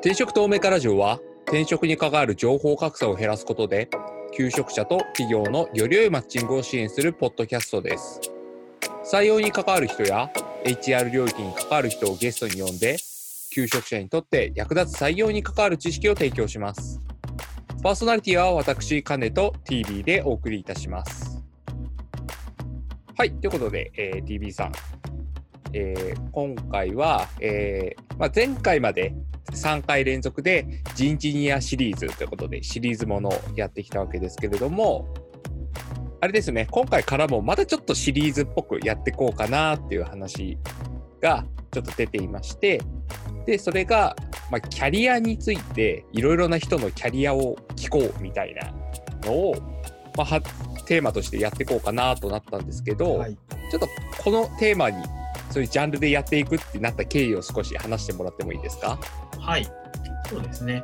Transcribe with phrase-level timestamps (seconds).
[0.00, 3.90] 転職透明化ラジオは転職に関わる情報格差を減らすことで
[4.32, 8.20] 求職者と企業のより良いマッチングを支援するポッドキャストです。
[9.04, 10.30] 採用に関わる人や
[10.64, 12.96] HR 領域に関わる人をゲストに呼んで
[13.50, 17.02] 求職者にとって役立つ採用に関わる知識を提供します。
[17.82, 21.42] パーソナリティは私、カネと TV でお送りいたします。
[23.16, 24.72] はい、ということで、えー TV さん、
[25.72, 29.12] えー今回は、えーまあ、前回まで
[29.52, 35.12] 3回連続で人事ニアシリーズということでシリーズものをやってきたわけですけれども、
[36.20, 40.58] あれですね、今回からもまたちょっとシリーズっぽくやっていこうかなっていう話
[41.20, 42.80] がちょっと出ていまして、
[43.46, 44.16] で、それが、
[44.50, 48.72] まあ、キャリアについていろいろな人のキャリアを聞こうみたいな
[49.22, 49.54] のを、
[50.16, 50.40] まあ、は
[50.86, 53.36] テーマとしてやっていこうかなとなったんですけど、はい、
[53.70, 53.88] ちょっと
[54.22, 54.96] このテーマに
[55.50, 58.98] そういうジャンルでやっていくってなった経緯を少し話してもらってもいいですか？
[59.40, 59.66] はい、
[60.28, 60.82] そうですね。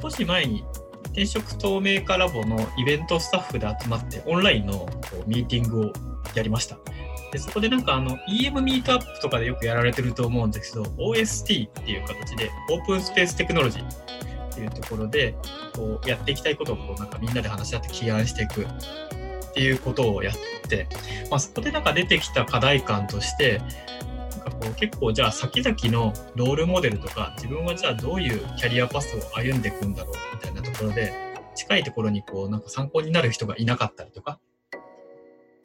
[0.00, 0.64] 少し前に
[1.04, 4.88] 転職透明化ラボのイベントスタッフで集まってオンラインの
[5.26, 5.92] ミーティングを
[6.34, 6.76] やりました。
[7.32, 15.34] でそこでなんかあの EM ミートアップとかでよくやられてると思うんですけど OST っていう形でオープンスペーステクノロジーっていうところで
[15.74, 20.34] こうやっていきたいことをこうなんかみんなで話し合って起案していくっていうことをやっ
[20.68, 20.86] て、
[21.28, 23.60] まあ、そこでなんか出てきた課題感として
[24.44, 31.12] かこう結構じゃあ先々のロールモデルとか自分はじゃあどういうキャリアパスを歩んでいくんだろうみたいなところで
[31.54, 34.38] 近いところにこうなんか参考になる人がいなかったりとか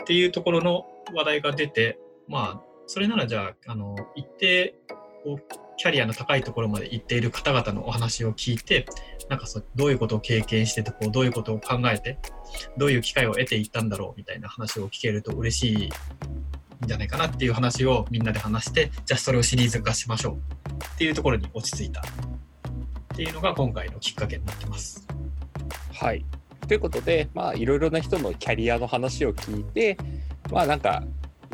[0.03, 4.75] っていうところの話題が出てまあそれならじゃああの一定
[5.23, 5.43] こう
[5.77, 8.85] キャリアの高いところまで行っている方々のお話を聞いて
[9.29, 12.19] なんかそうどういうことを経験しててこうどういうことを考えて
[12.77, 15.89] どういう機会を得ていったんだろうみたいな話を聞けると嬉しい
[16.85, 20.35] んじゃないかなっていう話をみんなで話してじゃあそれをシリーズ化しましょう
[20.95, 22.03] っていうところに落ち着いたっ
[23.15, 25.05] ていうのが今回のきっかけになってます。
[25.93, 26.25] はい。
[26.69, 29.97] ということで、まあ、いろいろな人のキャリアの話を聞いて、
[30.51, 31.03] まあ、なんか、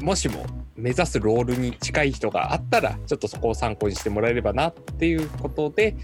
[0.02, 5.96] もしも目指すロールに近い人があったら、ちょっとそこを参考にしてもらえればなっていうことで、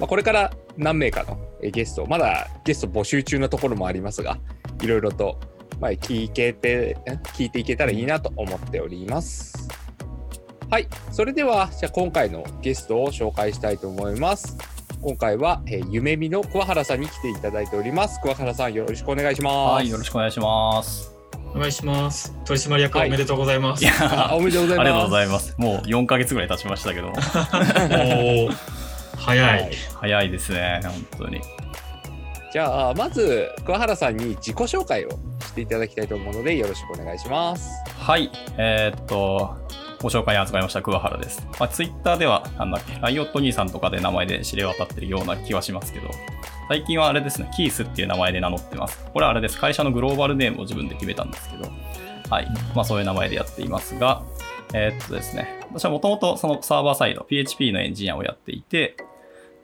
[0.00, 4.38] まあ、これから何名かのゲスト、まだゲスト募集中のところもありますが、
[4.80, 5.38] いろいろと、
[5.80, 9.68] まあ、聞けて、ん聞いていけたらいいなと思っております。
[10.70, 10.88] はい。
[11.12, 14.56] それでは、じゃあ今回のゲストを紹介したいと思います。
[15.02, 18.20] 今回は、えー、夢見の桑原さんに来ていただいております。
[18.20, 19.54] 桑原さん、よろしくお願いします。
[19.74, 21.14] はい、よろしくお願いします。
[21.54, 22.34] お願いします。
[22.44, 23.84] 取締役はいおめでとうございます。
[23.84, 23.92] いや
[24.30, 24.88] あおめでとうございます。
[24.88, 25.54] ありがとうございます。
[25.56, 27.12] もう4ヶ月ぐらい経ちましたけど
[29.16, 29.60] 早い。
[29.60, 29.70] はい
[30.00, 31.40] 早いですね、本当に。
[32.52, 35.08] じゃあ、まず、桑原さんに自己紹介を
[35.54, 37.70] していただきたいと思うので、よろしくお願いします。
[37.96, 39.56] はい、えーっと、
[40.02, 41.46] ご紹介に預かりました桑原です。
[41.60, 46.10] まあ、ツイッターでは、なんだっけ、ライオット兄さんとかで名前で知れ渡ってるような気はしますけど、
[46.68, 49.04] 最近はあれですね、キースっていう名前で名乗ってます。
[49.12, 51.70] これはあれです、会社のグローバルネームを自分で決めたんですけど、
[52.28, 54.24] はい、まあそういう名前でやっていますが、
[54.72, 58.96] えーっとですね、私はもともとそのサーバーサイド、PHP のエンジニアをやっていて、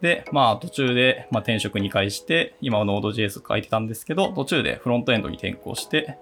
[0.01, 6.19] で、まあ途中で、まあ、転職2回して、今は Node.js 書いてたんですけど、途中でフロントエンドに転向して、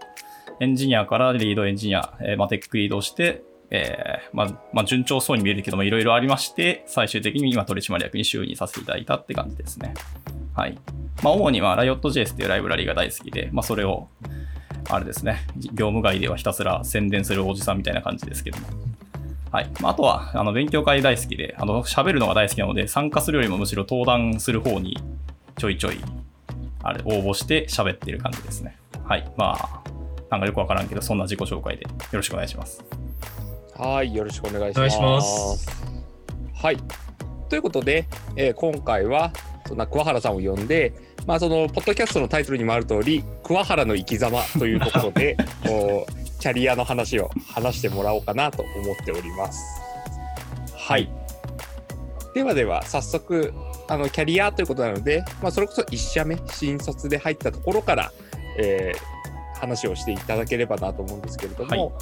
[0.60, 9.94] エンジニアからリードエンジニア、えーまあ、テックリードして、えーまあ、まあ、順調そうに見えるけども、いろいろありまして、最終的に今取締役に就任させていただいたって感じですね。
[10.54, 10.78] はい。
[11.22, 14.08] まあ、主には Riot.js っていうライブラリが大好きで、まあ、それを、
[14.90, 18.66] あれですね、業務外ではひたすら宣伝するおじさんみたいな感じですけども。
[19.50, 19.70] はい。
[19.80, 24.98] まあ、あとは、あの、勉強会大好きで、あの、喋るのが大好きなので、参加するよりもむしろ登壇する方に
[25.56, 25.98] ちょいちょい、
[26.82, 28.78] あれ、応募して喋ってる感じですね。
[29.04, 29.30] はい。
[29.36, 29.82] まあ、
[30.30, 32.84] なんかよくわからんけど、そんな自己紹介でよろしくお願いします。
[33.76, 34.98] はい、よろしくお願いします。
[34.98, 35.70] お願いします
[36.54, 36.78] はい。
[37.48, 39.32] ということで、えー今回は、
[39.74, 40.92] な桑原さんを呼んで、
[41.26, 45.36] まあ、その、ポッドキャストのタイトルにもある通り、桑原の生き様というところで、
[45.66, 49.62] こう、キャリアの話を話してもらおうかなと思っております。
[50.76, 51.10] はい。
[52.34, 53.52] ではでは、早速、
[53.88, 58.12] あの、キャリアということなので、まあ、それこそ1社目、新卒で入ったところから、
[58.58, 59.18] えー
[59.58, 61.92] 話をしていただければなと思うんですけれども、はい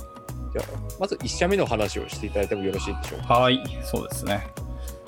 [0.52, 0.64] じゃあ、
[1.00, 3.34] まず1社目の話をしていただいてもよろしいでしょうか？
[3.34, 4.46] はい、そうですね。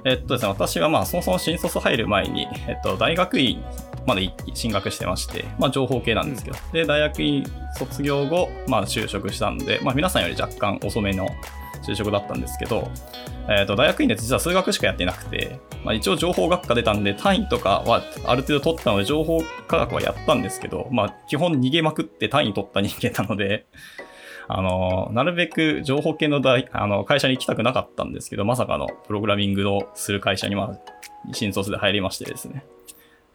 [0.04, 3.62] えっとですね、私はまあそもそも新卒入る前に、えっと、大学院
[4.06, 7.44] まで進学してまして、まあ、情報系なんですけど、で、大学院
[7.76, 11.28] 卒業後、まあ、就職したんで、まあ、皆さんより若干遅めの
[11.86, 12.88] 就職だったんですけど、
[13.48, 23.66] えっと、大学院で実は数学しかやってなくて、まあ、一応情報学科出たんで、単位とかはある程度取ったので、情報科学はやったんですけど、まあ、基本逃げまくって単位取った人間なので、
[24.48, 30.78] あの、なるべく情報系の大あの会社に行きたくなかったんですけど、まさかのプログラミングをする会社に、まあ、
[31.32, 32.64] 新卒で入りましてですね。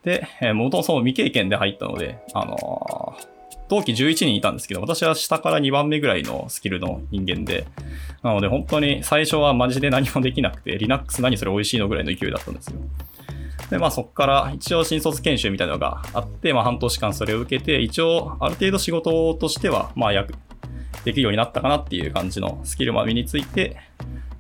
[0.04, 3.34] で、えー、もとも未経験で入ったので、あのー
[3.70, 7.66] 同期11人いたんですけど、私は下から2番目ぐらいのスキルの人間で、
[8.22, 12.80] なので本当に最初はマジで何もできなくて、Linux 何それ美味しいのぐらいの勢いだったんですよ。
[13.70, 20.36] で、まあそこから一応新卒研修みたいなのがあって、まあ半年間それを受けて、一応ある程度仕事としては、まあ役、
[21.04, 23.78] できるようになったかなっていう感じのスキルも身について、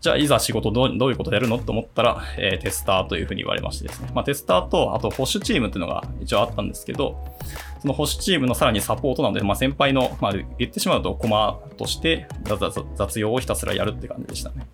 [0.03, 4.11] じゃあいざ仕事どういうことやるのと思ったら、えー、テスターというふうに言われましてですね。
[4.13, 7.23] まあテスターと、あと保守チームっていうのが一応あったんですけど、
[7.79, 12.27] その保守チームのさらにサポートなので、まあ先輩の、まあ言ってしまうとコマとして
[12.95, 14.67] 雑用をひたすらやるって感じでしたね。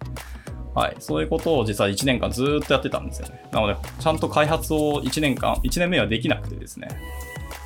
[0.74, 3.44] はい、そういうことを実は1年間ずっとやってたんですよね。
[3.52, 6.88] なので、ちゃんと開発を1年間、1年目はできなくてですね。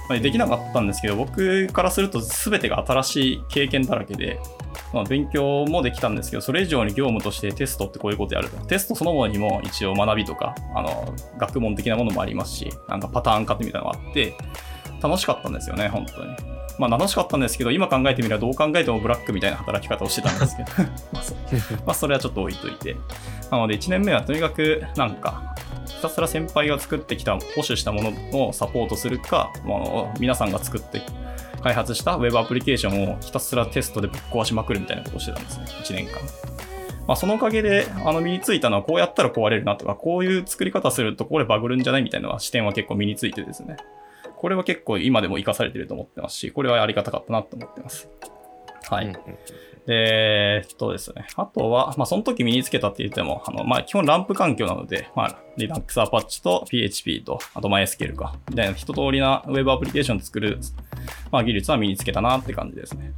[0.09, 4.39] まあ、できなかったんですけど、僕からすると全てが新しい経験だらけで、
[4.93, 8.57] まあ、勉強もできたんですけど、それ以上に業務としてテストってこういうことやると。
[8.65, 14.35] テストそのものにも一応学びとか、あの、学問的なものもありますし、なんかパターン化みたいなのがあって、
[15.01, 16.53] 楽しかったんですよね、本当に。
[16.79, 20.69] まあ楽しかったんですけど、今考えてみればどう考えてもブラックみたいな働き方をしてたんですけど
[21.85, 22.95] まあそ、れはちょっと置いといて。
[23.51, 25.72] なので1年目はとにかくなんか、ひ
[26.03, 31.01] たすら先輩が作ってきた、保守したものをサポートするか、まあ、皆さんが作って
[31.63, 36.13] 開発した Web アプリケーションをひたすらテストでぶっ壊しまくるみたいなことをしてたんですね、1年間。
[37.07, 43.77] まあ、そのおかげであの身についたのはこうやったら壊れるなとか、こういう作り方するとこれバグるんじゃないみたいな視点は結構身についてですね。
[44.37, 48.09] これは結構今でも活かされてると思ってますし、これはありがたかったなと思ってます。
[48.89, 49.17] はい。
[49.85, 51.27] で、えっとですね。
[51.35, 60.59] あとは、まあ、その時身につけたって言っても、あの、まあ、基本ランプ環境なので、まあ、Linux Apache と PHP と、あと MySQL か、みたいな一通りな Web アプリケーション作る、
[61.31, 63.13] まあ、技術は身につけたなって感じですね。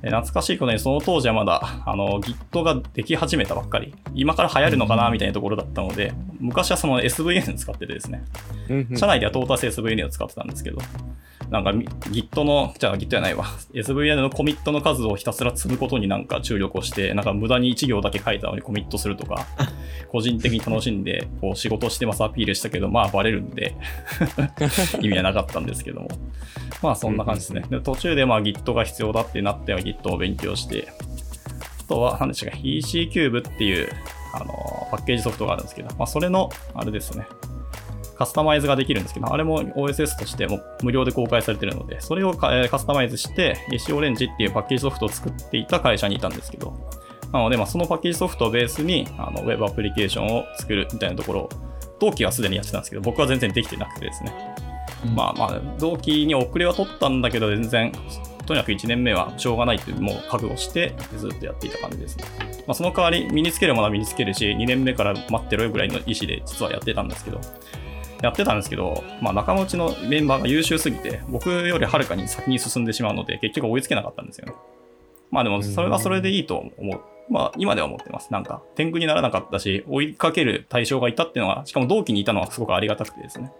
[0.00, 8.24] 懐かしいことに、その当時はまだ、あの、Git ができ始めたばっかり、今から流行るのかな、みたいなところだったので、昔はその SVN 使っててですね、
[8.96, 10.78] 社内ではトータス SVN を使ってたんですけど、
[11.50, 19.46] なんか Git の、じゃあ Git じゃないわ、SVN のコミットの数をひたすら積むことになんか注力をして、なんか無駄に1行だけ書いたのにコミットするとか、
[20.10, 23.74] 個人的に楽しんで、こう仕事してますアピールしたけど、まあバレるんで
[25.00, 26.08] 意味はなかったんですけども。
[26.82, 27.64] まあそんな感じですね。
[27.70, 30.88] で途中でまあ Git が必要だってなっては Git を勉強して、
[31.80, 33.88] あとは何でしたか、EC キューブっていう
[34.34, 37.26] あのパッケージソフトがあるんですけど、まあそれの、あれですね、
[38.18, 46.74] カスタマイズができるんですけど、あれも OSS としても無料で公開されてるので、それをカスタマイズして、AC オレンジっていうパッケージソフトを作っていた会社にいたんですけど、
[47.32, 51.48] なので、まあ、そのパッケージソフトをベースにあの Web アプリケーションを作るみたいなところを、
[52.00, 54.32] 同期はすでにやってたんですけど、僕は全然できてなくてですね。
[55.04, 57.92] うん、まあまあ、同期に遅れは取ったんだけど、全然、
[58.46, 62.24] とにかく1年目はしょうがないってもう覚悟してずっとやっていた感じですね。
[62.66, 67.40] まあ、その代わり身につけるものは身につけるし、2年目から待ってろよぐらいの意思で実はやってたんですけど、
[68.22, 74.54] やってたんですけど、まあ、仲間内のメンバーが優秀すぎて、僕よりはるかに先に進んでしまうので、結局追いつけなかったんですよね。
[75.30, 77.00] まあでも、それはそれでいいと思う。
[77.30, 78.32] まあ、今では思ってます。
[78.32, 83.52] なんか、天狗にならなかったし、追いかける対象がいたっていうのは、しかも同期にいたのはすごくありがたくてですね。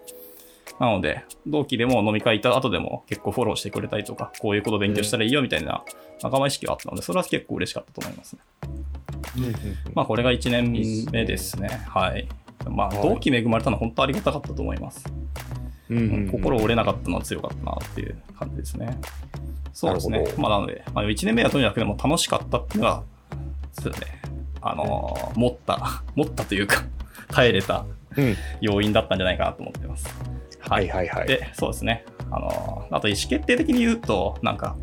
[0.80, 5.84] なので、同期でも飲み会行った後でも結構フォローしてくれたりとか、こういうこと勉強したらいいよみたいな
[6.22, 8.40] 仲間意識があったので、それは結構嬉しかったと思いますね。
[9.94, 10.72] まあ、これが1年
[11.12, 11.68] 目ですね。
[11.88, 12.28] はい。
[12.66, 15.04] まあ、同期恵まれたのは本当ありがたかったと思います。
[15.90, 18.98] うん心折れなかったのは強かったなっていう感じですね。
[19.72, 20.26] そうですね。
[20.36, 23.02] まあ、なので、まあ、1年目はとにかくでも楽しかったっていうのが、
[23.72, 23.98] そうね。
[24.60, 26.82] あのー、持った、 持ったというか
[27.30, 27.84] 耐えれた
[28.60, 30.12] 要因だったんじゃないかなと思ってます。
[30.64, 31.28] うん、はいはいはい。
[31.28, 32.04] で、そうですね。
[32.30, 34.76] あのー、あと意思決定的に言うと、なんか、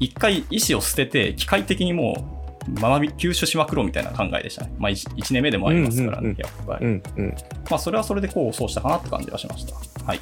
[0.00, 4.74] 一回意思を捨てて、機械的にもう学び、吸収しまくろうみたいな考えでしたね。
[4.78, 6.86] まあ1、1年目でもありますからね、やっぱり。
[6.86, 7.34] うんうん、
[7.70, 9.74] まあ、それはそれでこう、そうしたかなって感じはしました。
[10.04, 10.20] はい。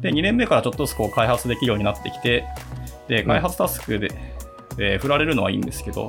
[0.00, 2.44] で、2年目からちょっとずつこう開発できるようになってきて、
[3.08, 4.10] で、開発タスクで、
[4.76, 6.08] で振られるのはいいんですけど、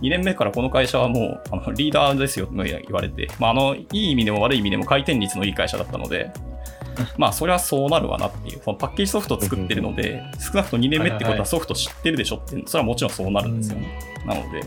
[0.00, 6.32] 2年目からこの会社はもうあのリーダーですよと言われて、まあ、あのいい意味でも悪い意味でも回転率のいい会社だったので、
[7.16, 13.98] まあそれはそうなるわなっていう、そのパッケージソフトを作ってるので、少なくとも2年目ってことはソフト知ってるでしょって、それはもちろんそうなるんですよね。
[14.26, 14.62] なので、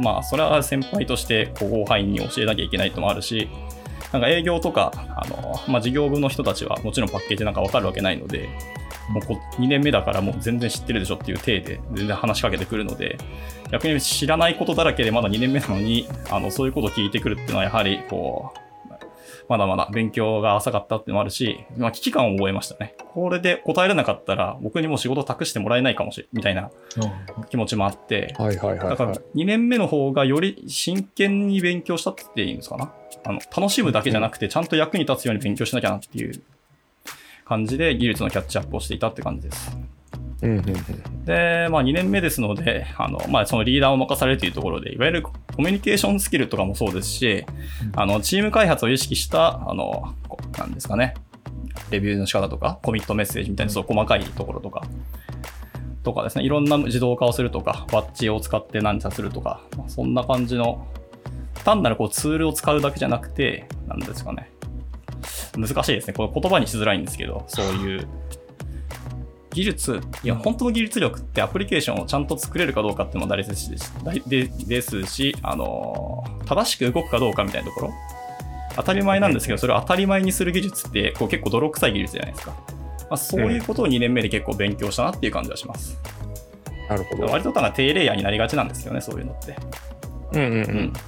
[0.00, 3.48] まあそれは先輩として後輩に教えなきゃいけないともあるし、
[4.12, 8.48] なんか営業とか、あのまあ、事業部の人たちはもちろんパッケージなんか分かるわけないので、
[9.10, 13.18] もうこ2年目だからもう全然知ってるでしょっていう体で全然話しかけてくるので、
[13.70, 18.67] 逆に知らないことだらけでまだ2年目なのに、あのそういうことを聞いてくるっていうのはやはりこう、
[19.48, 22.94] まだまだ勉強が浅かったっていうのもあるし、まあ、危機感を覚えましたね。
[23.12, 26.70] これで答えられなかったら、僕にもう仕事託してもらえないかもしれみたいな
[27.48, 29.18] 気持ちもあって、はいはいはい、だからはい。
[29.34, 32.92] 2年目の方がより真剣に勉強したって言っていいんですかな。
[33.24, 36.42] あの楽しむだけじゃなくて、ちゃんと役に立つように勉強しなきゃなっていう
[37.46, 39.76] 感じで技術のキャッチアップをしていたって感じです。
[40.42, 41.24] うんうんうん。
[41.24, 47.44] で、まあ、2年目ですので、あのまあ、そのリーダーを任されるというところで、いわゆるコミュニケーションスキルとかもそうですし、
[47.96, 51.14] あのチーム開発を意識した、あのこなんですかね、
[51.90, 54.82] レビューの仕方とか、コミットメッセージみたいな、そう細かいところとか、
[56.04, 60.86] とかですね、いろんな自動化をするとか、バッジを使って何かするとか、まあそんな感じの、
[61.64, 64.50] 単なるこうツールを使うだけじゃなくて、なんですかね、
[65.56, 68.08] 難しいですね、これ言葉にしづらいんですけど、そういう
[69.58, 77.92] 技術、いや、本当の技術力ってアプリケーションをちゃんと作れるかどうかっていうのも大切です大でですし、あのー正しく動くかどうかみたいなところ、
[78.76, 82.52] 当たり前なんですけど、それを当たり前にする技術ってこう結構泥臭い技術じゃないですか。
[82.52, 85.98] まあ、そういうことを2年目で結構勉強したなっていう感じがします。
[86.88, 87.26] なるほど。
[87.26, 89.56] 割とただ低レイヤーになりがちなんですよね、そういうのって。
[90.32, 90.54] うんうんう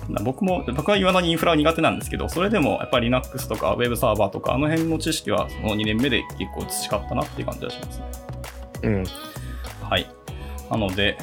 [0.09, 8.30] うんん、僕も、僕は未だにインフラは苦手なんですけど、それでもやっぱり Linux とか Web サーバーとか、あの辺の知識はその2年目で結構培ったなっていう感じがしますね。
[8.83, 9.05] うん。
[9.83, 10.07] はい。
[10.71, 11.19] なので、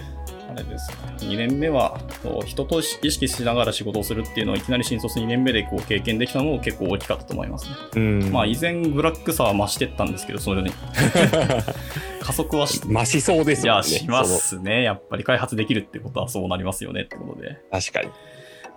[0.49, 1.99] あれですね、2年目は
[2.45, 7.75] 人と意識しながら仕事をするっていうのをいきなり新卒2年目でこう経験できたのも結構大きかったと思いますね。
[7.95, 8.31] うん。
[8.31, 10.73] まあ、依然、ブラックさは増してったんですけど、そのように
[12.21, 13.87] 加速はし増しそうですいや、よね。
[13.87, 14.83] しますね。
[14.83, 17.57] やっぱり開発できるってことはそうなりますよねってことで。
[17.71, 18.09] 確かに。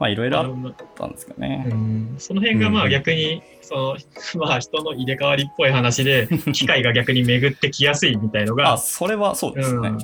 [0.00, 1.66] まあ、いろいろあったんですかね。
[1.70, 3.96] うんその辺がまうんあ逆に、その、
[4.40, 9.88] まあ人の入れ替わりっぽい話で、 機械が逆に巡ってきやすいみたいのあ、が、それはそうですね。
[9.88, 9.98] うん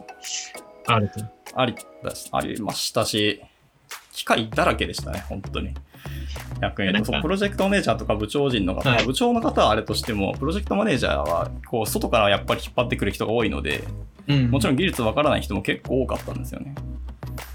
[0.89, 1.21] あると。
[1.55, 1.75] あり
[2.05, 3.43] だし、ありましたし、
[4.13, 5.75] 機械だらけでしたね、本当に。
[6.61, 13.83] 逆に言うと、なんかそうプロジェクトマネージャーとか部長陣の方、はい部長の方はあれとしても、プロジェクトマネージャーは、こう、外からやっぱり引っ張ってくる人が多いので、
[14.51, 16.75] もちろん技術わからない人も結構多かったんですよね。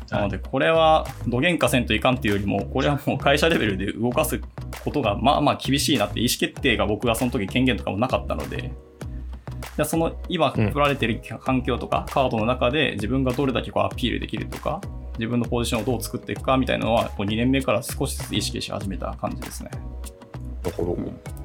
[0.10, 4.40] なので、これは、どげんかせんといかんっていうよりも、これはもう会社レベルで動かす
[4.84, 8.72] ことが、まあまあ厳しいなって、意思決定が僕がその時権限とかもなかったので、
[9.78, 14.82] じゃあその今うん振られてる環境とか、カードの中で自分がどれだけこうアピールできるとか、
[15.18, 19.72] 自分のポジションをどう作っていくかみたいなのは、こう2年目から少しずつ意識し始めた感じですね。
[20.63, 21.40] なるほど。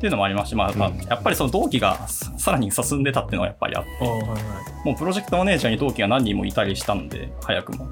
[0.00, 4.86] っていうのもありまして、まあやっぱりその同期がささらに進んでたっていうのはやっぱりあって、はいはい。
[4.86, 7.86] もうプロジェクトマネージャーに同期が何人もいたりしたんで、早くも。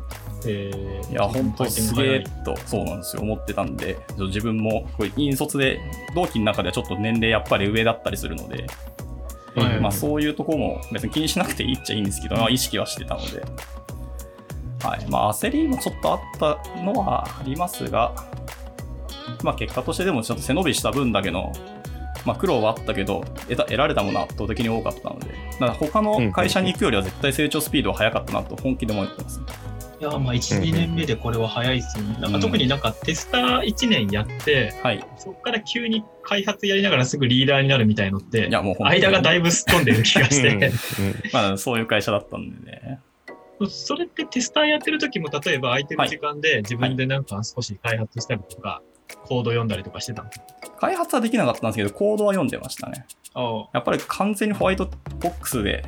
[0.47, 5.81] えーいや、本当すげえはいと、そうなんですよ、思ってたんで、自分も、これ、引率で、
[6.15, 8.67] 同期の中ではちょっと年齢やっぱり上だったりするので、
[9.57, 13.43] はいまあそういうところも別に気にしなくていいっちゃいいんですけど、まあ意識はしてたので、
[14.83, 15.07] はい。
[15.11, 18.15] まあ焦りもちょっとあったのはありますが、
[19.43, 21.53] まあ結果としてでもちょっと背伸びした分だけの、
[22.25, 29.47] まあ苦労はあったけど、得た得られたものは圧倒的に多かったので、だから他の会社に行くよりは絶対成長スピードは速かったなと本気で思ってますね。
[30.01, 32.21] いや、まあ1、2年目でこれは早いですよね。
[32.21, 35.05] なんか特になんかテスター1年やって、はい。
[35.17, 40.73] そこから急に開発やりながらすぐリーダーになるみたいのってい、や、もう間がだいぶすっ飛んでる気がしうんて、
[41.33, 43.01] まあ、そういう会社だったんでね。
[43.69, 48.83] それってテスターやってる時も、例えば空いてる時間で自分でなんか少し開発したりとか、
[49.25, 50.31] コード読んだりとかしてたの？
[50.81, 53.07] 開発はできなかったんですけど、コードは読んでましたね。
[53.35, 54.87] あやっぱり完全にホワイト
[55.21, 55.85] ボックスで、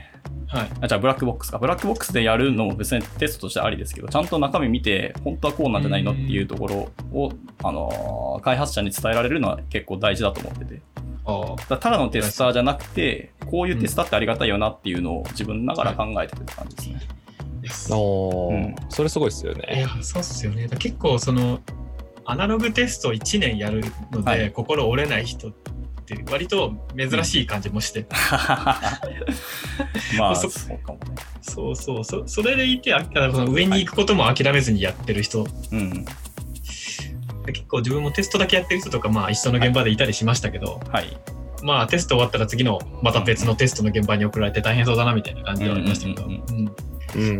[0.48, 0.70] はい。
[0.82, 1.58] あ、じゃあブラックボックスか。
[1.58, 10.82] ブラックボックスでやるのも別にテストとしてありですけど、ちゃんと中身見て、本当はこうなんじゃないのっていうところを、あのー開発者に伝えられるのは結構大事だと思ってて。
[11.26, 17.96] あだただのテスターじゃなくて、こういうテスターってありがたいよなっていうのを自分ながら考えてるって感じですね。
[17.96, 17.98] あ。
[17.98, 19.82] おーうんそれすごいですよいね。
[19.82, 20.66] や、そうっすよね。
[20.66, 21.60] だ結構その、
[22.30, 24.52] アナログテスト1年やるので、はい。
[24.52, 28.06] 心折れない人って割と珍しい感じもして、
[30.18, 31.04] まあ、 そそうかもね。
[31.42, 32.04] そうそう。
[32.04, 36.04] そ、それでいて、あその上に行くことも諦めずにやってる人、うん。
[37.46, 41.16] 結構自分もテストだけやってる人とか、まあ一緒の現場でいたりしましたけど、はい。
[41.62, 46.28] まあテスト終わったら次のまた別のテストの現場に送られて大変そうだなみたいな感じではありましたけど、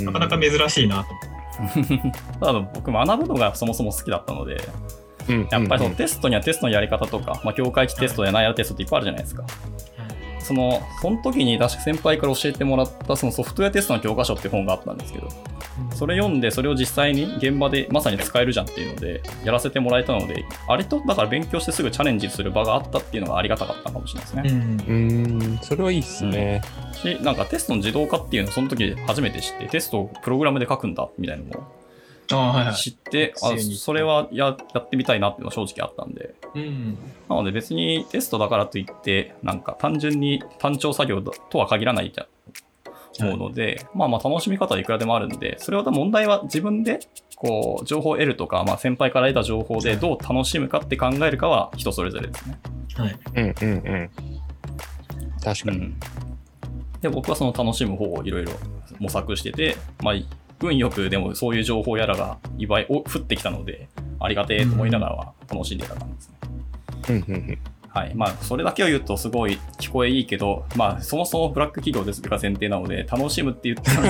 [0.05, 1.40] なかなか珍しいなと。
[2.41, 4.61] ただ僕学ぶのがそもそも好きだったので、
[5.29, 9.45] うんやっぱりそうんのテストにはテストのやり方とか、まあ、境界値テストやナイアルテストっていっぱいあるじゃないですか。
[10.51, 15.29] その、その時に確か先輩から教えてもらったそのソフトウェアテストの教科書って本があったんですけど、
[15.95, 24.51] それ読んでそれを実際に現場でまさに使えるじゃんっていうので、やらせてもらえたので、あれとだから勉強してすぐチャレンジする場があったっていうのがありがたかったかもしれないですね。
[24.51, 26.63] うんうーん、それはいいっすね。
[26.93, 31.80] し、なんかテストの自動化っていうのをその時初めて知って、テストをプログラムで書くんだみたいなのも。
[32.75, 36.99] 知って、あ学生にそれはややってみたいなっていうのは正直あったんで、うん。
[37.29, 42.27] なので別にテストだからといって、なんか単純に単調作業とは限らないと
[43.21, 47.01] 思うので、まあまあ楽しみ方はいくらでもあるんで、それは問題は自分で
[47.37, 52.59] こう情報を得るとか、まあ先輩から得た情報でどう楽しむかって考えるかは人それぞれですね。
[52.97, 53.19] はい。
[53.37, 54.11] うんうんうん。
[55.43, 55.79] 確かに。
[55.79, 56.01] うん。
[57.01, 58.53] で、僕はその楽しむ方をいろいろ
[58.99, 60.15] 模索してて、まあ、
[60.61, 63.89] 運よくでもそういう情報やらがいわいお降ってきたので、
[64.19, 66.37] ありがてえと思いながらは楽しんでた感じですね。
[67.09, 67.59] うんうんうん。
[67.93, 68.15] はい。
[68.15, 74.03] まあ、それだけを言うとすごい聞こえいいけど、まあ、そもそもブラック企業ですが前提なので、楽しむって言っても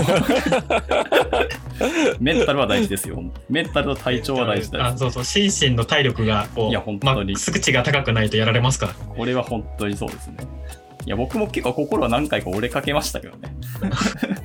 [2.20, 3.22] メンタルは大事ですよ。
[3.48, 4.82] メンタルと体調は大事です。
[4.82, 8.92] あそうそう、心身の体力がこう、いや本当にマックス値が高くないとやられますから。
[8.92, 10.36] これは本当にそうですね。
[11.06, 13.54] いや、僕も結構心は何回か折れかけましたけどね。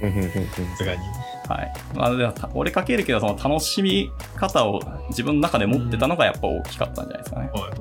[0.02, 0.40] うんうんうんうんさ
[0.78, 1.00] すがに。
[1.48, 1.74] はい。
[1.94, 7.50] まあ、でもた折れかけるけど、その楽しみ方を自分の中で持ってたのがやっぱ大きかったんじゃないですかね。
[7.54, 7.80] はいはいはい。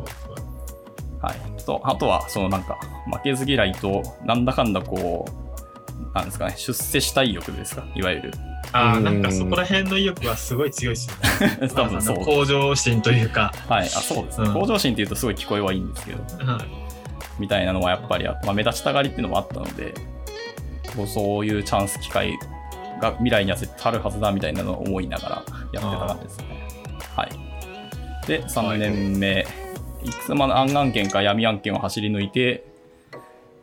[1.22, 1.64] はい。
[1.64, 2.78] と、あとは、そのなんか、
[3.10, 8.32] 負けず嫌いと、なんだかんだこう、なんですかね、出世したい欲ですか、いわゆる。
[8.72, 11.68] ああ、うんなんかそこら辺の意欲はすごい強いですよね。
[11.74, 12.24] 多分そう。
[12.24, 13.52] 向上心というか。
[13.68, 13.84] はい。
[13.84, 14.48] あ、そうですね。
[14.48, 16.83] うん向上心って言うとすごい聞こえはいいんですけど、はい。
[17.38, 19.94] みたいなのはやっぱりあまあ、目立ちたがりっていうのもあったので、
[20.96, 22.38] こうそういうチャンス、機会
[23.00, 26.68] が未来には絶対あるはずだみたいなのを思いながらやってた感じですね。
[27.16, 28.26] はい。
[28.26, 29.46] で、3年目、
[30.02, 32.64] いくつもの暗案件か闇案件を走り抜いて、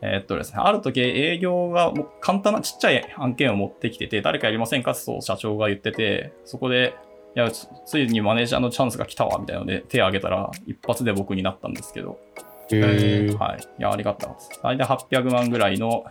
[0.02, 6.94] えーっとですね、ある時営業がもう簡単なちっちゃい案件を持ってきてて、誰かやりませんかと社長が言ってて、そこで、
[7.34, 12.18] いや、つついにマネージャーのチャンスが来たわ、みたいなので手を挙げたら、一発で僕になったんですけど、
[12.80, 13.60] はい。
[13.78, 14.60] いや、ありがたかったです。
[14.62, 16.04] 大体800万ぐらいの、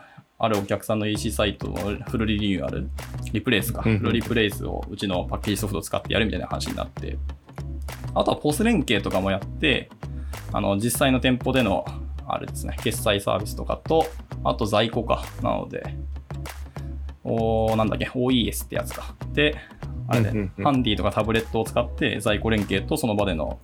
[0.43, 1.75] あるお客さんの EC サイトの
[2.09, 2.89] フルリニューアル、
[3.31, 3.99] リプレイスか、うんうん。
[3.99, 7.17] フルリプレイスをうちのパッケージソフトを使ってやるみたいな話になって、
[8.15, 9.89] あとはポス連携とかもやって、
[10.51, 11.85] あの、実際の店舗での、
[12.27, 14.07] あれですね、決済サービスとかと、
[14.43, 15.95] あと在庫か、なので、
[17.23, 19.15] おーなんだっけ、OES ってやつか。
[19.33, 19.55] で、
[20.07, 20.63] あれで、うんうんうん。
[20.63, 23.59] ハンディとかタブレットを使って在庫連携とその場での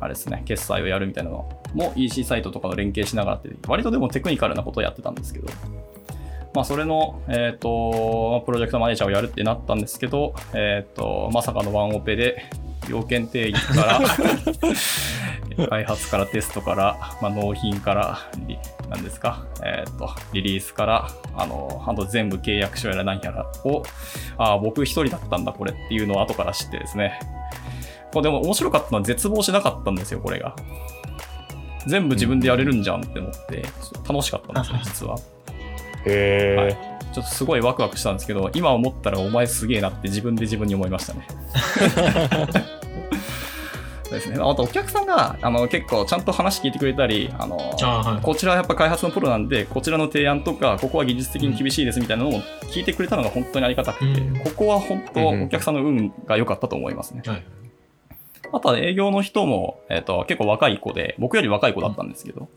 [0.00, 5.48] あれですね、決済をやるみたいなのも EC サイトとかと連携しながらって、割とでもテクニカルなことをやってたんですけど、
[6.56, 12.44] まあ、それの、えっ、と、プロジェクトマネージャーをやるってなったんですけど、えっ、と、まさかのワンオペで、
[12.88, 14.00] 要件定義から、
[15.68, 23.82] 開発からテストから、まあ、納品から、リなんですか、えっ、と、リリースから、あの、あと全部契約書やら何やらを、
[24.38, 27.18] ああ、僕一人だったんだ、これっていうのを後から知ってですね、
[28.16, 30.56] これでも面白かったのは絶望しなかったんですよ、これが。
[31.86, 33.62] 全部自分でやれるんじゃんって思って、
[34.08, 35.18] 楽しかったんですよ、実は。
[36.06, 36.76] へはいー
[37.12, 41.26] ちょっとすごいワクワクしたんですけど、今思ったらお前すげえなって自分で自分に思いましたね。
[44.10, 44.36] ですね。
[44.40, 52.40] あとお客さんがあの結構ちゃんと話聞いてくれたり、あのはいこちらはやっぱ開発のプロなんで、こちらの提案とか、ここは技術的に厳しいですみたいなのを
[52.72, 57.20] 聞いてくれたのが本当にありがたくて、うんここは本当うんうんお客さんの運が良かったと思いますね。
[57.26, 57.42] はい。
[58.52, 62.48] あとは営業の人も、えっと結構若い子で、僕より若い子だったんですけど、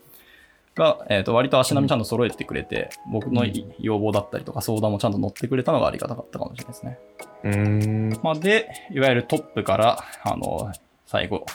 [0.75, 6.99] が、えっと割と足並みちゃんと揃えてくれて、僕のい要望だったりとか相談もちゃんと乗ってくれたのがありがたかったかもしれないですね。
[7.43, 8.19] うーん。
[8.23, 10.71] まあ、で、いわゆるトップから、あの、
[11.05, 11.45] 最後、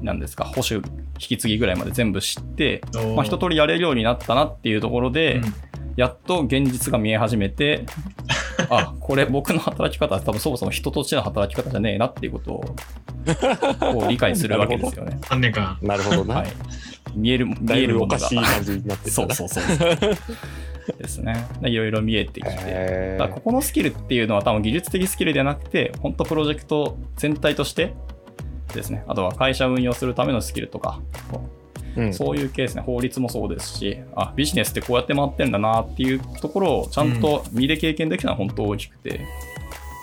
[0.00, 0.82] なんですか、保守引
[1.18, 2.80] き継ぎぐらいまで全部知って、
[3.14, 5.54] まあ、一通りやれるようになったなっていうところで、うん
[5.96, 7.84] やっと現実が見え始めて、
[8.70, 12.64] あ、これ僕の働き方は多分そもそも人としての働き方じゃねえなっていうことを
[13.80, 15.18] こう理解するわけですよね。
[15.22, 15.78] 3年間。
[15.82, 16.36] なるほどな。
[16.36, 16.48] はい。
[17.14, 18.38] 見える、見えるものがぶおかしい。
[18.38, 19.34] 感じになってそうう。
[19.34, 19.64] そうそう。
[20.98, 21.46] ですね。
[21.60, 22.54] でいろいろ見えてきて。
[22.56, 27.94] へだここのスキルっていうのは多分技術的スキルではなくて、本当プロジェクト全体として
[28.74, 29.04] ですね。
[29.06, 31.38] あとは会社運用するためのスキルとか、ー
[31.96, 39.26] うんそういうケースね、法律もそうですし、あ、ビジネスってこうやって回ってんだなっていうところをちゃんと身で経験できたのは本当大きくて、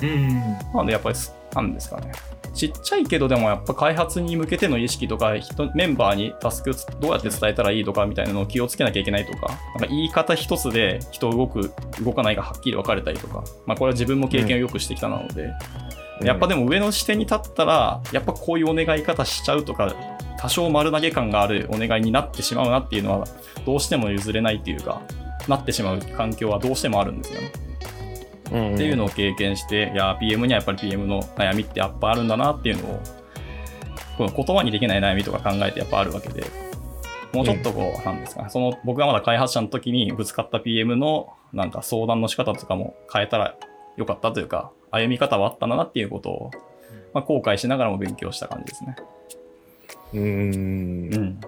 [0.03, 0.27] うん。
[0.29, 2.11] なのでやっぱりす、なんですかね。
[2.53, 15.53] ちっちゃいけどでもやっぱ開発に向けての意識とか人メンバーにタスクどうやって伝えたらいいとかみたいなのを気をつけなきゃいけないとかなんか言い方一つで人動く動かないがはっきり分かれたりとか、まあ、これは自分も経験をよくしてきたなので、
[16.21, 19.95] やっぱでも上の視点に立ったらやっぱこういうお願い方しちゃうとか
[20.37, 23.27] 多少丸投げ感があるお願いになってしまうなっていうのは
[23.65, 25.01] どうしても譲れないっていうか
[25.47, 27.68] なってしまう環境はどうしてもあるんですよね。
[28.51, 32.99] うんっていうのを経験して、いや、PM にはやっぱり PM の悩みってやっぱあるんだなっていうのを、
[34.17, 36.43] この言葉にできない悩みとか考えてやっぱあるわけで、
[37.33, 43.55] もうちょっとこう、なんですかね、その僕がまだ開発者の時にぶつかった PM のなんか相談の仕方とかも変えたら
[43.97, 46.51] よかったというか、歩み方はあったんだなっていうことを
[47.13, 48.95] まあ、後悔しながらも勉強した感じですね。
[50.13, 51.13] うーん。
[51.13, 51.41] うん。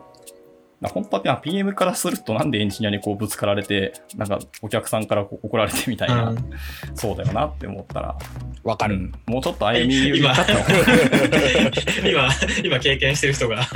[0.89, 6.51] 本当は PM からするとなんでエンジニアにこうぶつかられて、なんかお客さんからこう怒られてみたいな、うん
[6.95, 8.17] そうだよなって思ったら、
[8.63, 8.95] わかる。
[8.95, 12.29] うんもうちょっと歩み寄りったのかな 今、
[12.63, 13.67] 今経験してる人が、はい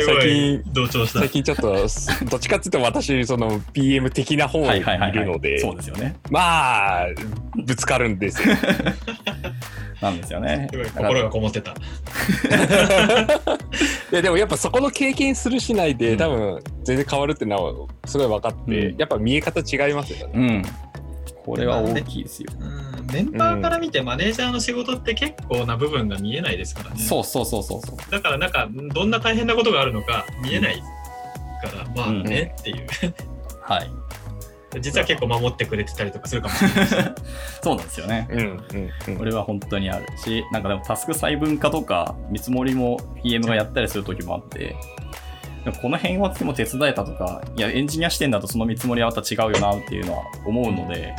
[0.00, 1.30] すごい最近同調した最。
[1.30, 1.86] 近ちょっと、
[2.30, 5.18] どっちかっていうと私、その PM 的な方にいはいはいはい、はい。
[5.18, 6.16] るので、そうですよね。
[6.30, 7.06] まあ、
[7.64, 8.54] ぶつかるんですよ。
[10.00, 10.68] なんですよね。
[10.94, 11.72] 心がこもってた。
[14.12, 20.32] いやでもやっぱそこの経験するしないで、うん多分全然変わるっていうのはすごい分かって、うんやっぱ見え方違いますよね。
[20.34, 20.62] うん。
[21.44, 22.52] これは大きいですよ。
[22.58, 27.00] うんメンバーから見てマネージャーの仕事って結構な部分が見えないですからね。
[27.00, 27.96] そうそうそうそうそう。
[28.10, 30.82] だからなんかどんな大変なことがあるのか見えない
[31.62, 32.86] から、まあねっていう。
[33.62, 33.90] はい。
[34.80, 36.94] 実は結構守ってくれてたりとかするかもしれないし。
[37.62, 38.28] そうなんですよね。
[38.30, 44.76] うんうんうんこれは本当にあるし、なんかでもタスク細分化とか見積もりも PM がやったりする時もあって、
[45.64, 51.14] でもこの辺はでも手伝えたとか、いや、エンジニア視点だとその見積もりはまた違うよなっていうのは思うので、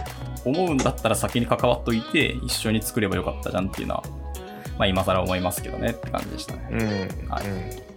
[0.45, 4.03] 思うんだったら先に関わっといて、一緒に作ればよかったじゃんっていうのは、
[4.77, 6.67] まあ今更思いますけどねって感じでしたね。
[6.71, 6.75] う
[7.27, 7.88] んはい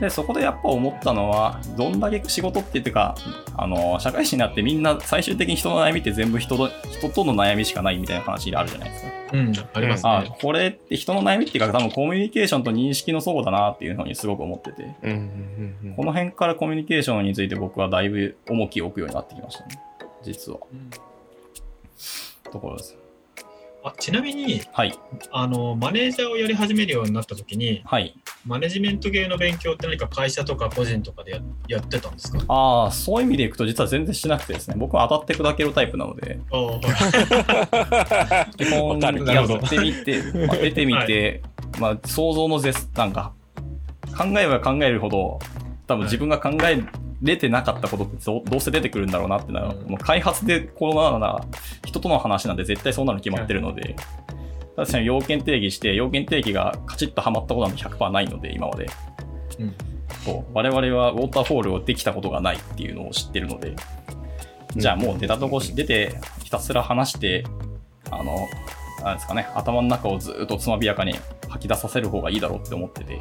[0.00, 3.14] で、そこでやっぱ思ったのは、どんだけ仕事って言ってか、
[3.56, 9.12] あの、社会人になってみんな最終的に人の悩みって全部人と人との悩みしかないみたいな話があるじゃないですか。
[9.32, 10.36] うん、ありますあね。
[10.40, 19.80] これって人の悩みっていうか多分コミュニケーションと認識の相互だなっていうふうにすごく思ってて、うんうんうんこの辺からコミュニケーションについて僕はだいぶ重きを置くようになってきましたね。
[20.22, 20.58] 実は。
[20.72, 20.90] うん
[22.50, 23.05] ところです。
[23.88, 24.92] あちなみにはい。
[25.30, 28.18] あの、マネージャーをやり始めるようになった時に、はい。
[28.44, 32.40] マネジメント系の勉強って何か会社とか個人とかでややってたんですか？
[32.48, 36.40] ああ、そういう意味でいくと実は全然しなくてですね、僕は当たって砕けるタイプなので。
[38.58, 41.42] 基本やってみて、まあ出てみて、
[41.78, 43.34] まあ想像の絶、なんか、
[44.18, 45.38] 考えれば考えるほど、
[45.86, 46.82] 多分自分が考え
[47.22, 51.44] れてなかったことってどどうせ出てくるんだろうなってのは、うんもう開発でこうなるなら、
[51.84, 53.96] 人との話なんで絶対そうなるの決まってるので、
[54.76, 58.86] 確かに要件定義して、要件定義がカチッとはまったことなんて100%ないので、今まで。
[59.58, 59.74] うん
[60.24, 63.74] そう我々はウォーターフォールをできたことがないっていうのを知ってるので、
[64.76, 67.44] じゃあもう出たとこし出て、ひたすら話して、
[68.10, 68.36] あの、
[69.02, 71.14] なんですかね、頭の中をずっとつまびやかに
[71.48, 73.20] 吐き出させる方がいいだろうって思ってて。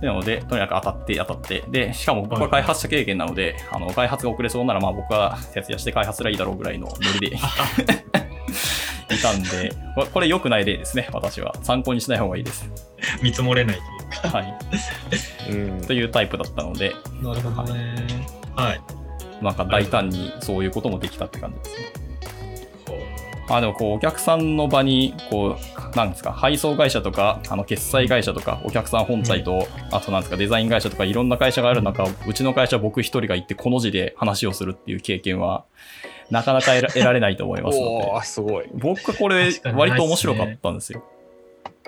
[0.00, 7.36] なので、とにかく当たって当たって、で、しかも僕は開発者経験なので、あの、開発が遅れそうなら、まあ僕は徹夜して開発すればいいだろうぐらいのノリで
[9.14, 11.54] いたんで、ここれ良くない例ですね、私は。
[11.62, 12.70] 参考にしない方がいいです。
[13.22, 14.38] 見積もれないというか。
[14.38, 14.58] はい。
[15.50, 17.94] うんというタイプだったので、なるほどね。
[18.54, 18.80] はい。
[19.42, 22.07] なんか大胆にそういうこともできたって感じですね。
[23.48, 35.64] まあでもこうお客さんの場にこうなんですか配送会社とかあの決済会社とかお客さん本体と、あとなんですかデザイン会社とかいろんな会社がある中、うちの会社僕一人が行ってこの字で話をするっていう経験は
[36.30, 38.66] なかなか得ら得られないと思いますの おでーすごい。
[38.74, 41.02] 僕はこれ割と面白かったんですよ。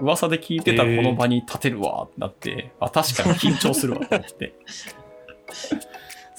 [0.00, 4.54] 噂で聞いてたこの場に立てるわってなって、あ確かに緊張するわと思って。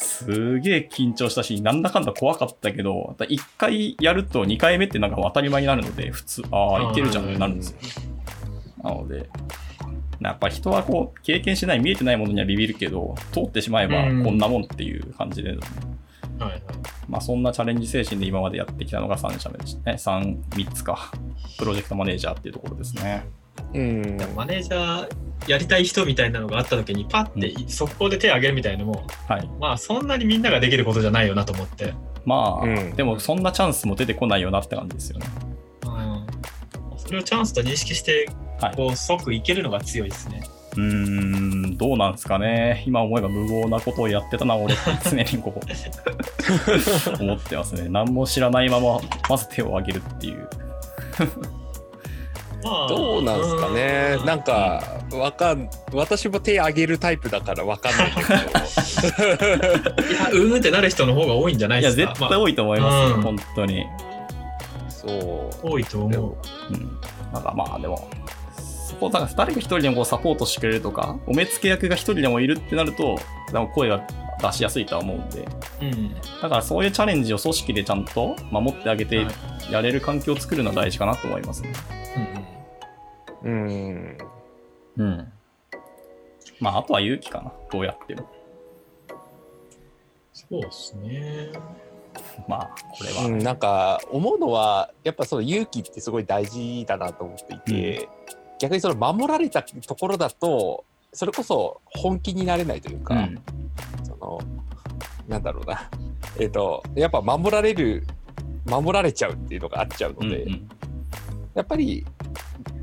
[0.01, 7.77] すげえ緊張したし、なんだかんだ怖かったけど、1回やると2回目ってなんか当たり前になるので、普通、ああ、いけるじゃんってなるんですよ。
[8.83, 9.29] なので、
[10.19, 15.59] やっぱ人はこう、経験しない、見えてないものにはビビるけど、通ってしまえばうんこんなもんっていう感じで、はい
[16.39, 16.61] はい。
[17.07, 19.97] まあそんなチャレンジ精神で今までやってきたのが3社目でしたね。
[19.97, 21.11] 3、3つか。
[21.57, 23.25] プロジェクトマネージャーっていうところですね。
[23.73, 25.09] うんマネージャー
[25.47, 29.49] やりたい人みたいなのがあった時にパッて速攻で手を挙げるみたいのも、はい。
[29.59, 31.93] まあそんなにみんなができることじゃないよなと思って、
[32.25, 35.27] まあ、うんでもそんなチャンスも出てこないよなって感じですよね。
[35.85, 38.75] うん、それをチャンスと認識してはい。
[38.75, 40.43] こう即いけるのが強いですね。
[40.73, 42.83] うーん、どうなんですかね。
[42.85, 44.75] 今思えば無謀なことをやってたな、俺。
[45.03, 45.59] 常にこう、
[47.21, 47.89] 思ってますね。
[47.89, 50.47] 何も知らないまま、まず手を挙げるっていう。
[52.63, 54.25] まあどうなんすかねう。
[54.25, 58.27] なんか、わかん、私も手挙げるタイプだからわかんないけど。
[58.29, 62.13] いやうーんってなる人の方が多いんじゃないいや、ですか。
[62.13, 63.85] 絶対多いと思いますよ、うん本当に。
[64.89, 65.11] そう。
[65.63, 66.37] まあ多いと思うでも。
[66.69, 66.99] うん。
[67.33, 68.09] なんかまあ、でも、
[68.87, 73.19] そこ、なんか誰か一人でもこうサポートしてくれるとか、お目付け役が一人でもいるってなると、
[73.53, 74.05] なんか声が
[74.41, 75.47] 出しやすいとは思うんで。
[75.81, 76.13] うん。
[76.41, 79.23] だからそういうチャレンジを組織でちゃんと守ってあげては
[79.69, 81.73] いやれる環境を作るのは大事かなと思いますね。
[82.17, 82.50] うん
[83.43, 84.17] うんうん。
[84.97, 85.33] うん。
[86.59, 87.51] まあ、あとは勇気かな。
[87.71, 88.29] どうやっても。
[90.31, 91.51] そうですね。
[92.47, 93.25] まあ、これは。
[93.25, 98.09] うん、なんか思うのはやっぱその勇気ってすごい大事だなと思っていて、
[98.59, 103.41] 逆にその守られたところだとそれこそ本気になれないというか、うん
[104.03, 104.39] その
[105.27, 105.89] なんだろうな
[106.39, 108.05] えっ、とやっぱ守られる
[108.65, 110.69] 守られちゃうっていうのがあっちゃうので、うんうん
[111.53, 112.05] やっぱり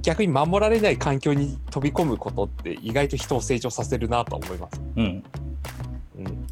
[0.02, 4.80] 逆に守られない環境に飛び込むことって意外と人を成長させるなとは思います。
[4.96, 5.24] うん、
[6.18, 6.46] うん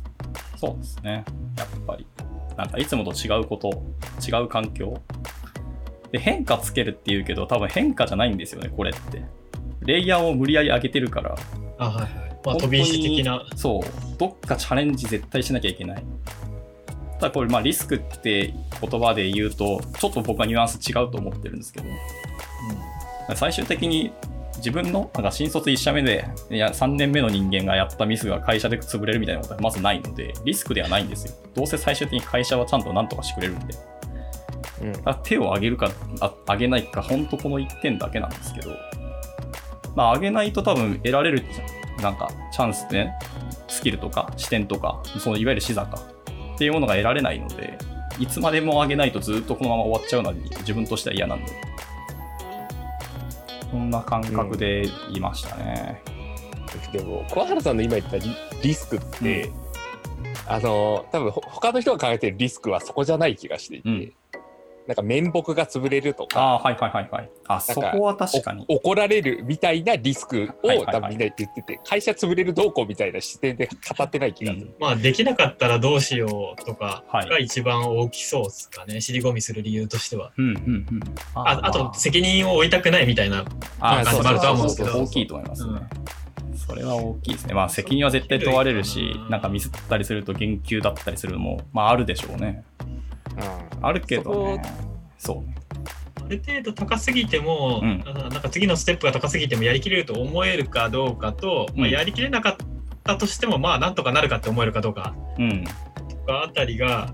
[0.57, 1.25] そうですね。
[1.57, 2.07] やっぱり。
[2.57, 3.83] なんかいつもと違うこと、
[4.27, 4.99] 違う環境。
[6.11, 9.23] で、変化つけるっていうけど、多分変化じゃないんですよね、これって。
[9.83, 11.37] レイヤーを無理やり上げてるから、
[11.79, 12.11] あはいはい。
[12.45, 13.45] まあ、本当に飛び石的な。
[13.55, 16.05] そう、どっかチャレンジ絶対しなきゃいけない。
[17.19, 21.87] ただこれ、まあリスクって言葉で言うと、ちょっと僕はニュアンス違うと思ってるんですけど、
[23.35, 24.13] 最終的に
[24.59, 31.35] 自分のなんか新卒1社目でいや3年目の人間がやったミスが会社で潰れるみたいなことはまずないのでリスクではないんですよ。
[31.55, 33.75] どうせ最終的に会社はちゃんと何とかしてくれるんで
[34.83, 35.15] うん。
[35.23, 38.71] 手を挙げるかあ挙げないか本当この1点だけなんですけど
[39.95, 41.43] まあ挙げないと多分得られる
[42.01, 43.15] なんかチャンスね。
[43.69, 46.01] スキルとか視点とかそのいわゆる視座か。
[46.55, 47.77] っていうものが得られないので
[48.19, 51.53] いつまでも上げないとずっとこのまま終わっちゃうのは自分としては嫌なんで
[53.71, 56.03] そんな感覚でいましたね。
[56.93, 58.31] でも桑原さんの今言ったリ
[58.63, 59.51] リスクって、
[60.47, 64.13] あの多分ほ他の人が考えてるリスクはそこじゃない気がしていて、うん
[64.87, 67.31] なんか面目が潰れるとかああ、はいはいはいはい。
[67.49, 68.65] あ、そこは確かに。
[68.69, 74.75] お怒られるみたいなリスクを、はいはいはい多分みんな言ってて会社潰れるどうこうみたいな視点で語ってない気がする。
[74.79, 79.01] まあ、できなかったらどうしようとかはいが一番大きそうですかね。
[79.01, 80.33] 尻込みする理由としては。
[80.37, 80.59] うんうんう
[80.95, 81.01] ん。
[81.35, 83.45] ああと、責任を負いたくないみたいな。
[83.81, 85.81] あそうそうあるとは思うんですけど大きいと思いますね。
[86.57, 87.55] それは大きいですね。
[87.55, 92.65] まあ責任は絶対問われるしう、んなんかミスったりすると言及だったりするのも、まああるでしょうね。
[93.37, 94.63] うんあるけどね。
[95.19, 95.55] そうね。
[96.17, 102.57] ある程度高すぎても、うんあなんか次のステップが高すぎてもやりきれると思えるかどうかと、まあ、うんやりきれなかっ
[103.05, 105.65] たとしても、まあ、なんとかなるかって思えるかどうかうん。
[106.09, 107.13] とかあたりが、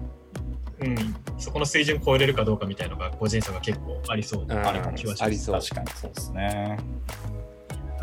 [0.80, 0.96] うん、
[1.38, 5.22] そこの水準超えれるかどうかみたいなのが個人差が結構ありそううんある気はします。
[5.24, 5.60] ありそう。
[5.60, 6.78] 確かにそうですね。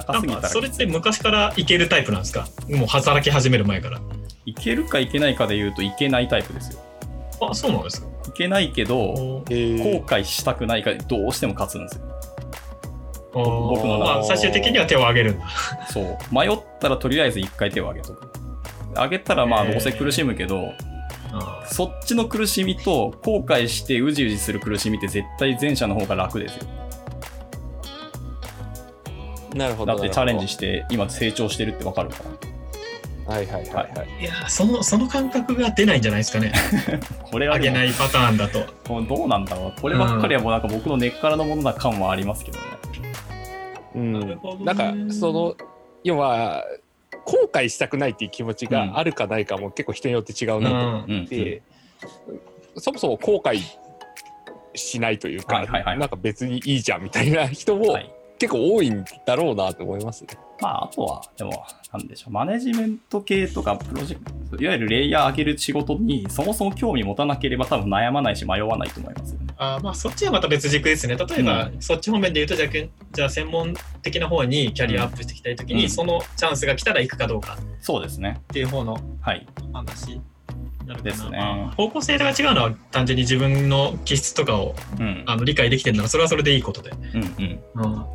[0.08, 2.48] なん高すぎそれって昔からいけるタイプなんですか？
[2.70, 4.00] もう働き始める前から。
[4.46, 6.80] いけるかいけないかで言うといけないタイプですよ。
[7.42, 8.08] あ、そうなんですか？
[8.28, 12.06] いけないけど、後悔したくないかでどうしても勝つんですよ。
[13.34, 15.48] 僕のまあ、最終的には手を挙げるんだ。
[15.92, 16.18] そう。
[16.32, 18.28] 迷ったらとりあえず一回手を挙げとく。
[18.94, 20.74] 挙げたらまあどうせ苦しむけど、
[21.32, 26.66] あそっちの苦しみと後悔してうじうじする苦しみって絶対前者の方が楽ですよ。
[29.54, 29.96] なるほど。
[29.96, 32.49] だってチャレンジしして今成長してるってわかるから。
[33.30, 34.22] はいはいはいはい。
[34.22, 36.52] いやーその、その感覚が出ないんじゃないですかね。
[37.30, 38.60] これはでも上げないパターンだと。
[38.92, 39.82] もうどうなんだろう。
[39.82, 42.66] こればっかりはもうなんか僕の根っからのものな感はありますけどね。
[43.96, 45.56] うんなるほどねなんかその
[46.04, 46.64] 要は
[47.26, 51.24] 後悔したくないっていう気持ちがあるかないかも結構人によって違うなと思うん。
[51.26, 51.62] って、
[52.78, 53.62] そもそも後悔
[54.76, 58.12] しないというか、はいはいはいなんか別にいいじゃんみたいな人もはい。
[58.40, 60.30] 結構多いんだろうなと思いますね。
[60.62, 69.48] まあ、あとは、でも、なんでしょう、マネジメント系とか、プロジェクト、いわゆるレイヤー上げる仕事に、そもそも興味持たなければ、多分悩まないし、迷わないと思いますよね。
[69.58, 71.16] あーまあ、そっちはまた別軸ですね。
[71.16, 78.38] 例えば、うそっち方面で言うとじゃあ、じゃあ専門的な方にキャリアアップしていきたいときに、うんそのチャンスが来たら行くかどうかそうですね。
[78.40, 79.46] っていう方のはい。
[79.74, 80.22] 話に
[80.86, 81.12] なるかな。
[81.12, 85.24] ですねまあ方向性が違うのは単純に自分の気質とかをうん。
[85.26, 86.92] あの理解できてるならそれはそれでいいことで。
[86.92, 87.94] うんうん。
[87.94, 88.06] うん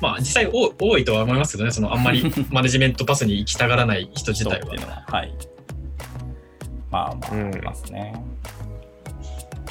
[0.00, 4.82] まあ実際多多いとは思いますけどね、そのあんまり マネジメントパスに行きたがらない人自体は人っていう。
[4.82, 5.04] のは。
[5.08, 5.32] はい。
[6.90, 8.14] まあまあ、うんありますね。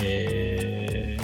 [0.02, 1.18] え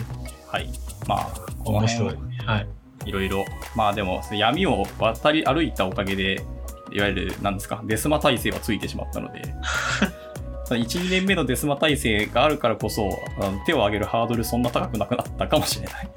[0.51, 0.69] はい。
[1.07, 2.37] まあ、ー、この面白い辺。
[2.45, 2.67] はい。
[3.05, 3.45] いろいろ。
[3.75, 6.43] まあでも、闇を渡り歩いたおかげで、
[6.91, 9.41] いわゆる、なんですか、デスマ体制はついてしまったので、
[10.75, 13.19] 1、2年目のデスマ体制があるからこそ、
[13.65, 16.07] 手を挙げるハードルそんな高くなくなったかもしれない。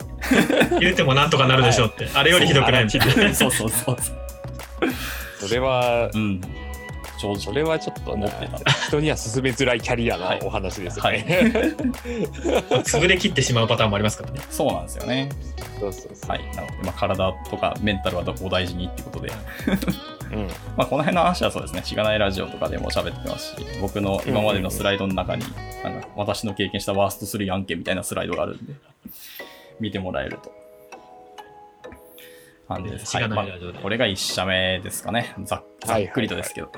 [0.80, 2.84] 言うてもなんとかなるでしょうって、あれよりひどくない？
[2.84, 3.34] みたいな。
[3.34, 3.96] そうそうそう
[5.40, 6.40] それは うん。
[7.18, 7.38] 正直。
[7.40, 11.24] それはちょっとね思ってた人には進めづらいキャリアはないお話ですよはね。
[12.84, 14.40] 潰れ切ってしまうパターンもありますからね。
[14.50, 15.28] そうなんですよね。
[15.78, 16.30] そうそうそう。
[16.30, 16.40] はい。
[16.56, 19.32] なので、まあ、体とかメンタルはお大事にっていうことで、
[20.32, 25.44] うんまあ、この辺の話はそうですね、しがないラジオとかでも喋ってますし、僕の今までのスライドの中に、
[25.82, 28.74] なんか私の経験したワースト3案件みたいなスライドがあるんで、
[29.80, 30.52] 見てもらえると。
[32.82, 35.34] で、しがないまあこれが1社目ですかね。
[35.42, 36.70] ざっざっくりとですけど。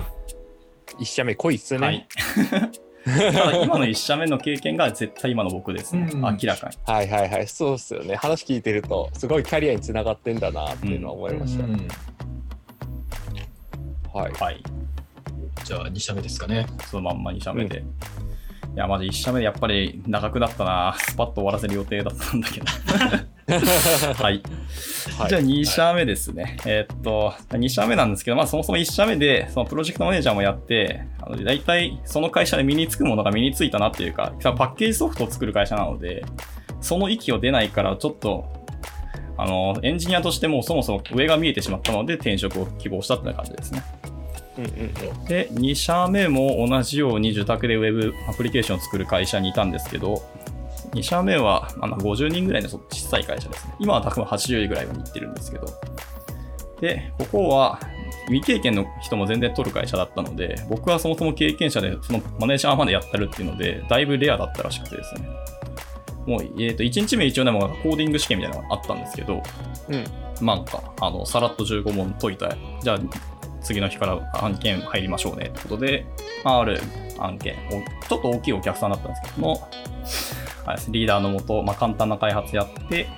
[0.98, 1.86] 一社目濃いっすね。
[1.86, 2.06] はい。
[3.04, 6.76] ただ今の1社目の経験が絶対今の僕ですね、うん明らかに。
[6.86, 8.14] はいはいはい、そうっすよね。
[8.14, 11.64] 話聞いてると、すごいキャリアにつながってんだなっていうのは思いました。
[11.64, 11.88] うん
[14.12, 14.33] はい。
[14.33, 14.62] はい。
[15.64, 16.66] じゃあ2社目ですかね。
[16.90, 17.85] そのまんま2社目で。
[18.75, 20.96] いや、マジ1社目でやっぱり長くなったな。
[20.98, 22.66] スパッと終わらせる予定だったんだけど。
[24.22, 24.42] はい。
[25.18, 26.57] はいじゃあ2社目ですね。
[26.64, 36.25] えーっと、2社目なんですけど、まあそもそも1社目で、そのプロジェクトマネージャーもやって、あの大体その会社で身につくものが身についたなっていうか、パッケージソフトを作る会社なので、
[36.81, 38.62] その域を出ないから、ちょっと、
[39.37, 43.83] あの、エンジニアとしてもそもそも上が見えてしまったので転職を希望したっていう感じですね。
[44.59, 50.23] うんうんうんで、2社目も同じように受託でウェブアプリケーションを作る会社にいたんですけど、
[50.92, 53.75] 2社目はあの50人ぐらいの小さい会社ですね。
[53.79, 55.66] 今は多分80人ぐらいに行ってるんですけど。
[56.81, 57.81] で、ここは
[58.27, 65.23] 未経験の人も全然取る会社だったので、僕はそもそも経験者でそのマネージャーまでやってるっていうので、だいぶレアだったらしくてですね。
[66.26, 69.42] もう、えっ、と、1日目一応でもコーディング試験みたいなのがあったんですけど、
[69.88, 70.04] うん。
[70.40, 73.00] まあなんか、あの、さらっと15問解いた、じゃあ
[73.62, 76.06] 次の日から案件入りましょうねってことで、
[76.44, 76.80] まあ、ある
[77.18, 79.68] 案件、おちょっと大きいお客さんだったんですけども、
[80.66, 83.08] はいリーダーのもと、まあ、簡単な開発やって、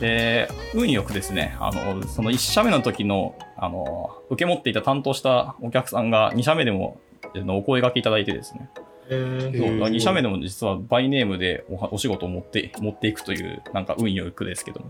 [0.00, 7.00] で、運よくですね、あの、その1社目の時の、あの、受け持っていた担当したお客さんが2社目でも
[7.34, 8.68] あのお声掛けいただいてですね、
[9.08, 14.86] 2社目でも実はバイネームでおお仕事を持って持っていくという、なんか運よくですけども、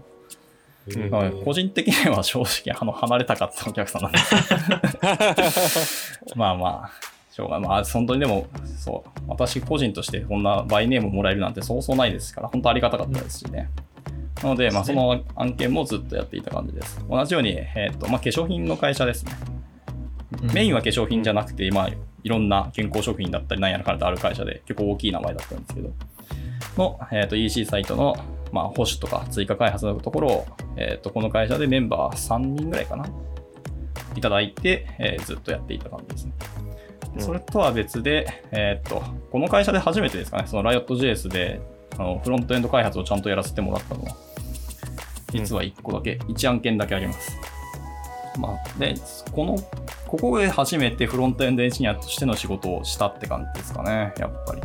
[0.89, 4.19] うんはい個人的には正直あの離れたかったお客さんなんで
[5.51, 6.91] す まあまあ、
[7.37, 7.69] しょうがない。
[7.69, 8.47] まあ、本当にでも、
[8.79, 13.69] そう、私個人としてこんなバイネームもらえるなんてそうそうないですから、本当ありがたかったですしね。
[14.43, 17.05] なので、まあ、その案件もずっとやっていた感じです。
[17.09, 19.33] 同じように、えっ、と、まあ、化粧品の会社ですね。
[20.55, 21.91] メインは化粧品じゃなくて、まあ、
[22.27, 25.93] いろんな健康食品だったり、なんやらかんやらある会社で、結構大きい名前だったんですけど、
[26.77, 28.17] の、えっ、と、EC サイトの、
[28.51, 33.07] まあ、保守とか追加開発のところを、えっ、と、この会社でメンバー3人ぐらいかな、
[34.17, 36.33] いただいて、えーずっとやっていた感じですね。
[37.15, 41.61] うんそれとは別で、えっ、と、この会社で初めてですかね、その Riot.js で、
[41.97, 44.17] あのフロントエンド開発をちゃんとやらせてもらったのは、
[45.31, 47.39] 実は1個だけ、1案件だけあります。
[48.39, 48.95] まあ、で、
[49.33, 49.57] この、
[50.07, 54.61] ここで初めてフロントエンドエンジニアとしての仕事をしたって感じですかね、やっぱり。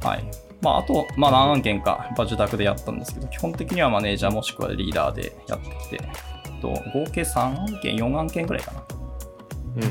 [0.00, 0.24] はい。
[0.60, 6.00] まあ、あと、まあ、何案件か、やっぱ受託でやったんですけど、基本的にはマネージャーもしくはリーダーでやってきて、
[6.60, 8.82] と合計3案件、4案件ぐらいかな。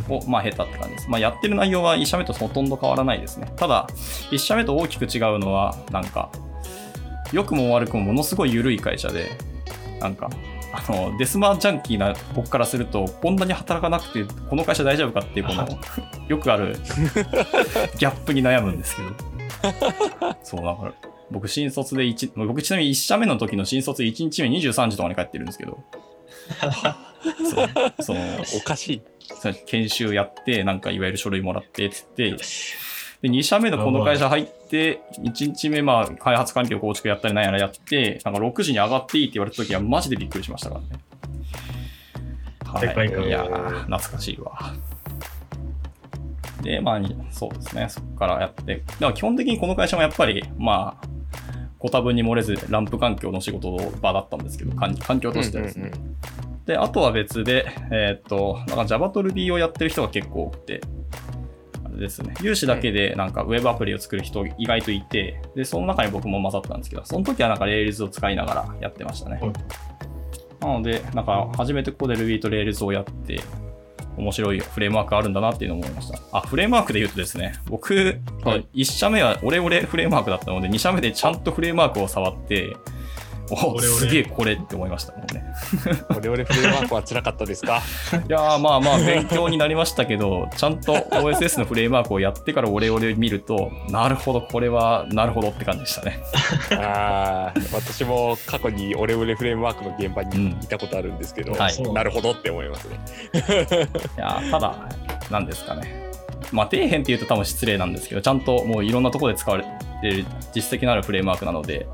[0.10, 1.10] を、まあ、経たって感じです。
[1.10, 3.52] まあ、やってる内容は1社目とほとんど変わらないですね。
[3.56, 3.88] ただ、
[4.32, 6.30] 1社目と大きく違うのは、なんか、
[7.32, 9.32] 良くも悪くもものすごい緩い会社で、
[10.00, 10.30] なんか、
[10.78, 15.68] あのデスマージャンキーな僕からすると、こんなに働かなくて、この会社大丈夫かっていう、この、
[16.28, 16.76] よくある
[17.98, 19.10] ギャップに悩むんですけど。
[20.44, 20.94] そう、だから、
[21.32, 25.80] 僕、新卒で1、僕、ちなみに1社目の時の新卒1日目23時とかに帰ってるんですけど、
[27.52, 27.70] そう、
[28.04, 28.22] その、
[28.56, 29.02] おかしい。
[29.66, 32.44] 研修やって、なんかいわゆる書類もらってって言って、
[33.22, 40.88] で、2社目のこの会社入って、1日目、まあ、開発環境構築やったりなんやらやって、なんか6時に上がっていいって言われた時は、マジでびっくりしましたからね。
[42.66, 43.28] はい。
[43.28, 44.74] いやー、懐かしいわ。
[46.62, 48.76] で、まあ、にそうですね、そこからやって。
[48.76, 51.08] だから基本的にこの会社もやっぱり、まあ、
[51.80, 55.92] ご多分に漏れず、ランプ環境の仕事場だったんですけど、環環境としてはですね。
[56.66, 60.82] で、あとは別で、えーっと、なんか Java と Ruby をやってる人が結構多くて、
[61.98, 69.40] ですね、有志だけでなんかウェブアプリを作る人意外といて、で、その中に僕も混ざったんですけど、その時はなんか Rails を使いながらやってましたね。
[69.42, 69.54] はい
[70.60, 73.42] なので、なんか初めてここで Ruby と Rails をやって、
[74.18, 76.20] 面白いフレームワークあるんだなっていうのを思いました。
[76.32, 77.94] あ、フレームワークで言うとですね、僕、
[78.44, 82.76] はい1社目はオレオレフレームワークだったので、2社目でちゃんとフレームワークを触って、
[83.50, 85.44] おオレオレすげえこれって思いましたもんね。
[86.16, 87.82] オレオレフレームワークは辛かったですか？
[88.28, 96.20] いやーまあまあ勉強になりましたけど、ちゃんと OSS のフレームワークをやってからオレオレ見ると、なるほど、これはなるほどって感じでしたね。
[96.78, 103.00] あー私も過去にオレオレフレームワークの現場にいたことあるんですけど、はいそうなるほどって思いますね。
[103.34, 104.76] いやーただ、
[105.32, 106.08] なんですかね。
[106.52, 109.64] まあ底辺って言うと多分失礼なんですけど、ちゃんともういろんなところで使われ
[110.02, 111.88] てる実績のあるフレームワークなので、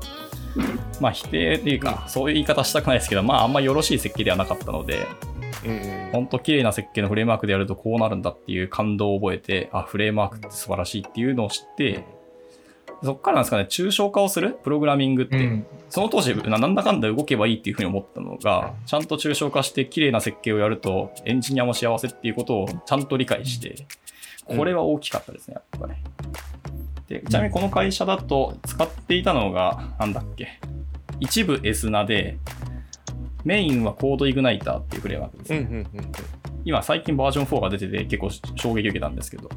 [1.00, 5.06] まあ否定っていうか、そういう言い方したくないですけど、まああんまよろしい設計ではなかったので、
[5.64, 12.04] うんうん本当綺麗な設計のフレームワークでやるとこうなるんだっていう感動を覚えて、あ、フレームワークって素晴らしいっていうのを知って、
[13.02, 15.66] そっからなんですかね、抽象化をするプログラミングって、うん。
[15.90, 23.74] その当時、ななんだかんだ動けばいいっていうふうに思ったのが、ちゃんと抽象化して綺麗な設計をやると、エンジニアも幸せっていうことをちゃんと理解して、
[24.46, 25.94] これは大きかったですね、やっぱり。
[27.08, 30.60] でちなみにこの会社だと使っていたのが、なんだっけ、
[31.20, 32.38] 一部 S ナで、
[33.44, 35.58] メインはコードイグナイターっていうフレームワークですね。
[35.58, 35.88] うんうんうん
[36.66, 39.50] 今、最近バージョン4が出てて結構衝撃受けたんですけど、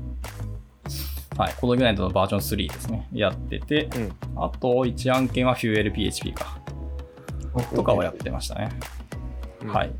[1.37, 4.43] はい、コードイグナイターのバージョン3ですね、やってて、うん。
[4.43, 6.59] あと1案件は FuelPHP か、
[7.73, 8.69] とかをやってましたね。
[9.61, 9.69] うん。
[9.69, 9.91] はい。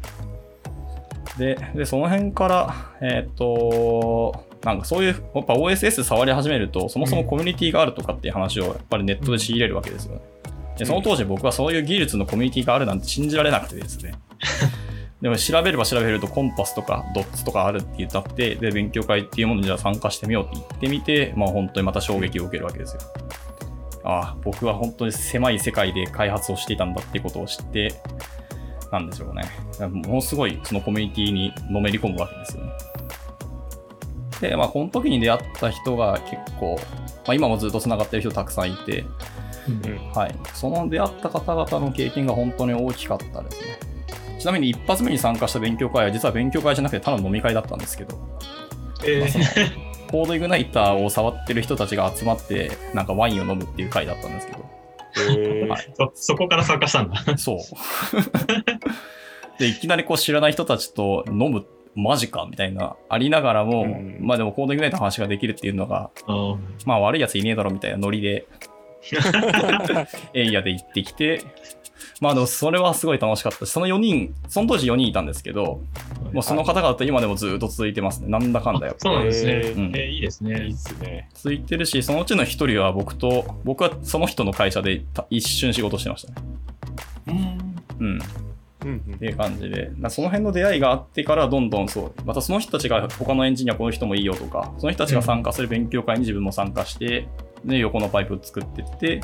[1.38, 10.22] で、でその辺から、えーっと、なんかそういう、やっぱ OSS 触り始めると、そもそもコミュニティがあるとかっていう話をやっぱりネットで仕入れるわけですよね。
[10.78, 14.16] で、その当時僕はそういう技術のコミュニティがあるなんて信じられなくてですね。
[15.22, 23.02] でも調べれば調べるとコンパスとかドッツとかあるって言ったって、で、勉強会っていうものにじゃあ参加してみようって言ってみて、まあ本当にまた衝撃を受けるわけですよ。
[24.04, 27.94] ああ、僕は本当に狭い世界で開発をしていたんだってことを知って、
[28.92, 29.44] なんでしょうね。
[29.90, 32.72] ものすごいそのコミュニティにのめり込むわけですよね。
[34.42, 36.80] で、まあ、この時に出会った人が結構、
[37.26, 39.06] まあ、今もずっと繋がってる人たくさんいて、
[39.68, 40.36] うんはい。
[40.54, 43.80] その出会った方々の経験が本当に大きかったですね。
[44.40, 48.18] ちなみに一発目に参加した勉強会は実は勉強会じゃなくてただの飲み会だったんですけど、
[49.06, 54.60] えーコードイグナイターを触ってる人たちが集まって、なんかワインを飲むっていう会だったんですけど、
[55.34, 57.38] へーはいそそこから参加したんだ。
[57.38, 57.58] そう。
[59.60, 61.66] で、いきなりこう知らない人たちと飲む、
[61.98, 66.12] マジかみたいな、ありながらも、うんまあでもコードイグナイターの話ができるっていうのが、
[66.86, 68.46] まあ悪いやついねえだろみたいなノリで、
[70.34, 71.42] エイヤで行ってきて、
[72.22, 75.82] まあでもそれはすごい楽しかったし、その4人、その当時4人いたんですけど、
[76.34, 78.30] もうその方々と今でもずっと続いてますね。
[78.30, 79.54] なんだかんだやっぱそうなんですね。
[79.54, 80.74] うんえーいいですいいねっ。
[80.74, 81.30] すね。
[81.34, 86.48] 続いてるし、そのうちの1人は僕と、僕はその人の会社でた一瞬仕事してましたね。
[88.00, 88.20] うんうん。
[88.86, 97.28] うんっていう感じで、なその辺の出会いがあってから、どんどんそう、またその人たちが他のエンジニアこの人もいいよとか、その人たちが参加する勉強会に自分も参加して、
[97.66, 99.22] で、横のパイプを作ってって。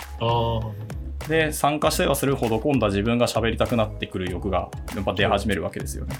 [1.27, 6.15] で、参加してはするほど今度は自分が喋りたくなってくる欲がやっぱ出始めるわけですよね。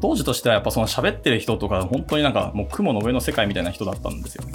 [0.00, 4.52] 当時としてはやっぱその喋ってる人とか、本当になんかもう雲の上の世界みたいな人だったんですよね。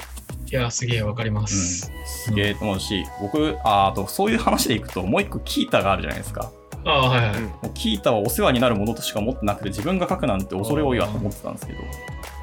[0.52, 1.48] いや、すげえわかりまうん。
[1.48, 1.92] す。
[2.06, 6.52] すげえと思うし、僕、ああとそういう話でいくと、もう一個キータがあるじゃないですか。
[6.86, 7.38] ああ、はいはい。
[7.38, 7.44] うん。
[7.46, 11.80] もうキータはお世話になるものとしか思ってなくて自分が書くなんて恐れ多いわと思ってたんですけど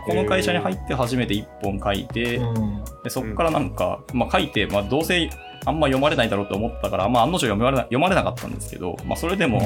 [0.07, 2.85] この会社に入って初めて1本書いてうん。
[3.03, 5.31] でそこからなんか、まあ、書いて、まあ、どうせ
[5.65, 9.61] あんま読まれないだろうと思ったから、まあ、案の定読まれな読まれなかったんですけど、まあ、それでも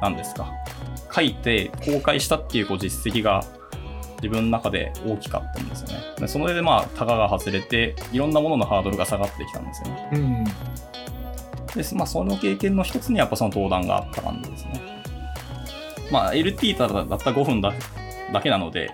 [0.00, 0.52] 何ですか。
[1.12, 3.42] 書いて公開したっていうこう実績が
[4.22, 6.04] 自分の中で大きかったんですよね。
[6.18, 10.10] でそれでまあタガが外れていろんなもののハードルが下がってきたんですよね。
[10.12, 10.44] うん。
[11.74, 15.02] で、まあ、その経験の一つにやっぱその登壇があった感じですね。
[16.10, 17.72] まあ、LT ただだった5分だ
[18.32, 18.90] だけなので、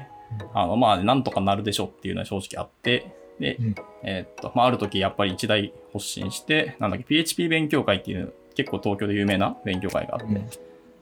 [0.54, 3.74] あのまあ、なんとかなるでしょっていうのは正直あって、で、うん。
[4.02, 10.48] えーっと、まあ、ある時やっぱり一大発信して、なんだっけ、PHP 勉強会っていう、結構東京で有名な勉強会があって、うん。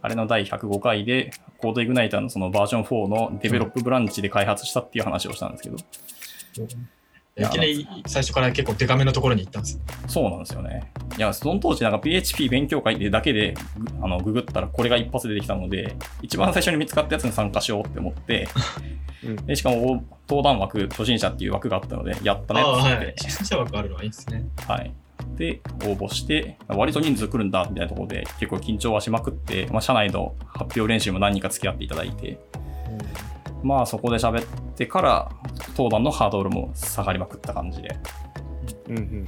[0.03, 5.77] あれの第105回で、コードイグナイターのそのバージョン4のデベロップブランチで開発したっていう話をしたんですけど、
[7.37, 9.80] いきなり最初から結構デカめのところに行ったんです。
[10.07, 10.93] そうなんですよね。
[11.18, 18.49] いや、その当時なんか PHP 勉強会でだけでぐあのググったらこれが一発でできたので、一番最初に見つかったやつに参加しようって思って、
[19.24, 23.14] うんでしかも登壇枠、初心者っていう枠があったので、やったねって、はい。
[23.18, 24.45] 初心者枠あるのはいいですね。
[24.68, 24.93] はい。
[25.37, 32.39] で、応募して、割と人数来るんだみたいなところで結構緊張はしまくって、まあ、社内の発表練習も何人か付き合っていただいて、
[33.65, 34.45] まあそこで喋っ
[34.75, 35.31] てから、
[35.71, 37.97] 登壇のハードルも下がりまくった感じで、
[38.89, 39.27] うんうん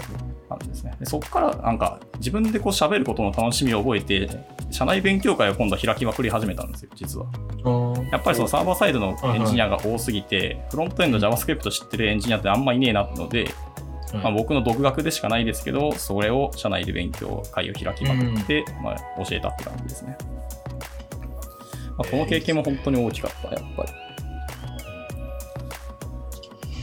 [0.48, 0.94] 感じですね。
[1.00, 4.28] でそこからなんか自分でこう喋ることの楽しみを覚えて、
[4.70, 7.26] 社内勉強会を今度は開きまくり始めたんですよ、実は。
[8.12, 13.48] やっぱりそのサーバーサイドのエンジニアが多すぎて、フロントエンド JavaScript 知ってるエンジニアってあんまいねえなので、
[14.22, 20.16] まあ、僕の独学でしかないですけど、それを社内で勉強会を開きまくって、まあ、教えたって感じですね。
[21.98, 24.05] まあ、この経験も本当に大きかった、やっぱり。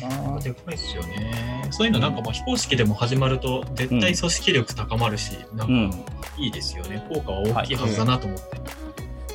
[0.06, 1.68] あーでかいですよね。
[1.72, 5.91] そういうのなんかまあ非公式でも始まると絶対組織力高まるし、なうんん。
[5.91, 5.97] か
[6.38, 7.06] いいですよね。
[7.10, 8.43] 効果は大きいはずだなと思って。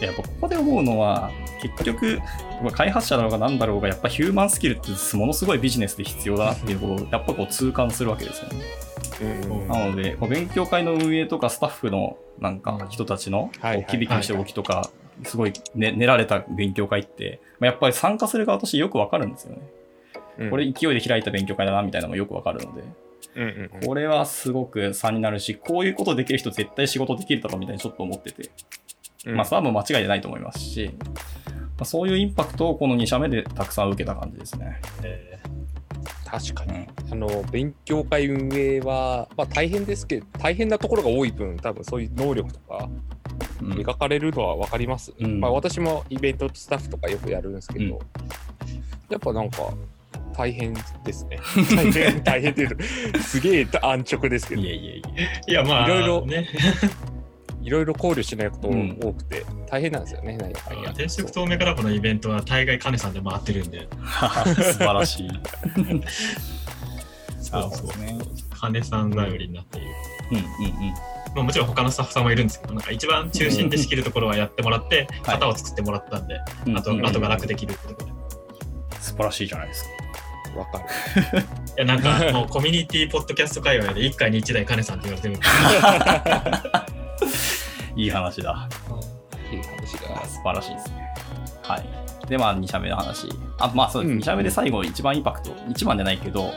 [0.01, 2.21] でやっぱここで思うのは結局
[2.63, 8.65] まあ開発者だろうが何だろうがやっぱヒューマンスキルってものすごいビジネスで必要だなっていうことをやっぱこう痛感するわけですよね。
[9.21, 13.51] うんうんなのでこう勉強会の運営とかスタッフのなんか人たちの
[13.89, 14.91] キビキビした動きとか
[15.25, 19.63] すごい、ね、練られた勉強会って、まあ、やっぱり参加する側としてよくわかるんですよね。
[20.39, 22.83] うんこれ勢いで開いた勉強会だなみたいなのもよくわかるので、
[23.35, 28.51] うんこれはすごく差になるし、こういうことできる人絶対仕事できるだろうみたいにちょっと思ってて。
[29.27, 30.91] うんまあ、それはもう間違いないと思いますし、
[31.81, 34.81] あそういうインパクトをこの2社目でたくさん受けた感じですね。
[35.03, 35.39] え
[36.25, 36.73] 確かに。
[36.73, 36.87] うん。
[37.13, 42.89] あの、勉強会運営は、まあ大変ですけど、大変なところが多い分、多分そういう能力とか
[43.61, 45.13] うん磨かれるのは分かります。
[45.19, 48.01] うんまあ私もイベントスタッフとかよくやるんですけど、うん
[49.11, 49.73] やっぱなんか
[50.39, 50.81] 大変で
[51.13, 51.41] すね。
[51.75, 52.85] 大変、大変っていうと、
[53.21, 55.29] すげえ安直ですけどい、えいえいえ。
[55.49, 56.49] いや、まあ、いろいろね、
[57.61, 60.71] いろいろ考慮しないことうん多くて、大変なんですよね、何やか。
[60.93, 63.89] 転職透明化ラボのイベントは大概金さんで回ってるんで、
[64.63, 65.31] 素晴らしい。
[67.43, 68.17] そうそうね。
[68.61, 69.89] 金さん頼りになっている。
[70.31, 70.49] うんうんうん。
[71.35, 76.39] まあ、もちろん他のスタッフさんもいるんですけど、なんか一番中心で仕切るところはやってもらって、はい型を作ってもらったんで、
[76.77, 78.13] あと、うんうんあとが楽できるってところで。
[78.13, 78.15] い
[79.01, 79.98] 素晴らしいじゃないですか。
[80.57, 80.85] わかる。
[81.77, 85.47] や、なんかもうコミュニティポッドキャスト界隈で1回に1台金さんって言われてるんで。
[88.03, 88.69] いい話だ。
[89.53, 90.25] いい話が。
[90.27, 91.15] 素晴らしいですね。
[91.63, 91.85] はい。
[92.29, 93.29] で、まあ、2社目の話。
[93.59, 94.13] あ、まあ、そうです。
[94.13, 96.53] うん2社目で最後、一番インパクト、一番じゃないけど、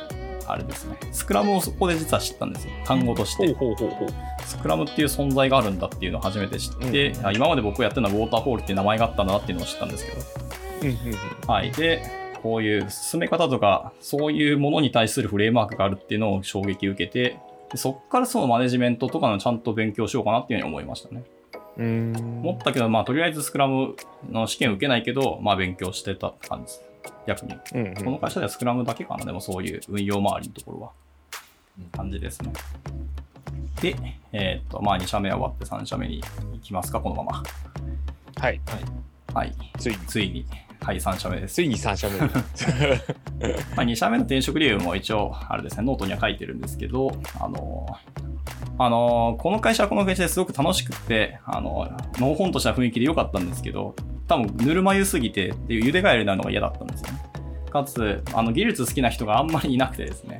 [0.47, 0.97] あれですね。
[1.11, 2.73] スクラムをそこで実は知ったんですよ。
[2.85, 3.53] 単語として。
[3.53, 4.09] ほうほうほうほう。
[4.43, 10.17] スクラムっていう存在があるんだっていうのを初めて知って、うんあ今まで僕がやってるのはウォーターフォールっていう名前があったんだなっていうのを知ったんですけど、
[10.81, 11.17] うんうんうん
[11.47, 11.71] はい。
[11.71, 17.39] で、こういう進め方とか、そういうものに対するフレームワークがあるっていうのを衝撃受けて、
[17.71, 21.23] でそこからそのマネジメントとかのちゃんと勉強しようかなっていうふうに思いましたね。
[21.77, 23.95] うーん思ったけど、まあ、とりあえずスクラム
[24.29, 26.83] の試験受けないけど、まあ、勉強してたって感じです。
[27.27, 27.55] 逆に。
[27.73, 30.91] うんうんこの会社ではスクラムだけかな、でもそういう運用周りのところは
[31.79, 31.85] うん。
[31.91, 32.51] 感じですね。
[33.81, 33.95] で、
[34.33, 36.21] えーっと、まあ、2社目は終わって3社目に
[36.53, 37.43] 行きますか、このまま。
[38.37, 38.59] はい。
[39.33, 39.53] はい。
[39.77, 40.45] ついに、ついに、
[40.84, 41.55] はい、3社目です。
[41.55, 42.19] ついに3社目に。
[43.75, 47.86] まあ、2社目の転職理由も一応、あれですね、ノートには書いてるんですけど、あの
[48.79, 53.95] あのこの会社はこの会社ですごく楽しくって、あののほほんとした雰囲気で良かったんですけど、
[54.27, 57.19] 多分ぬるま湯すぎてっていう茹でガエルになるのが嫌だったんですよね。
[57.71, 60.39] かつ、あの技術好きな人があんまりいなくてですね、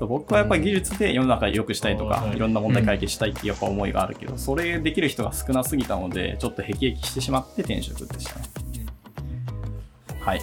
[0.00, 8.67] 僕はやっぱり技術で世の中良くしたいとか、はいいろんな問題解決したいっていうやっぱ思いがあるけど、それできる人が少なすぎたので、ちょっと辟易してしまって転職でしたね。
[10.28, 10.42] はい。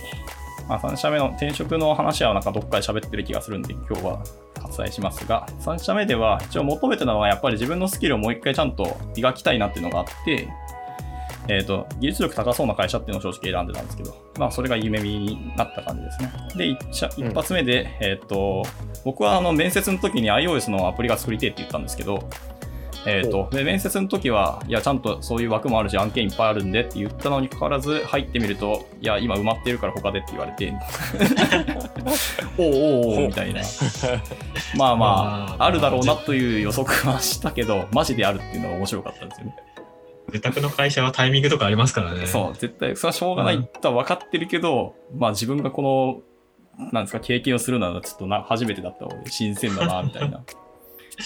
[0.67, 4.23] まあ、3社目の転職の話はなんかどっかで喋ってる気がするんで、今日は
[4.55, 10.49] 割愛しますが、3社目では一応求めてたのはやっぱり自分のスキルをもう一回ちゃんと磨きたいなっていうのがあって、
[11.47, 16.31] えっ、と、技術力高そうな会社っていうのを正直選んでたんですけど、まあ、それが夢見になった感じですね。
[16.55, 18.63] で、一発目で、えっ、と、
[19.03, 22.27] 僕はあの面接の時に iOS のアプリが作りてえって言ったんですけど、
[23.07, 30.73] えー、とで面接の時は、いや、ちゃんとそういう枠もあるし、案件いっぱいあるんでって言ったのにかかわらず、入ってみると、いや、今埋まってるから他でって言われて、
[32.57, 33.61] おうおうおうみたいな。
[34.75, 35.05] まあまま
[35.59, 39.55] ああ、あるだろうなという予測はしたけど、マジであるっていうのが面白かったんですよね。
[40.29, 42.25] 受託の会社はタイミングとかありますからね。
[42.25, 46.23] そう、絶対、それはしょうがないとは分かってるけど、まあ自分がこ
[46.77, 50.41] の、なんですか、経験をするのはちょっとな初めてだったので、新鮮だな、みたいな。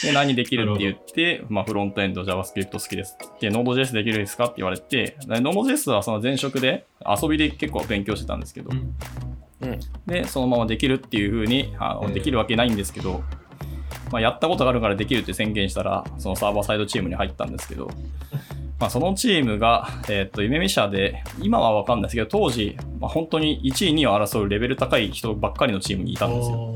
[0.03, 3.17] で、何できるって言って、まあフロントエンド JavaScript 好きです。
[3.39, 8.95] で、Node.js できるですかって言われて、で Node.js はその前職で遊びで結構勉強してたんですけどう、ん
[9.61, 9.79] うん。
[10.07, 13.23] で、そのままできるっていう風にあの、うんできるわけないんですけど、
[14.11, 17.91] まあ、やったことがあるからできるって宣言したら、そのサーバーサイドチームに入ったんですけど、
[18.79, 26.75] まあ、そのチームが、えっと夢見社で、今は分かんないですけど、当時、まあ、本当に1位、2位を争うレベル高い人ばっかりのチームにいたんですよ。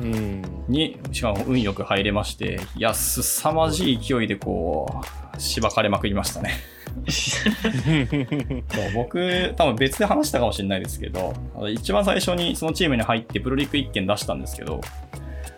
[0.00, 5.02] に、しかも運よく入れまして、いや、すさまじい勢いでこ
[5.36, 6.54] う、しばかれまくりましたね。
[7.06, 11.34] そう僕、多分別で話したかもしれないですけど、
[11.72, 14.80] 一番最初にそのチームに入ってプロリック1件出したんですけど、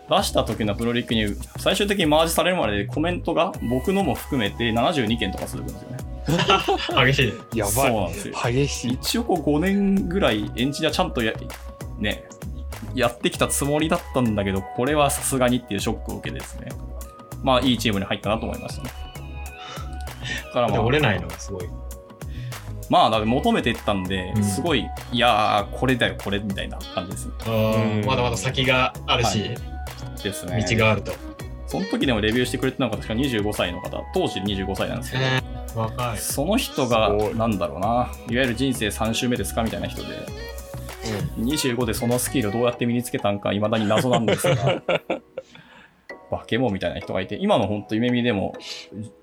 [0.09, 1.27] 出した時のプロリックに
[1.57, 5.97] 最終的にマージされるまでコメントが僕のも含めて72件とか続くんですよね。
[7.05, 7.57] 激しい。
[7.57, 8.33] やばそうなんですよ。
[8.49, 8.53] い。
[8.53, 8.93] 激しい。
[8.93, 11.33] 一応こう5年ぐらいエンジニアちゃんとや,、
[11.99, 12.25] ね、
[12.95, 16.69] やってきたつもりだったんだけど、これはさすがにっていうショックを受けてですね。
[17.43, 18.89] まあいいチームに入ったなと思いましたね。
[20.45, 21.69] だからまあ、折れないのがすごい。
[22.89, 28.03] まあだ求めていったんでう、んすごい、いやー、これだよ、これみたいな感じですね。
[28.05, 29.57] まだまだ先があるし、はい
[30.23, 30.65] ですね。
[30.67, 31.11] 道があると。
[31.67, 36.17] その時でもレビューしてくれてたのが確か25歳の方、当時25歳なんですけど、えー、若い。
[36.17, 39.63] その人がなんだろうな、いわゆる人生3周目ですか？
[39.63, 40.07] みたいな人で、
[41.37, 44.81] 25でそのスキルをどうやって身につけたんか、いまだに謎なんですが、
[46.29, 48.55] 化け物みたいな人がいて、今の本当夢見でも、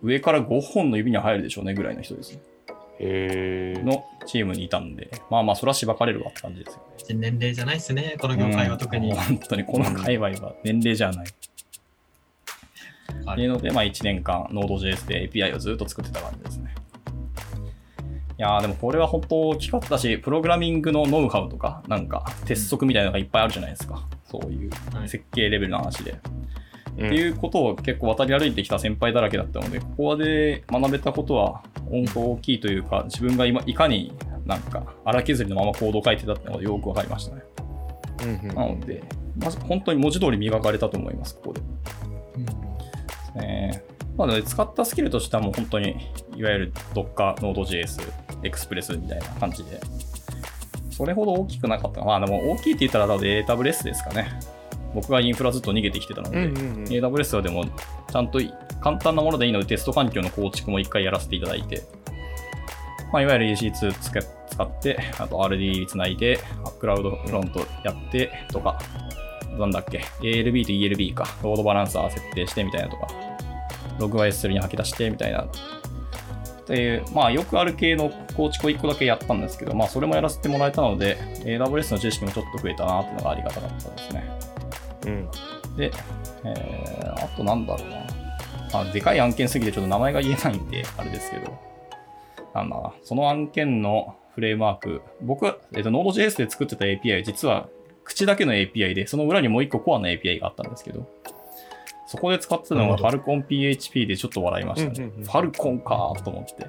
[0.03, 2.41] 上から5本の指に入るでしょうねぐらいの人ですね。
[3.01, 7.31] のチームにいたんで、まあまあ、それはしばかれるわって感じですよね。
[7.31, 9.11] 年齢じゃないですね、この業界は特に。
[9.11, 11.27] うん本当にこの界隈は年齢じゃない。
[13.27, 16.75] あっていうので、まあ、1年間 Node.js で API をずっと作ってた感じですね。
[18.37, 24.07] いやーでもこれは本当大きかったし、プログラミングのノウハウとか、なんか鉄則みたいなのがいっぱいあるじゃないですか。
[24.25, 26.13] そういうはい設計レベルの話で。
[26.13, 26.19] うん
[26.95, 34.13] っていうことを結構渡り歩いてきた先輩だらけだったので、ここで学べたことは本当大きいというか、自分が今いかに
[34.47, 37.43] なんか荒削りのままコードを書いてたってのがよくわかりましたね。
[38.23, 39.03] うんうんなので、
[39.37, 41.61] まず本当に文字通り磨かれたと思います、ここで。
[43.43, 45.97] えーまあ、使ったスキルとしてはもう本当に
[46.37, 48.01] いわゆる Docker、Node.js、
[48.45, 49.81] Express みたいな感じで、
[50.91, 52.05] それほど大きくなかった。
[52.05, 54.29] まあでも大きいって言ったら多分 AWS ですかね。
[54.95, 56.85] 僕がインフラずっと逃げてきてたので、うんうんうん。
[56.85, 58.41] AWS はでもちゃんと
[58.81, 61.83] 簡単なものでいいのでテスト環境の構築も一回やらせていただいて、
[63.13, 64.21] まあ、いわゆる EC2 つけ
[64.51, 66.39] 使って、あと RD つないで、
[66.79, 68.79] クラウドフロントやってとか、
[69.59, 73.09] なんだっけ、ALB と ELB か、ロードバランサー設定してみたいなとか、
[73.99, 75.47] ログ YS3 に吐き出してみたいな。
[76.65, 84.31] っていう、まあよくある系の構築を1個だけやったんですけど、まあそれもやらせてもらえたので、AWS の知識もちょっと増えたなっていうのがありがたかったですね。
[85.07, 85.29] うん
[85.77, 85.91] で、
[86.45, 88.07] えー、あとなんだろうな。
[88.81, 91.53] あ、でかい案件すぎてちょっと名前が言えないんで、あれですけど。
[92.55, 97.69] なんだな、その案件のフレームワーク、僕は、えっと、Node.js で作ってた API は実は
[98.05, 101.09] 口だけの API で、その裏にもう一個コアの API があったんですけど、
[102.15, 105.11] そこで使ってたのがなる FalconPHP でちょっと笑いましたね。
[105.23, 106.65] ファルコンかと思って。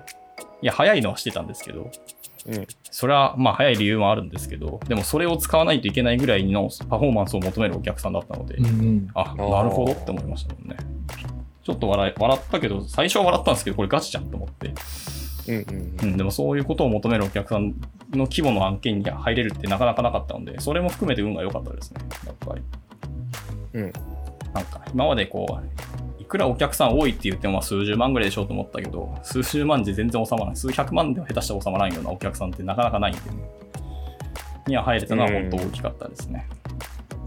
[0.62, 10.78] いや、早いのはしてたんですけど、うんそれはまあ早い理由もあるんですけど、でもそれを使わないといけないぐらいのパフォーマンスを求めるお客さんだったので、うんうんあ、なるほどって思いましたもんね。
[11.64, 14.74] ちょっと笑い笑ったけど、最初は笑ったんですけど、これガチじゃんと思って。
[15.48, 17.76] うんうんうん、でもそういうことを求めるお客さん
[18.12, 22.62] の規模の案件に入れるってなかなかなかったので、それも含めて運が良かったですね、やっぱり。
[23.74, 23.94] うん
[24.56, 33.36] なんか、今までこう、いくらお客さん多いって言ってもまあ数十万ぐらいでしょうと思ったけど、数十万で全然収まらない、数百万では下手したら収まらないようなお客さんってなかなかないんでね。
[34.68, 36.48] には入れたのは本当大きかったですね。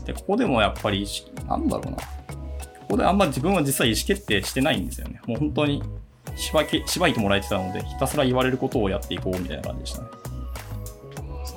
[0.06, 1.96] で、ここでもやっぱり意識、なんだろうな。
[1.96, 2.02] こ
[2.92, 5.20] こであんま自分は実際意思決定してないんですよね。
[5.26, 5.82] もう本当に
[6.34, 10.08] しばけしばいてもらえてたので、ひたすら言われることをやっていこうみたいな感じでしたね。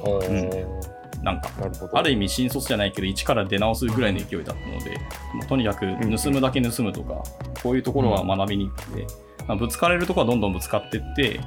[0.03, 0.90] おうんーなんか、
[1.23, 1.39] なる
[1.79, 4.91] ほどある意味新卒じゃないけど、一から出直すぐらいの勢いだったので、
[5.33, 5.85] もうとにかく
[6.17, 7.23] 盗むだけ盗むとか、
[7.61, 9.07] こういうところは学びに行って、
[9.47, 11.39] まあぶつかれるところはどんどんぶつかっていって、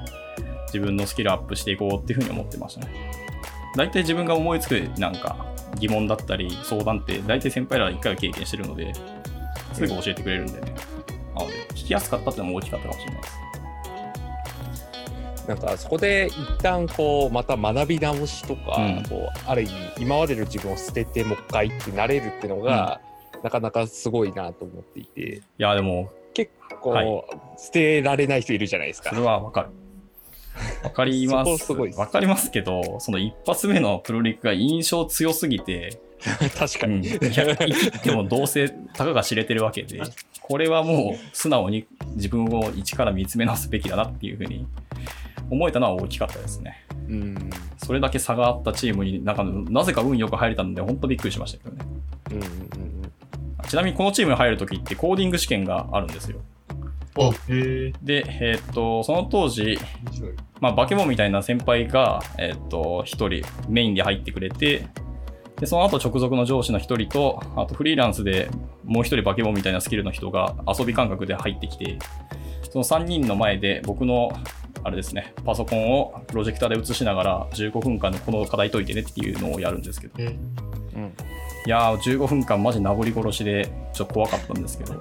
[0.67, 3.11] 自分のスキルアップしていこうっていうふうに思ってましたね。
[3.77, 5.47] 大体自分が思いつくなんか
[5.79, 8.93] 疑問だったり相談って、大体先輩らは一回は経験してるので、
[9.73, 10.75] すぐ教えてくれるんでね。
[11.35, 13.44] なので、聞きやすかったっていうのも大きかったかもしれないです。
[15.47, 23.01] なんかそこで一旦こうまた学び直しとか、うんこうある意味今までの自分を捨ててもう一回ってなれるっていうのが、
[23.43, 27.25] なかなかすごいなと思っていていや、でも、結構、はい
[27.59, 29.23] 捨てられない人いるじゃないですかそれ。
[29.23, 29.69] はわかる。
[30.83, 31.59] わかります。
[31.65, 36.01] すわかりますけど、その一発目のプロリクが印象強すぎて、
[36.57, 37.09] 確かうん、に。
[37.09, 40.01] いや生きてもどうせたかが知れてるわけで、
[40.41, 44.67] これはもう素直に自分を一から見つめ直すべきだなっていうふうに
[45.51, 46.87] 思えたのは大きかったですね。
[47.09, 51.85] うんそれだけ差があったチームになんかなぜか運よく入れたので、本当びっくりしましたけどね。
[52.31, 52.95] うんうんうん
[53.69, 56.41] ちなみにこのチームに入るときってコーディング試験があるんですよ。
[57.17, 57.93] あ、へえ。
[58.03, 59.79] で、えーっと、その当時。
[60.61, 64.87] まあ、バケモンみたいな先輩が、えーっと、一人メインで入ってくれて、
[65.59, 68.51] で、その後直属の上司の一人と、あとフリーランスで
[68.85, 71.99] もう一人バケモンみたいなスキルの人が遊び感覚で入ってきて、
[72.71, 74.33] その3人の前で僕の、
[74.83, 80.37] あれですね、パソコンをプロジェクターで映しながら15分間でこの課題解いてねっていうのをやるんですけど、え
[80.97, 81.15] うん。
[81.67, 84.95] いやー、15分間マジなぶり殺しで、ちょっと怖かったんですけど、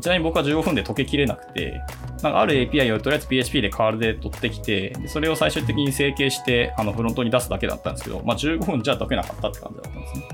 [0.00, 1.80] ちなみに僕は15分で解けきれなくて、
[2.22, 10.28] なんかある API をとりあえず PHP でカールで取ってきて、でそれを最終的に整形して、あのフロントに出すだけだったんですけど、まあ、15分じゃ解けなかったって感じだったんですね。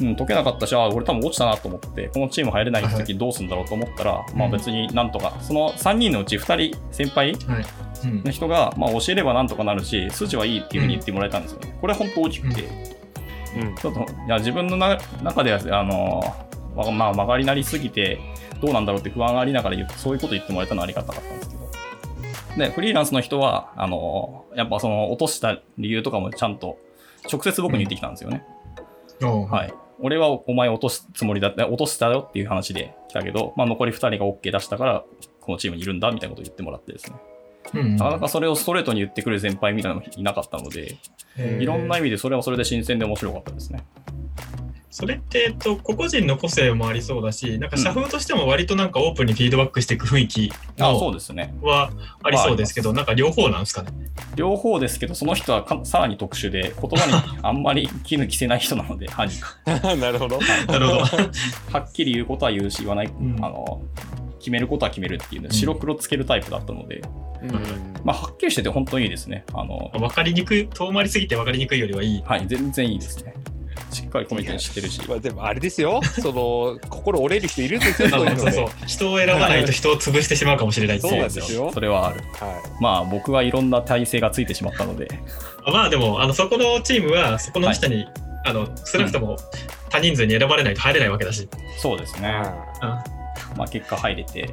[0.00, 7.64] うん、解けなかったし、あ、俺多分落ちたなと思って、このチーム入れない時どうするんだろうと思ったら、まあ別になんとか、その3人のうち2人先輩はい。
[8.04, 8.30] うんの。
[8.30, 11.76] 人が、まあ、教えればなんとかなるし、数値はいいっていうふうに言ってもらえたんですよね。
[11.80, 12.62] これ本当大きくて、
[13.56, 16.22] うんちょっと、いや、自分のな中では、あの、
[16.74, 18.18] ままあ、曲がりなりすぎて、
[18.60, 21.62] どうなんだろうって不安がありながらそういうこと言ってもらえたのはありがたかったんですけど。
[22.56, 26.78] で、フリーランスの人は、あの、やっぱその、落とした理由とかもちゃんと、
[27.30, 28.44] 直接僕に言ってきたんですよね。
[29.24, 29.72] おはいい。
[30.00, 35.04] 俺はお前落とすつもりだった、落としたよっていう話で来たけど、まあ、残り2人が OK 出したから、
[35.40, 37.16] このチームにいるんだみたいなことを言ってもらってですね。
[37.74, 40.96] うんなかなかそれをストレートに言ってくる先輩みたいなのもいなかったので、
[41.60, 43.84] いろんな意味でそれはそれで新鮮で面白かったですね。
[44.92, 51.54] それって、えっと、個々人の個性もありそうだし、なんか社風としても割となんかオープンにフィードバックしていく雰囲気あそうのですね。
[51.62, 51.90] は
[52.22, 53.90] ありそうですけど、なんか両方なんですかね？
[54.36, 59.32] 両方ですけど、その人はかさらに特殊で、言葉に あんまり絹着せない人なので、歯に。
[59.98, 60.38] なるほど。
[60.68, 60.98] なるほど。
[61.72, 63.80] はっきり言うことは言うし、言わない、んあの、
[64.40, 67.00] 決めることは決めるっていうのん白黒つけるタイプだったので、
[67.42, 67.52] うん
[68.04, 69.44] まあ、はっきりしてて本当にいいですね。
[69.54, 72.22] あの、分かりにくい、遠回りすぎて分かりにくいよりはいい。
[72.26, 73.32] はい、全然いいですね。
[73.92, 75.00] しっかりコミュニティに知ってるし。
[75.08, 78.38] まあでもあれですよ、その心折れる人いるんですよ、あそういう。
[78.38, 78.68] そうそう。
[78.86, 82.20] 人を選ばないと人を潰してしまうかもしれないってそういうなんですよそれはある。
[82.20, 85.08] はまあ、僕はいろんな体制がついてしまったので、
[85.66, 88.06] まあでも、あのそこのチームは、そこの下に、
[88.44, 89.36] あの少なくとも
[89.90, 91.48] 多人数に選ばれないと入れないわけだし。
[91.78, 92.28] そうですね。
[93.54, 93.58] い。
[93.58, 94.50] まあ、結果入れて、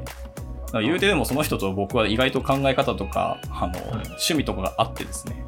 [0.74, 5.44] 言うてでもその人と僕は意外と考え方とか、あの、趣味とかがあってですね、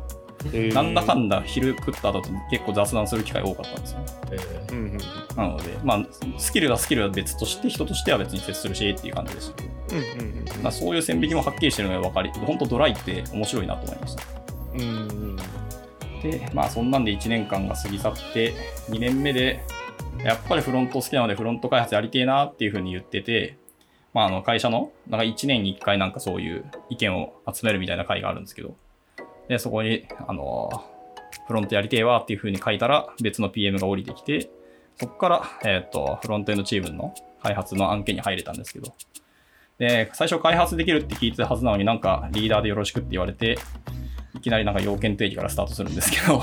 [0.74, 4.00] なんだかんんだ昼食った後と結構雑談する機会多かったんですよ。
[4.32, 4.98] えーうんうん
[5.36, 6.06] なので、まあ、
[6.38, 9.64] スキルがスキルは別として、人としては別に接するしっていう感じでした。
[9.64, 14.22] うんうんまあ、そういう線引きもはっきりしてるのが分かり、本当ドライって面白いなと思いました。
[14.74, 15.36] うんうん
[16.22, 18.52] で、まあそんなんで1年間が過ぎ去って、
[18.90, 19.62] 2年目で、
[20.22, 23.56] やっぱりフロント好きなのでフロント開発やりてえなっていうふうに言ってて、
[24.14, 28.76] まああの会社の、なんか1年に1回なんかそういう意見を集めるみたいな会があるんですけど、
[29.48, 30.70] で、そこに、あの、
[31.46, 34.50] フロントやりてえわっていうふうに書いたら別の PM が降りてきて、
[34.98, 38.94] そこから、えっ、と、フロントエンドチームの開発の案件に入れたんですけど、
[39.78, 43.58] で、最初開発できるって聞いてたはずなのになんかリーダーでよろしくって言われて、
[44.34, 46.42] いきなりなんか要件定義からスタートするんですけど、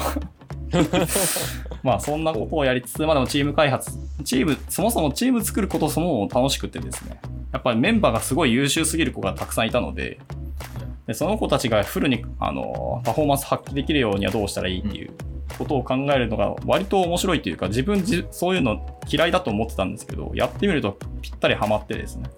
[1.84, 3.92] まあそんなことをやりつつ、まあでもチーム開発、
[4.24, 7.20] チーム、そもそもチーム作ることそのもの楽しくてですね、
[7.54, 10.20] やっぱりメンバーがすごい優秀すぎる子がたくさんいたので、
[11.10, 15.12] でその子たちがフルにあのパフォーマンス発揮できるようにはどうしたらいいっていう
[15.58, 22.30] ことを考えるのが割と面白いというか、自分じそういうの嫌いだと思ってたんですけど、やってみるとぴったりハマってですね、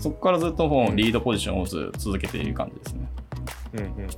[0.00, 3.08] そこからずっともうリードポジションをず続けている感じですね。
[3.72, 4.08] うんうん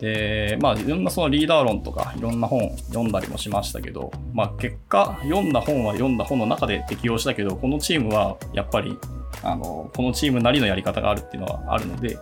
[0.00, 8.96] で、まあ、いろんなそのリーダー論とか、いろんな本読んだりもしましたけど、まあ、結果、読んだ本は読んだ本の中で適用したけど、このチームはやっぱり、
[9.42, 12.16] あの、このチームなりのやり方があるっていうのはあるので、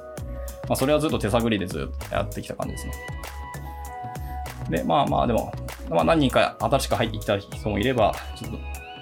[0.69, 2.93] まあ、それはずっと手探りでずっとやってきた感じですね。
[4.71, 5.53] で、まあまあ、でも、
[5.89, 8.59] まあ、何人か新しく入ってきた人もいれば、ちょっと、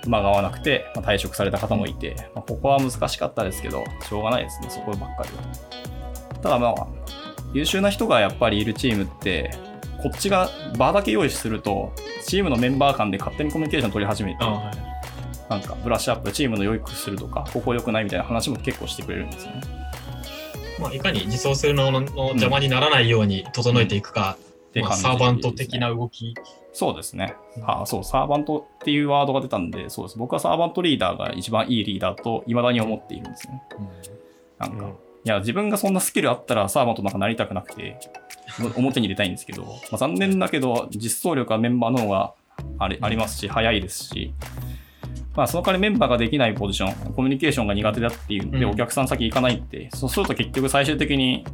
[0.06, 6.40] 馬が合わなくて、まあ、退職された方もいて、まあ、ここは難しかったですけど、しょうがないですね、そこばっかりは。
[6.42, 6.86] ただまあ、
[7.54, 9.50] 優秀な人がやっぱりいるチームって、
[10.02, 11.92] こっちが場だけ用意すると、
[12.26, 14.94] チームのメンバー間で勝手にコミュニケーション取り始めてあ、はい
[15.48, 19.83] なんかブラッシュアップ、チームの良くするとか、ここ良くないみたいな話も結構してくれるんですよね。
[20.78, 24.38] まあ、いかに自走するのの邪魔にならないように整えていくか、まあ、っ
[24.72, 26.34] て感じサーバント的な動き。
[26.72, 27.36] そうですね。
[27.62, 30.18] あそう、サーバントっていうワードが出たんで、そうです。
[30.18, 33.62] 僕はサーバントリーダーが一番いいリーダーと未だに思っているんですね。
[34.58, 34.94] なんか、うん
[35.26, 37.98] いや、自分がそんなスキルあったらサーバントなんかなりたくなくて、
[38.76, 42.34] 表に出たいんですけど、まあ、残念だけど、実装力はメンバーの方が
[42.78, 44.34] ありますし、早いですし、
[45.36, 51.44] まあ、その代わりメンバーができないポジション、コミュニケーションが苦手だっていうんで、うんお客さん先行かないって、そうすると結局最終的に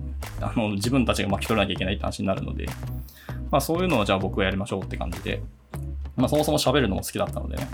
[0.41, 2.67] あの自分たちが巻き取らなきゃいけないって話になるので、
[3.51, 5.43] まあ、そういうのをじゃあ僕はやりましょうって感じで、
[6.17, 7.69] まあ、そもそも喋るのも好きだったのでね、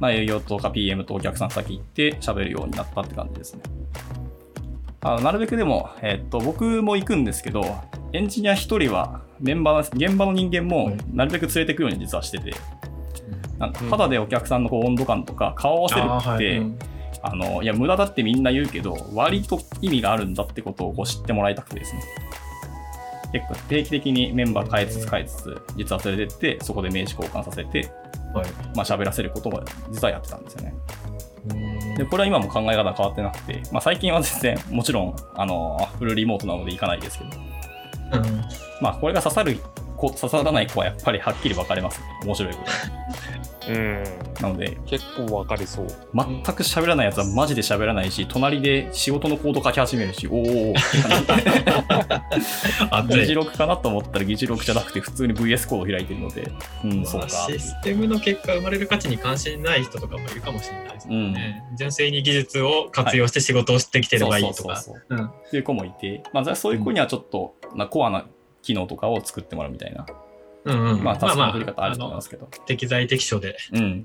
[0.00, 3.62] まあ、営業とか PM とお客さん先行って喋るようになったって感じですね。
[5.00, 7.62] あのなるべくでも、えっと、僕も行くんですけど、
[8.12, 12.52] エンジニア1人はメンバー、現場の人間もなるべく連れてくように実はしてて、
[13.58, 16.78] なんか肌でお客さんのこう温度感とか顔を合わせるって、うん。
[17.20, 22.02] あのいや無駄だってみんな言うけど割と意味があるんだってことをこう知ってもらいたくてですね。
[23.32, 27.90] 結構定期的にメンバー変えつつ変えつつ実は連れてってそこで名刺交換させて
[28.32, 28.46] はい。
[28.74, 30.74] まあ喋らせることも実はやってたんですよね。
[31.50, 31.94] うん。
[31.96, 37.30] でこれは今も考え方変わってなくて、まあ、最近は全然もちろんあのフルリモートなので行かないですけど。
[38.18, 38.44] うん。
[38.80, 39.58] まあこれが刺さる
[39.96, 42.00] 子刺さらない子はやっぱりはっきり分かれます。
[42.00, 42.70] ね面白いこと。
[43.36, 43.37] うん。
[44.40, 45.86] なので結構わかりそう。
[46.14, 50.78] 全く喋らないやつはマジで喋らないし、隣で仕事のコード書き始めるし、おーおーおー。
[52.90, 56.50] 熱い議事録かなと思ったら議事録じゃなくて普通に VS コード開いてるので、
[56.84, 57.28] うん、そうか。
[57.28, 61.62] システムの結果生まれる価値に関心ない人とかもいるかもしれないですね。
[61.76, 64.80] 純粋に技術を活用して仕事をしてきてればいいとか。
[64.80, 68.26] っていう子もいて、まあ、そういう子にはちょっと、なコアな
[68.62, 70.06] 機能とかを作ってもらうみたいな、
[70.72, 71.02] うんうん。
[71.02, 72.46] まあ、タスクまあの取り方あると思いのますけど。
[72.66, 73.56] 適材適所で。
[73.72, 74.04] うん。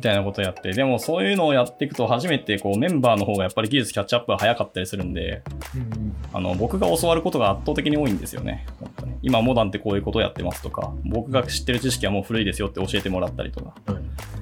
[0.00, 5.42] みたいなことをやって、でもそういうのをやっていくと初めてこうメンバーの方がやっぱり技術キャッチアップが早かったりするんで、
[5.74, 9.14] うんあの僕が教わることが圧倒的に多いんですよね、本当に。
[9.20, 13.74] 今モダンってこういうことをやってますとか、僕が知ってる知識はもう古いですよって教えてもらったりとか、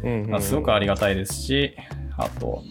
[0.05, 1.75] うんうんまあすごくありがたいですし、
[2.17, 2.63] あと、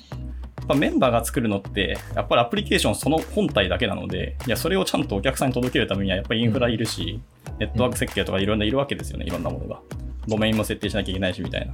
[0.59, 7.19] やっぱメンバーが作るのって、やっぱりアプリケーションその本体だけなので、いや、それをちゃんとお客さんに届けるためには、やっぱりインフラいるし、
[7.59, 9.79] ネットワーク設計とかいろんないるわけですよね、いろんなものが。
[10.27, 11.73] ドメインも設定しなきゃいけないし、みたいな。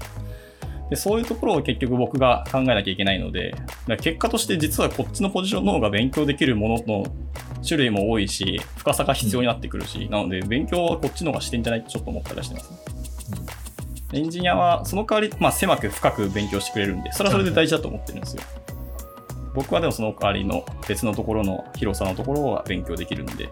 [0.90, 3.56] で、そういうところを結局僕が考えなきゃいけないので、
[4.02, 7.06] 結果として実はこっちのポジションの方が勉強できるものの
[7.68, 12.78] 種類も多いし、深さが必要になってくるし、なので勉強はこっちの方がしてんじゃないってちょっと思ったりはしてますね。
[14.14, 18.44] エンジニアはその代わり、まあ、狭く深く勉強してくれるんで、それはそれで大事だと思ってるんですよ。
[19.56, 23.50] 僕はでもその代わりの別のところの広さのところは勉強できるんで、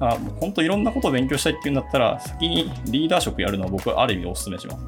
[0.00, 4.84] あ本当いろんなことを勉強したいっていうんだったら、先にリーダー職やるのは僕はある意味お勧めします。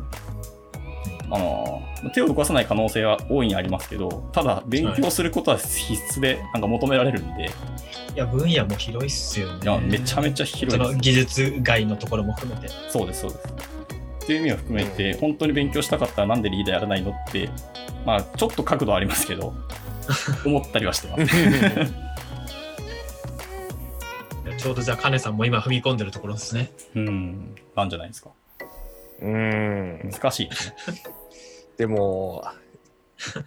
[1.29, 1.83] あの
[2.15, 7.51] 手を動かさない可能性は大いにありますけど、ただ勉強することは必須でなんか求められるんで、
[8.15, 9.61] いや、分野も広いっすよね。
[9.63, 10.97] いやめちゃめちゃ広いその。
[10.99, 12.69] 技術外のところも含めて。
[12.89, 13.49] そうです、そうです。
[14.25, 17.49] っていう意味を含めて、本当に勉強したかったらなんでリーダーやらないのって、
[18.05, 19.53] まあ、ちょっと角度ありますけど、
[20.45, 21.35] 思ったりはしてます。
[24.67, 26.71] ょうどじゃあ、カネさんも今踏み込んでるところですね。
[26.95, 28.31] うん、なんじゃないですか。
[29.23, 31.03] うん難しいですね。
[31.79, 32.45] でも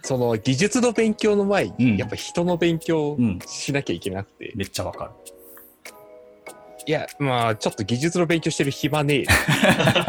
[0.02, 5.10] その技術の勉強の前に、うんやっぱ人の勉強うん、しなきゃいけなくて、めっちゃわかる。
[6.86, 9.24] いやまあちょっと技術の勉強してる暇ねえ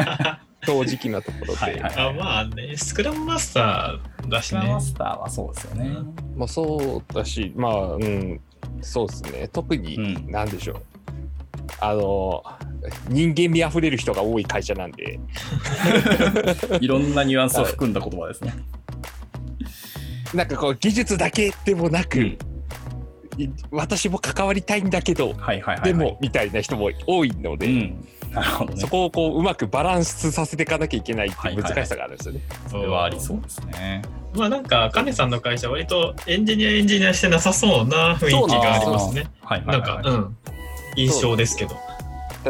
[0.66, 4.80] 正直なところで、はいはいあまあね、スクラムマスターだしねスクラムマ。
[4.80, 5.96] スターはそうですよね。
[6.34, 8.40] まあそうだしまあうん
[8.80, 10.82] そうですね特にうん何でしょう、
[11.80, 12.42] あの
[13.08, 15.18] 人間味あふれる人が多い会社なんで
[16.80, 18.54] いろんなニュアンスを含んだ言葉ですね。
[20.34, 22.38] なんかこう技術だけでもなく、うん
[23.38, 25.82] い私も関わりたいんだけど、はいはいはい、はい。
[25.84, 28.08] でもみたいな人も多いので、うん。
[28.30, 28.88] なるほどねそ。
[28.88, 32.40] こをこううまくバランスさせていかなきゃいけないってはいいうはいはい難しさがあるんですよね。
[32.68, 34.02] それはありそうですね。
[34.34, 39.26] まあなんか、カネさんの会社、割とエンジニア、エンジニアしてなさそうな雰囲気がありますね。
[39.42, 40.36] はいはいはい、なんか、うん。
[40.96, 41.76] 印象ですけど。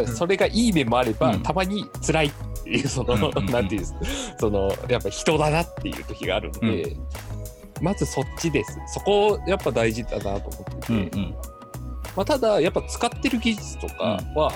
[0.07, 1.43] それがいい面もあれば、うん。
[1.43, 2.33] たまに辛いっ
[2.65, 3.47] ていうその、うんうんうん。
[3.47, 6.97] なんていうんですそのやっぱ人だなっていう時があるんで、
[7.81, 8.79] まずそっちです。
[8.87, 11.35] そこやっぱ大事だなと思ってて、うんうん。
[12.17, 14.53] まあ、ただやっぱ使ってる技術とかは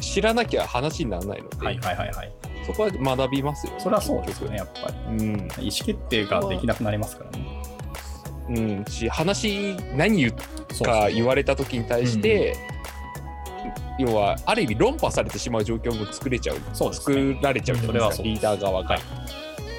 [0.00, 2.32] 知らなきゃ話にならないので、はいはいはいはい。
[2.66, 3.72] そこは学びますよ。
[3.72, 4.96] ねそれはそうですよね、やっぱり。
[5.08, 5.30] うん。
[5.32, 7.60] 意思決定ができなくなりますからね。
[8.50, 12.56] うん、し話何言うか言われた時に対して、
[13.98, 18.98] 要はある意味論破されてしまう状況も作れちゃうそうね作られちゃうじゃないですか、それリーダー側が、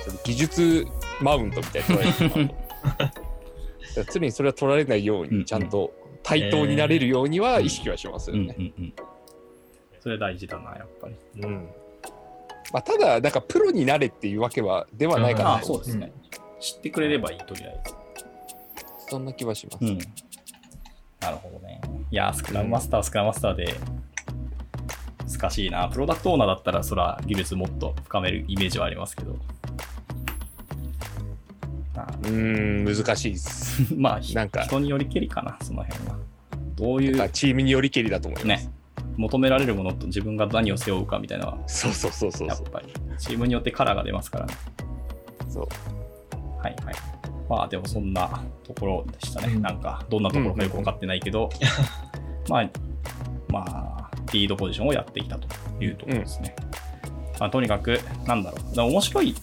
[0.06, 0.88] その技術
[1.22, 2.72] マウントみたいに取られてしまう
[4.14, 5.94] 常にそれは取られないよううんうんにちゃんと
[6.24, 8.56] 対等になれるようには意識はしますようんね。
[8.58, 8.94] うんうん。
[10.00, 11.16] それ大事だな、やっぱり。
[11.42, 11.70] うん
[12.72, 16.12] まあ、ただなんかプロになれっていうわけはではないかなとそうですね。
[16.60, 17.94] 知ってくれればいい、とりあえず。
[19.10, 19.84] そんな気はします。
[19.84, 20.00] うん。
[21.22, 21.80] なるほどね。
[22.10, 23.76] いやー、スクラムマスターはスクラムマスターで、
[25.32, 25.88] 難しいな。
[25.88, 29.38] プロダクトオーナーだったら、そら技術もっと深めるイメージはありますけど。
[31.96, 33.94] あうーん難しいです。
[33.96, 36.18] まあ、ひなんか人によりけりかな、その辺は。
[36.76, 38.66] どういう、チームによりけりだと思います。
[38.66, 38.74] ね、
[39.18, 42.48] 求められるものと自分が何を背負うかみたいなのは、そうそうそうそうそう。
[42.48, 44.54] やっぱり、チームによってカラーが出ますからね。
[45.50, 45.68] そう
[46.60, 47.21] はいはい。
[47.52, 49.54] まあでもそんなところでしたね。
[49.54, 51.50] うんなんかどんなところかよく分かってないけど、
[52.48, 52.70] まあ、
[53.50, 55.50] まあ、リードポジションをやっていたと
[55.84, 56.56] いうところですね。
[57.42, 58.90] まあ、とにかく、なんだろう。
[58.90, 59.36] 面白い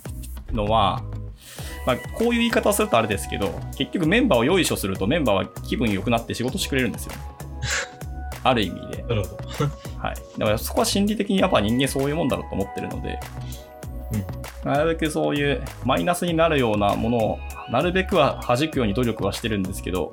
[0.52, 1.02] のは、
[1.86, 7.12] まあ、こういう言い方をするとあれですけど、結局メンバーをよいしょするとメンバーは気分良くなって仕事してくれるんですよ。
[8.42, 9.02] ある意味で。
[9.02, 9.68] なるほど。
[9.98, 10.16] はい。
[10.38, 13.20] だからそこは心理的にやっぱ人間そういうもんだろうと思ってるので、
[14.64, 17.38] なるべくそういうマイナスになるようなものを、
[17.70, 20.12] なるべくは弾くように努力はしてるんですけど、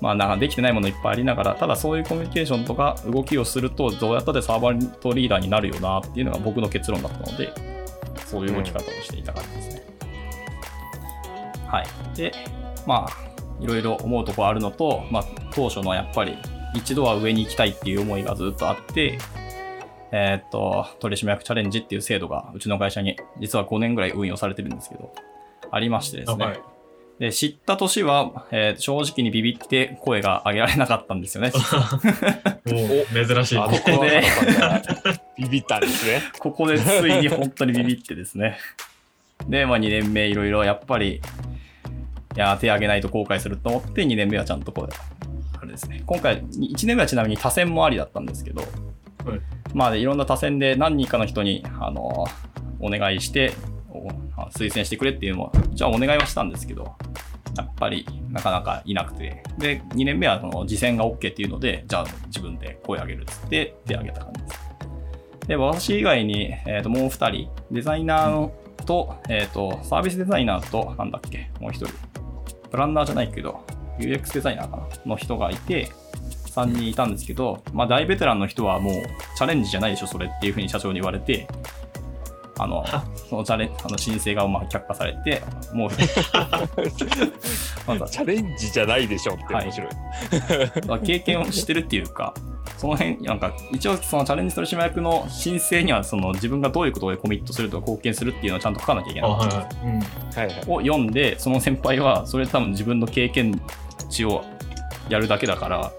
[0.00, 7.52] まあなんかできてないものいっぱいありながら、ただそういうコミュニケーションとか動きをすると、どうやったでサーバーとリーダーになるよなっていうのが僕の結論だったので、
[8.26, 9.82] そういう動き方をしていた感じですね。
[11.68, 12.16] はい。
[12.16, 12.32] で、
[12.86, 16.36] まあ、いろいろ思うところあるのと、まあ、当初のやっぱり
[16.74, 19.18] 一度は上に行きたいっていう思いがずっとあって、
[20.12, 25.12] えーっと、取締役チャレンジっていう制度がうちの会社に実は5年ぐらい運用されてるんですけど、
[25.70, 26.44] ありましてですね。
[26.44, 26.60] はい
[27.18, 31.52] で知った年は、えー正直にビビって声が上げられなかったんですよね。
[32.66, 33.58] お珍しい。
[33.58, 34.22] あここで
[35.38, 36.20] ビビったんですね。
[36.40, 38.58] ここでついに本当にビビってですね。
[39.48, 41.20] で、まあ2年目いろいろやっぱり、い
[42.34, 44.88] や、手挙げないと後悔すると思って2年目はちゃんとこう、
[45.60, 46.02] あれですね。
[46.04, 48.64] 今回、1年目はちなみに多選もありだったんですけど、
[49.74, 52.24] まあ、いろんな多選で何人かの人に、あの、
[52.80, 53.52] お願いして、
[54.50, 56.94] 推薦してくれっていうのも、じゃあお願いはしたんですけど、
[57.56, 64.62] やっぱりなかなかいなくて、で、2年目はその次戦が OK っていうので、じゃあ自分で声上げるっつって手挙げた感じです。
[65.48, 68.50] で、私以外に、えーともう2人、デザイナー
[68.84, 71.88] と、えっ、と、サービスデザイナーと、なんだっけ、もう1人、
[72.70, 73.64] プランナーじゃないけど、
[73.98, 75.90] UX デザイナーかなの人がいて、
[76.54, 78.94] 3人いたんですけど、まあ、大ベテランの人はもう
[79.36, 81.48] チャレンジじゃないでしょ、それっていうふうに社長に言われて、
[82.58, 85.42] あのは、そのチャレンあの申請がまあ却下されて、
[85.72, 85.90] もう、
[87.88, 89.88] まだチャレンジじゃないでしょって面白い。
[90.86, 92.34] まあ経験をしてるっていうか、
[92.76, 99.38] その辺、なんか、一応そのチャレンジ取締役の申請には、その自分がどういうことでコミットするとか貢献するっていうのをちゃんと書かなきゃいけあ、ない。
[99.38, 99.66] はいはい。
[99.84, 100.00] うん。
[100.00, 100.06] は
[100.42, 100.64] いはい。
[100.66, 103.60] を読んで、その先輩は、それ多分自分の経験
[104.10, 104.44] 値を
[105.08, 105.92] やるだけだから、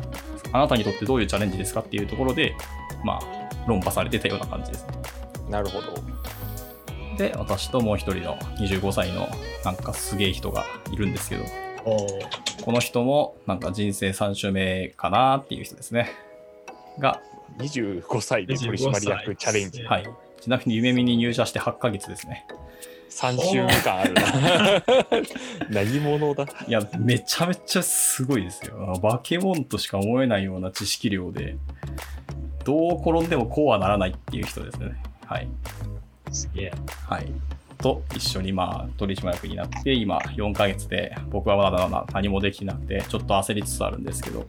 [0.53, 2.55] あなたにとってどういうチャレンジですかっていうところで、
[3.03, 4.93] まあ、論破されてたような感じですね。
[5.49, 5.93] なるほど。
[7.17, 9.27] で、私ともう一人の25歳の
[9.65, 11.43] なんかすげえ人がいるんですけど、
[12.63, 16.11] この人もなんか人生3周目かなっていう人ですね。
[16.99, 17.21] が、
[17.57, 19.83] 25歳で取締役チャレンジ。
[19.83, 20.09] はい。
[20.39, 22.45] ちなみに夢見に入社して8ヶ月ですね。
[23.13, 24.23] 3週目感あるな。
[25.83, 26.45] 何者だ？
[26.67, 28.75] いや、めちゃめちゃすごいですよ。
[28.77, 31.55] あのバケモンとしか思えないような知識量で、
[32.65, 35.01] どう転んでもこうはならないっていう人ですね。
[35.25, 35.47] はい。
[36.31, 36.73] すげえ。
[37.07, 37.31] はい。
[37.77, 44.47] と一緒にまあ取締役になって、今4ヶ月で僕はまだまだ何もできてなくて、ちょっと焦りつつあるんですけど、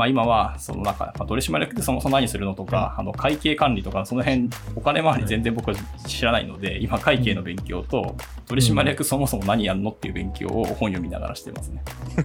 [0.00, 5.76] まあ今は、そのなんか、まあ取締役ってそもそも何するのとか、あの会計管理とか、その辺、お金回り全然僕は
[6.06, 11.82] 知らないので、今会計の勉強と、取締役そもそも何やるのっていう勉強を本読みながらしてますね。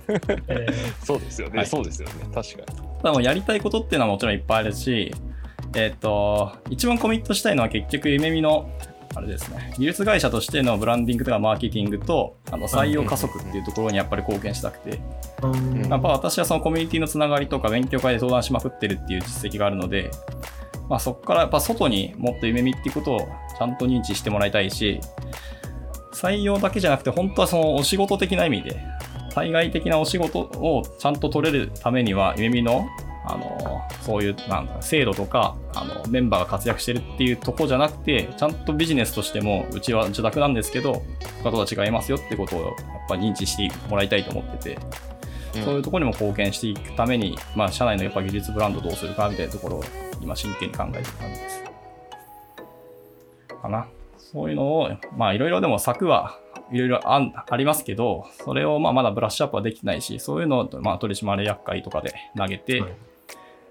[0.48, 0.68] え
[1.04, 2.14] そうですよね、はいそうですよね。
[2.34, 2.66] 確かに。
[3.00, 5.14] ただもうやりたいことっていうのはもちろんいっぱいあるし、
[5.76, 8.70] えっ、と、一番コミットしたいのは結局、夢見の、
[9.14, 15.00] あれですね、技術会社としてのブランディングとかマーケティングと、あの採用加速っていうところにやっぱり貢献したくて、
[15.90, 20.12] やっぱ私はそのコミュニティのつながりとか勉強会で相談しまくってるっていう実績があるので、
[20.90, 25.00] まあ、そこからやっぱ外にもっと夢見っていうことをちゃんと認知してもらいたいし、
[26.14, 28.80] 採用だけじゃなくて、本当はそのお仕事的な意味で、
[29.34, 32.86] 対外的なお仕事をちゃんと取れるためには、夢見の、
[33.28, 41.02] あの、そういう、なんだ、制度とか、あの、メンバーが活躍してるっていうとこじゃなくて、ちゃんとビジネスとしても、うちは受託なんですけど、
[41.44, 42.74] 他とは違いますよってことを、やっ
[43.10, 44.80] ぱ認知してもらいたいと思ってて、
[45.64, 49.84] そういうところにも貢献していくために、まあ、社内のやっぱ技術ブランドどうするかみたいなところを
[50.22, 51.64] 今真剣に考えてる感じです。
[53.66, 53.88] かな。
[54.18, 56.40] そういうのを、まあいろいろでも策は
[56.72, 62.92] いろいろありますけど、それをまあまだブラッシュアップはできてないし、そういうのをまあ取締役会とかで投げて、はい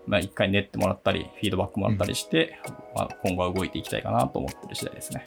[0.07, 2.59] まあ一回練ってもらったり、フィードバックもらったりして、
[2.95, 5.25] まあ、今後は動いていきたいかなと思ってる次第ですね。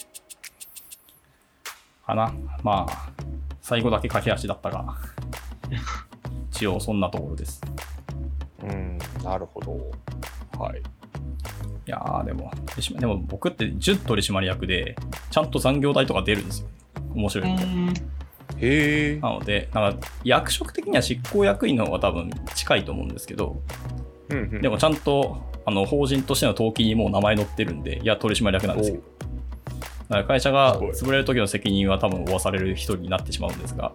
[2.05, 2.33] かな。
[2.63, 3.11] まあ、
[3.61, 4.95] 最後だけ駆け足だったが、
[6.51, 7.61] 一応そんなところです。
[8.63, 9.71] うん、なるほど。
[10.63, 10.79] はい。
[10.79, 10.83] い
[11.89, 12.51] やーでも、
[12.99, 14.95] でも僕って準取締役で、
[15.31, 16.67] ちゃんと残業代とか出るんですよ。
[17.13, 17.65] 面白いこと。
[18.59, 19.19] へえ。
[19.21, 23.61] なので、なんか役職的には執行役員の方が多分近いと思うんですけど、
[24.29, 24.61] うんうん。
[24.61, 28.97] でもちゃんとあの法人としての登記にもう名前載ってるんで、いや、取締役なんですよ。
[30.09, 33.91] だから会社が潰れる時の責任は多分負わされる人になってしまうんですが、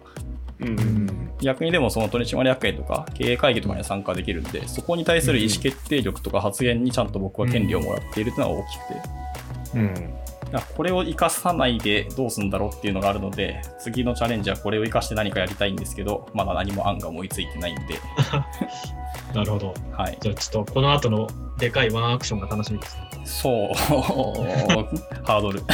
[0.59, 1.31] うんうんうん。
[1.41, 9.01] 逆にでもその取締役会とか経営会議とかには参加できるんで、そこに対する意思決定力とか発言にちゃんと僕は権利をもらっているというのが大きくて、
[9.75, 10.13] うん
[10.53, 17.99] いやこれを生かさないでどうするんだろうっていうのがあるので、次のチャレンジはこれを生かして何かやりたいんですけど、まだ何も案が思いついてないんで、
[19.33, 19.73] なるほど。
[19.91, 20.17] はい。
[20.21, 21.27] じゃあちょっとこの後の
[21.57, 22.97] でかいワンアクションが楽しみです。
[23.25, 23.73] そう、
[25.23, 25.61] ハードル。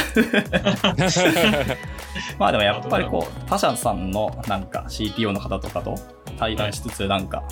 [2.38, 5.94] まあでもやっぱりこう、他社さんのなんか CTO の方とかと
[6.38, 7.42] 対談しつつ、なんか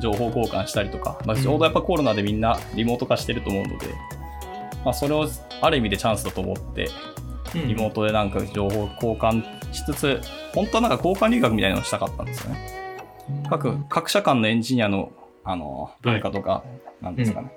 [0.00, 3.86] 情報交換したりとか、まあ、ちょうどやっぱコロナでみんなリモート化してると思うので、
[4.84, 5.28] まあ、それを
[5.60, 6.88] ある意味でチャンスだと思って、
[7.54, 10.20] リモートでなんか情報交換しつつ、
[10.54, 12.82] 本当はなんか交換留学みたいなのをしたかったんですよね。
[13.48, 15.12] 各各社間のエンジニアの
[15.44, 16.64] あの文化とか、
[17.00, 17.52] なんですかね、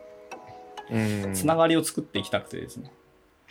[0.91, 1.33] うん。
[1.33, 2.91] つながりを作っていきたくてですね。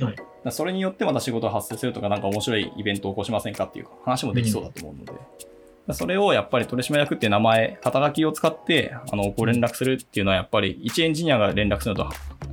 [0.00, 0.16] はい。
[0.50, 12.10] それによってまた仕事が発生するとか、なんか面白いイベントを起こしませんかっていう話もできそうだと思うので、それをやっぱり取締役っていう名前、肩書きを使ってあのご連絡するっていうのは、やっぱり一エンジニアが連絡するのと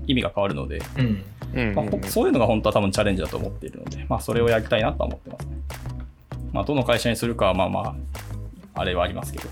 [0.08, 0.82] 意味が変わるので、
[1.74, 5.58] まそういうのが本当は多分チャレンジだと思っているので、まあ、それをやりたいなとは思ってますね。
[6.52, 7.96] まあ、どの会社にするかはまあまあ、
[8.74, 9.50] あれはありますけど。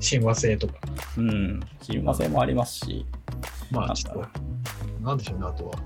[0.00, 0.74] 親和性とか。
[1.16, 1.60] うん。
[1.82, 3.06] 親和性もありますし、
[3.70, 4.26] まあちょっと、
[5.04, 5.76] なんでしょうね、あとは。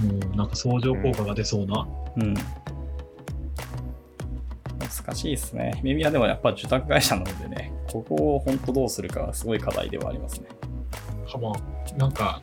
[0.00, 1.86] もうなんか相乗効果が出そうな。
[2.16, 2.34] うん。
[5.04, 5.80] 難しいですね。
[5.82, 10.48] 耳はでもやっぱ受託会社なのでね、ここを本当どうするかはすごい課題ではありますね。
[11.26, 12.42] はまあ、なんか、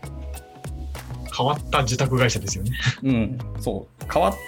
[1.35, 2.71] 変わった受託会社ですよね。
[3.03, 4.05] うん、そう。
[4.11, 4.39] 変わって、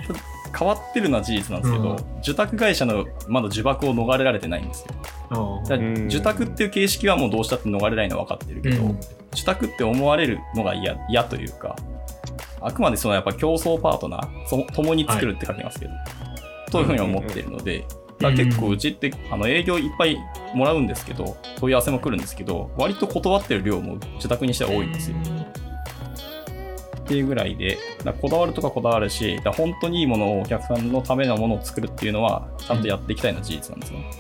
[0.58, 2.20] 変わってるのは事実なんですけど、うん。
[2.20, 4.96] 受託会社のまだ呪縛を逃れられてないんですよ。
[5.32, 6.06] あだからうん。
[6.08, 9.00] 受託っていう形式はもうどうしたって逃れないのは分かってるけど、うん。
[9.34, 11.76] 受託って思われるのが嫌嫌というか、
[12.62, 15.92] あくまでそのやっぱ競争パートナー、そ共に作るって書きますけど、
[16.72, 16.84] とい。
[16.84, 17.86] うふうに思っているので、
[18.20, 20.18] だ結構うちってあの営業いっぱい
[20.54, 25.18] もらうんですけど、問い合わせも来るんですけど、割と断ってる量も受託にしては多いんですよ。
[27.10, 34.12] っていうぐらいで、だこだわるとかこだわるし、だ本当にいいものをお客さんのためのものを作るっていうのは、ちゃんとやっていきたいのは事実なんですね。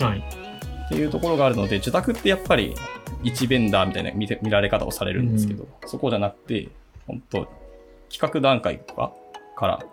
[0.00, 0.18] はい。
[0.18, 2.74] っていうところがあるので、受託ってやっぱり
[3.22, 6.68] 一ベンダーみたいな見て見られ方をされるんですけど、そこじゃなくて、
[7.06, 7.48] 本当
[8.10, 9.14] 企画段階とか
[9.56, 9.86] から、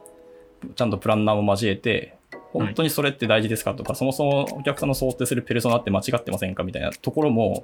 [0.76, 2.18] ちゃんとプランナーも交えて、
[2.52, 7.64] 本当にそれって大事ですかとか、そもそもお客さんの想定するペルソナって間違ってませんかみたいなところも、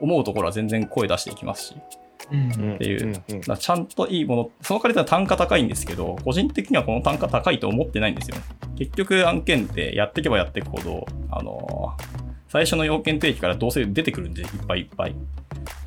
[0.00, 3.22] 思うところは全然声出していきますし、うんっていう
[3.58, 8.36] ちゃんといいもの、その代わりは単価高いんですけど、個人的にはこの単価高いと思ってないんですよ。
[8.76, 15.10] 結局案件ってやっていけばやっていくほど、あのー最初の要件定期からどうせ出てくるんで、いっぱいいっぱい。
[15.10, 15.14] っ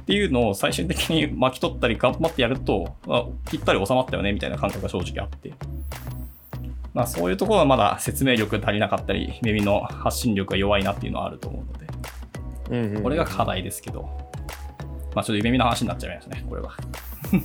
[0.06, 5.54] ていうのを最終的に巻き取ったり頑張ってやると、あぴったり収まったよねみたいな感覚が正直あって。
[6.94, 11.88] まあそういうところはまだ説明力足りなかったり、耳の発信力が弱いなっていうのはあると思うので、
[12.70, 14.10] うんうんこれが課題ですけど、
[15.16, 16.76] まあちょっと耳の話になっちゃいましたね、これは。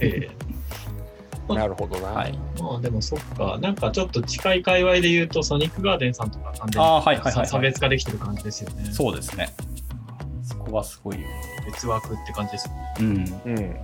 [0.01, 0.29] え
[1.49, 2.09] なるほどな。
[2.09, 2.39] はい。
[2.59, 7.47] えまあでもそっか、なんかちょっと近い界隈で言うと、ソニックガーデンさんとか完全にああ、はいはいはい、はい。
[7.47, 8.85] 差別化できてる感じですよね。
[8.93, 9.53] そうですね。
[10.43, 11.27] そこはすごいよ。
[11.67, 12.95] 別枠って感じですよね。
[13.01, 13.53] うん。
[13.57, 13.77] うん。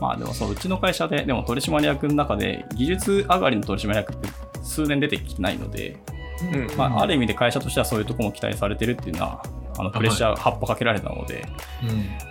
[0.00, 4.28] まあでもそう、うちの会社で、でも取締役の中で、技術上がりの取締役って
[4.62, 5.96] 数年出てきてないので、
[6.52, 9.42] うんまあ、ある意味で会社としてはそういうところも期待されてるっていうのは、
[9.78, 11.46] あのプレッシャー、発歩かけられたので、
[11.82, 11.86] う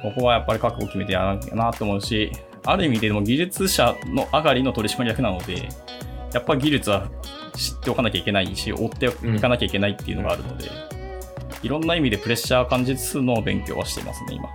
[0.07, 0.11] ん。
[0.11, 2.31] ここはやっぱり覚悟を決めてやらなきゃなと思うし、
[2.65, 5.69] ある意味ででも技術者の上がりの取締役なので、
[6.33, 7.07] やっぱり技術は
[7.55, 10.69] 知っておかなきゃいけないし、追っていかなきゃいけないっていうのがあるので、
[11.63, 14.49] いろんな意味でプレッシャーを感じつつの勉強はしていますね、今。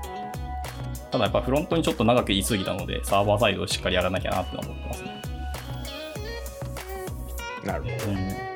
[1.10, 5.22] ただやっぱフロントにちょっと長く言い過ぎたので、サーバーサイドをしっかりやらなきゃなって思ってますね。
[7.64, 8.12] なるほど。
[8.12, 8.52] うん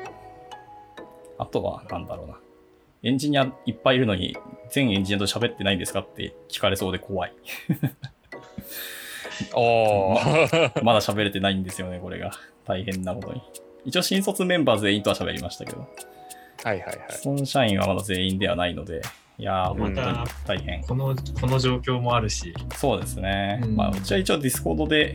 [1.39, 2.39] あとは、なんだろうな。
[3.03, 4.35] エンジニアいっぱいいるのに、
[4.69, 7.33] 全エンジニアと喋ってないんですかって聞かれそうで怖い。
[9.53, 10.81] おー。
[10.83, 12.31] まだ喋れてないんですよね、これが。
[12.65, 13.41] 大変なことに。
[13.85, 15.87] 一応、新卒メンバー全員とは喋りましたけど、
[16.63, 16.97] はいはいはい。
[17.11, 19.01] その社員はまだ全員ではないので、
[19.39, 20.83] いやー、また本当に大変。
[20.83, 22.53] この、この状況もあるし。
[22.75, 23.61] そうですね。
[23.63, 25.13] うんまあ、うちは一応ディスコードで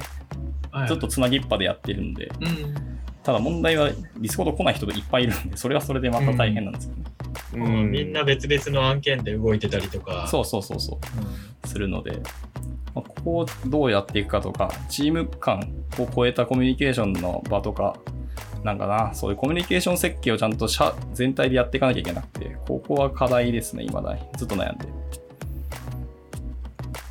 [0.71, 2.75] はいずっとつなぎっぱでやってるんで、うん。
[3.23, 7.05] ただ問題はディスコード来ない人がいっぱいいるんで、それはそれでまた大変なんですよね。
[7.55, 10.27] うみんな別々の案件で動いてたりとか。
[10.29, 10.99] そうそうそうそう。
[11.19, 11.69] うん。
[11.69, 12.23] するので、
[12.95, 15.61] まあここをどうやっていくかとか、チーム間
[15.99, 17.97] を超えたコミュニケーションの場とか、
[18.65, 24.21] なんかな、そういうコミュニケーション設計をちゃんと社全体でやっていかなきゃいけなくて、ここは課題ですね、今だに。
[24.37, 24.87] ずっと悩んで。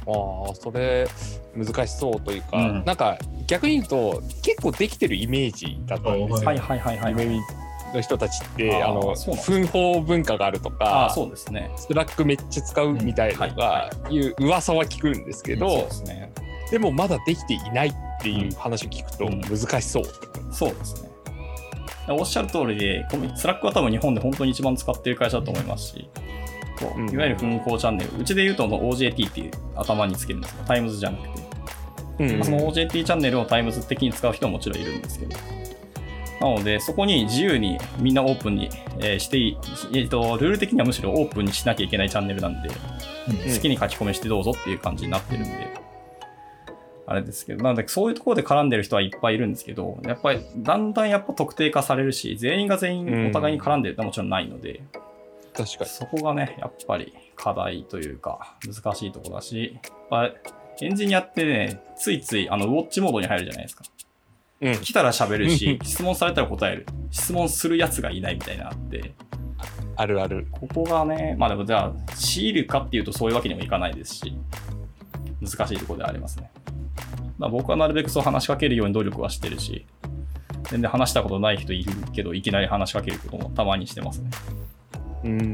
[0.08, 1.08] ああ、それ
[1.56, 6.48] 難しそうというか、うんなんか逆に言うと結構できてるイメージだったんですよ。
[6.48, 7.16] はいはいはいはい。
[7.94, 11.72] の人たちってあの分報文化があるとあかあ、そうですね。
[11.76, 16.32] スラックめっちゃ使うみたいなのうんはがいう噂は聞くんですけど、そうですね。
[16.72, 20.04] でもまだできていないっていう話を聞くとうん難しそう。
[20.54, 21.11] そうですね。
[22.10, 26.10] おっしゃる通りで、コミスラックは多分日本で本当に一番使ってる会社だと思いますし、
[26.80, 30.64] こううんいわゆる分報チャンネル、うちで言うと OJT っていう頭につけるんですよ。
[30.68, 31.30] タイムズじゃなくて。
[32.20, 35.36] うんまあその OJT チャンネルをタイムズ的に使う人ももちろんいるんですけど。
[36.42, 38.70] なので、そこに自由にみんなオープンに、
[39.00, 39.58] えーしていい、
[39.94, 45.52] えーと、ルール的にはむしろオープンにしなきゃいけないチャンネルなんで、うん好きに書き込みしてどうぞっていう感じになってるんで、
[47.08, 54.82] あれですけど、なのでそういうところで絡んでる人はいっぱいいるんですけど、やっぱりだんだんやっぱ特定化されるし、全員が全員お互いに絡んでるってのはもちろんないので、
[55.54, 55.90] 確かに。
[55.90, 60.32] そこがね、やっぱり課題というか、難しいところだし、やっぱ
[60.82, 63.84] エンジニアってね、ついついあのウォッチモードに入るじゃないですか。
[64.62, 64.78] うん。
[64.80, 66.86] 来たら喋るし、 質問されたら答える。
[67.10, 69.14] 質問するやつがいないみたいなのあって、
[69.96, 70.48] あるある。
[70.52, 74.34] ここがね、まあでもじゃあ、強いるかっていうとそういうわけにもいかないですし、
[75.42, 76.50] 難しいところではありますね。
[77.42, 79.88] まあ、僕はなるべくそう話しかけるように努力はしてるし、
[80.70, 84.30] 全然話したことない人いるけど、いきなり話しかけることもたまにしてますね。
[85.24, 85.54] うん。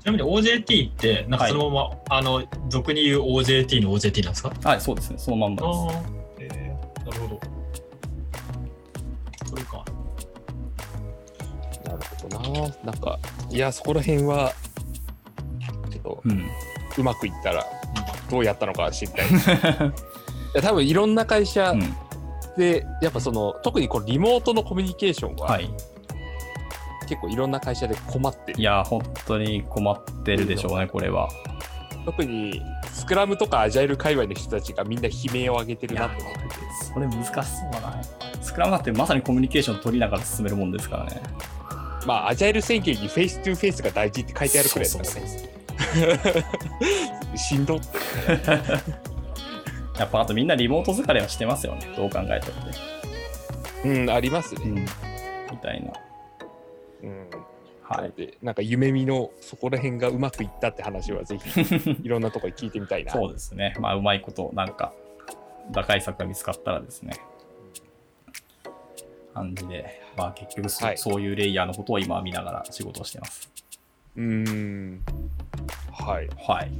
[0.00, 4.52] ちなみに OJT って、なんかそのまま、あの、俗に言う OJT の OJT なんですか？
[4.62, 5.18] はい、そうですね。
[5.18, 5.66] そのまんまです。
[5.66, 6.02] ああ、
[6.38, 7.40] えー、なるほど。
[9.48, 9.84] それか。
[11.84, 12.68] なるほどな。
[12.84, 13.18] なんか、
[13.50, 14.52] いや、そこら辺は、
[15.90, 16.46] ちょっと、うん。
[16.96, 17.66] うまくいったら、
[18.30, 19.26] どうやったのか知りたい。
[19.30, 19.32] い
[20.54, 21.96] や、多分いろんな会社うん。
[22.56, 25.70] で、やっぱその、特にこのリモートのコミュニケーションは、はい。
[27.08, 28.60] 結構いろんな会社で困ってる。
[28.60, 31.28] いや、本当に困ってるでしょうね、これは。
[32.04, 32.60] 特に、
[32.92, 36.54] スクラムとかアジャイル界隈の人たちがみんな悲鳴を上げてるなと思ってて。
[36.92, 38.02] それ難しそうだな。
[38.42, 41.22] スクラムだってまさにコミュニケーション取りながら進めるもんですからね。
[42.06, 45.57] まあ、アジャイル宣言にフェイストゥフェイスが大事って書いてあるくらいですからね。
[47.36, 47.86] しんどって。
[49.98, 51.88] やっぱあとみんなリモート疲れはしてますよね。
[51.96, 52.50] どう考えたっ
[53.82, 53.88] て。
[53.88, 54.86] うん、ありますね。
[55.50, 55.92] みたいな。
[57.02, 57.30] うん。
[57.82, 58.12] はい。
[58.16, 63.12] で、なんか夢見のそこら辺がうまくいったって話はぜひ いろんなところで聞いてみたいな。
[63.12, 63.74] そうですね。
[63.80, 64.92] まあ、うまいこと、なんか、
[65.70, 67.14] 打開策が見つかったらですね。
[69.38, 73.50] 感じで、まあ結局そ,、はいそういうレイヤーのことを今は見ながら仕事をしてます。
[74.18, 75.00] うーん。
[75.92, 76.28] はい。
[76.36, 76.72] はい。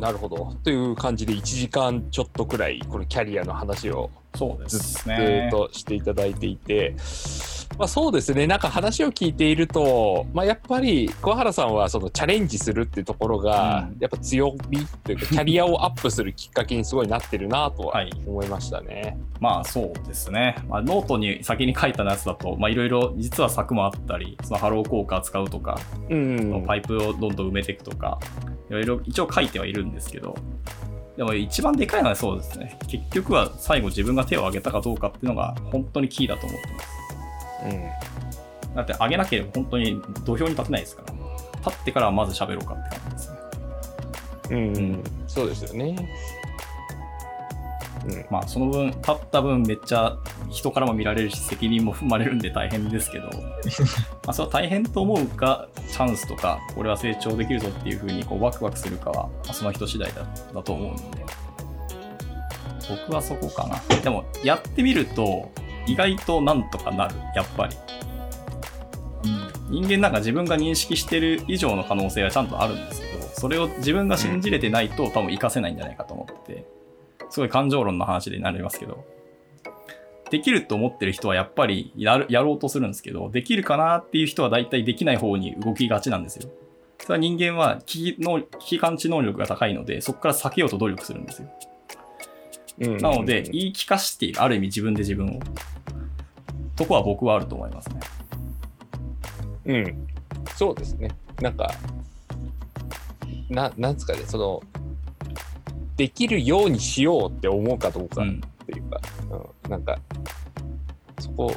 [0.00, 0.56] なるほど。
[0.64, 5.48] という感じで1時間ちょっとくらいこのキャリアの話をそうでずっすね。
[5.50, 6.94] としていただいていて、
[7.78, 19.18] まあ、そうですねなんか話を聞いていると、まあ、やっぱり桑原さんはそのチャレンジするっていうところがうんやっぱ強みというかキャリアをアップするきっかけにすごいなってるなとははい思いましたね。
[19.40, 20.56] まあそうですね。
[20.68, 25.78] まあ、ノートに先に書いたやつだと、まあいろいろ実は策もあったり、そのハロー効果を使うとか、
[26.08, 28.18] うん、パイプをどんどん埋めていくとか、
[28.68, 30.36] いろいろ一応書いてはいるんですけど、
[31.20, 32.78] でも一番でかいのはそうですね。
[32.88, 38.74] 結局は最後自分が手を挙げたかどうかっていうのが本当にキーだと思ってます。
[38.74, 41.12] だって挙げなければ本当に土俵に立てないですから。
[41.58, 43.36] 立ってからまず喋ろうかって感じですね。
[44.48, 45.94] うん、うんうんそうですよね。
[48.06, 48.26] うん。
[48.30, 50.16] まあその分、立った分めっちゃ
[50.50, 53.28] 人からも見られるし責任も踏まれるんで大変ですけど、
[54.26, 61.24] まあそれは大変と思うか、チャンスとか、これは成長できるぞっていうふうにこうワクワクするかは、まあその人次第だだと思うんで、
[62.88, 63.80] 僕はそこかな。
[64.00, 65.50] でも、やってみると、
[65.86, 67.76] 意外となんとかなる、やっぱり。
[69.70, 76.66] 人間なんか自分が認識してる以上の可能性はちゃんとあるんですけど、それを自分が信じれてないと多分活かせないんじゃないかと思ってて、
[77.30, 79.04] すごい感情論の話になりますけど、
[80.30, 86.50] できると思ってる人はやっぱりやるやろうとするんですけど、できるかなっていう人は大体できない方に動きがちなんですよ。
[86.98, 91.48] それは人間は危機の危機感知能力が高いので、そこから避けようと努力するんですよ。
[92.80, 95.40] うんなので、言い聞かしている、ある意味自分で自分を。
[96.76, 98.00] とこは僕はあると思いますね。
[99.66, 100.08] うん、
[100.56, 101.10] そうですね。
[101.40, 101.70] なんか、
[103.50, 104.62] ななんですかね、その、
[106.00, 108.40] できるようにしようって思うかどうかっうん。
[108.40, 108.98] ていうか、
[109.64, 109.98] うん、なんか、
[111.18, 111.54] そこ、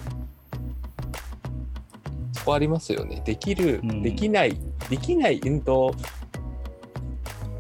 [2.34, 3.22] そこありますよね。
[3.24, 4.58] できる、うんできない、
[4.90, 5.96] できない、うんと、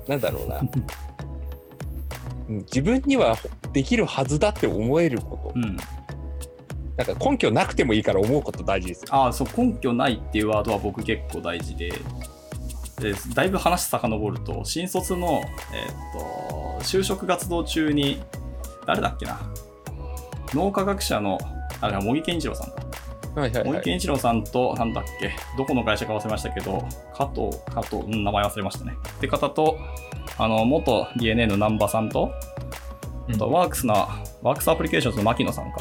[0.09, 0.59] なんだろうな。
[2.49, 3.37] うん自分には
[3.71, 5.77] できるはずだって思えること、うん。
[6.97, 9.07] なんか根拠なくてもいいから思うこと大事ですよ。
[9.11, 11.93] ああ、そう、根拠ないっていうワードは僕結構大事で、
[12.99, 15.41] でだいぶ話遡ると、新卒の、
[15.73, 18.21] えーっと、就職活動中に、
[18.85, 19.39] 誰だっけな、
[20.53, 21.37] 脳科学者の、
[21.81, 22.83] あれは茂木健一郎さんか。
[23.35, 28.95] はいはい茂木健一郎さんと、なんだっけ、どこの会社か忘れましたけど、加藤、加藤、うん、名前忘れましたね。
[29.17, 29.79] って方と、
[30.37, 32.31] あの、元 DNA の南波さんと、
[33.29, 34.07] あとワークスな、
[34.41, 35.79] ワークスアプリケーションズの牧野さんか、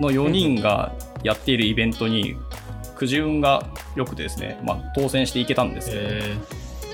[0.00, 2.36] の4人がやっているイベントに、
[2.96, 3.66] くじ運が
[3.96, 6.36] 良くてですね、まあ、当選していけたんですけど、え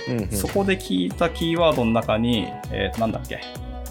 [0.08, 0.30] うんうん。
[0.30, 3.40] そこで聞いたキーワードの中に、えー、なんだっけ、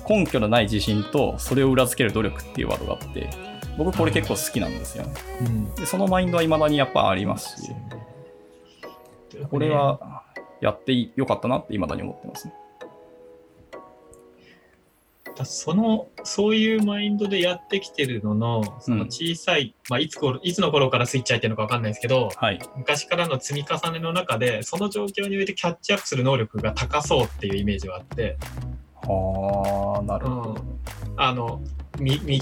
[0.10, 3.30] 根拠のない自信と、それを裏付ける努力っていうワードがあって、
[3.78, 5.06] 僕これ結構好きなんですよ。
[5.06, 5.14] ね。
[5.42, 5.76] ーうん。
[5.76, 7.72] でそのマインドは未だにやっぱありますし、
[9.50, 10.24] これは
[10.62, 12.54] やってよかったなって未だに思ってますね。
[15.38, 22.60] だそのそういうマインドでやってきてるののその小さい、まあ、いつ頃いつの頃からスイッチ入ってるのか分かんないですけどはい。
[22.76, 28.38] 昔からの積み重ねの中でその状況においてキャッチアップする能力が高そうっていうイメージはあって、
[29.04, 30.66] はあ、なるほど。
[31.18, 31.62] あの
[32.00, 32.40] みみ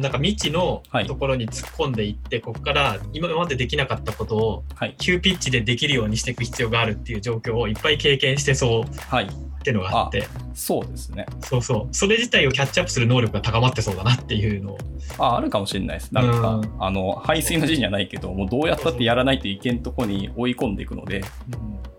[0.00, 4.94] なんか未知のはいところに突っ込んでいって、ここから今までできなかったことをはい。
[4.98, 9.28] 急ピッチでできるようにしていく必要があるっていう状況をいっぱい経験してそうはい。
[9.66, 11.26] っていうのがあって、そうですね。
[11.40, 14.78] そうそう、それ自体をキャッチアップする能力が高まってそうだなっていうのを、
[15.18, 16.14] あ、あるかもしれないです。
[16.14, 16.72] なんか、うん。
[16.78, 21.24] あの、排水の字にはないけど、もうどうやったってやらないといけんとこに追い込んでいくので、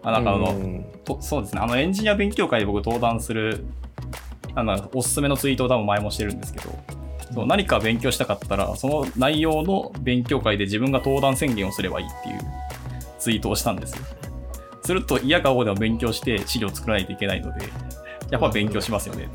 [0.02, 0.85] あなんかあの、うん。
[1.03, 3.65] とそうですね、あのエンジニア勉強会で僕登壇する、
[4.56, 6.69] あのおすすめのツイートを多分前もしてるんですけど、
[7.34, 12.39] そう何か勉強したかったら、その内容の勉強会で自分が登壇宣言をすればいいっていう
[13.19, 14.06] ツイートをしたんですよ。
[14.88, 17.65] すると嫌か王でも勉強して資料作らないといけないので、
[18.31, 19.27] やっぱ勉強しますよね。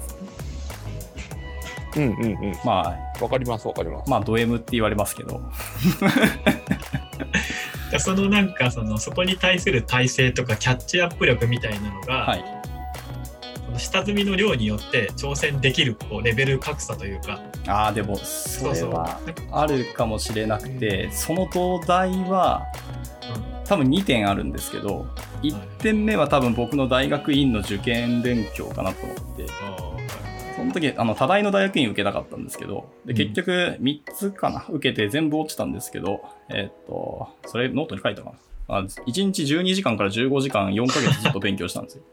[1.94, 2.54] うんうんうん。
[2.64, 4.10] まあ、わかりますわかります。
[4.10, 5.42] まあ、ド M って言われますけど、
[7.92, 12.44] でそのなんかそのそこに対する体制とかキャッチアップ力みたいなのが、はい。
[13.66, 19.20] その下積みの量によって挑戦できるこうレベル格差というか、ああ、でも、それは
[19.50, 22.66] あるかもしれなくて、その東大は、
[23.64, 25.06] 多分2点あるんですけど、
[25.42, 29.46] 1点目は多分僕の大学院の受験勉強かなと思って、
[30.56, 38.36] その時、あの、多大の大学院受けたかったんですけど、で、うん結局3つかな、受けて全部落ちたんですけど、えーっと、それノートに書いたかな。
[38.68, 42.04] あ1日12時間から15時間4ヶ月ずっと勉強したんですよ。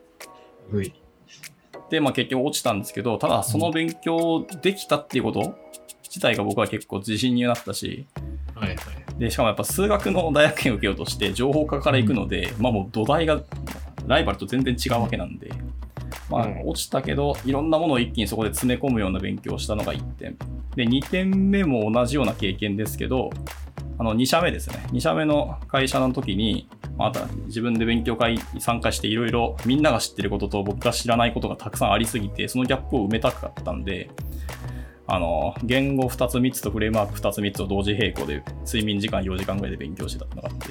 [1.89, 5.55] で、まあ結局落ちたんですけど、ただその勉強できたっていうこと
[6.09, 8.05] 自体が僕は結構自信になったし、
[8.55, 8.77] はいはい。
[9.19, 13.41] で、しかもやっぱ数学の大学院を受けようとして情報科から行くので、まあもう土台が
[14.07, 15.51] ライバルと全然違うわけなんで、
[16.29, 20.37] まあうん落ちたけど、いろんなものを一気にそこで詰め込むような勉強をしたのが1点。
[20.75, 23.29] で、2点目も同じような経験ですけど、
[23.97, 24.87] あの2社目ですね。
[24.91, 26.67] 2社目の会社の時に、
[26.97, 34.09] また自分で勉強会に参加していろいろみんなが知ってることと僕が知らないことがたくさんありすぎて、そのギャップを埋めたかったんで、
[35.09, 40.67] あの、言語2つ3つとフレームワーク2つ3つを同時並行で睡眠時間4時間ぐらいで勉強してたってのがあって。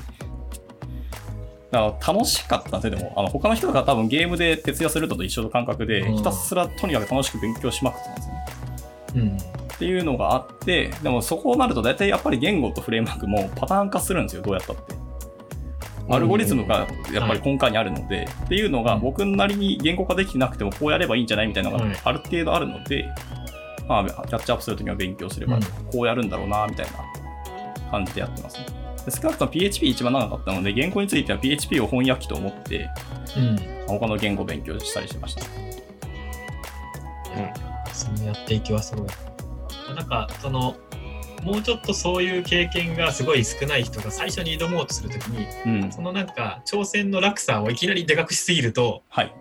[1.70, 3.12] だから楽しかったんですよ、でも。
[3.16, 8.40] あの他の人が多分ゲームで徹夜するのと一緒の感覚で、うんひたすらとにかく楽しく勉強しまくってたんですよね。
[9.14, 9.36] うん。
[9.36, 14.94] っていうのがあって、でもそこになると大体やっぱり言語とフレームワークもパターン化するんですよ、どうやったって。
[16.10, 23.04] アルゴリズムがやっぱり根幹にあるので、っていうのが僕なりに言語化できてなくてもこうやればいいんじゃないみたいなのがはいある程度あるので、
[23.88, 28.66] まあ、キャッチアップするときは勉強すればうんこうやるんだろうな、みたいな感じでやってますね。
[29.04, 32.88] で少なくとも PHP 一番長かったので、言語については PHP を翻訳機と思って、
[33.36, 33.58] うん。
[33.86, 35.44] 他の言語を勉強したりしました。
[37.92, 39.06] そのやっていきはすごい。
[39.94, 40.76] なんか、その、
[41.42, 45.46] もうちょっとそういう経験がすごい少ない人が最初に挑もうとするときに、
[45.82, 45.92] うん。
[45.92, 49.34] そのなんか、挑戦の落差をいきなりでかくしすぎると、はい。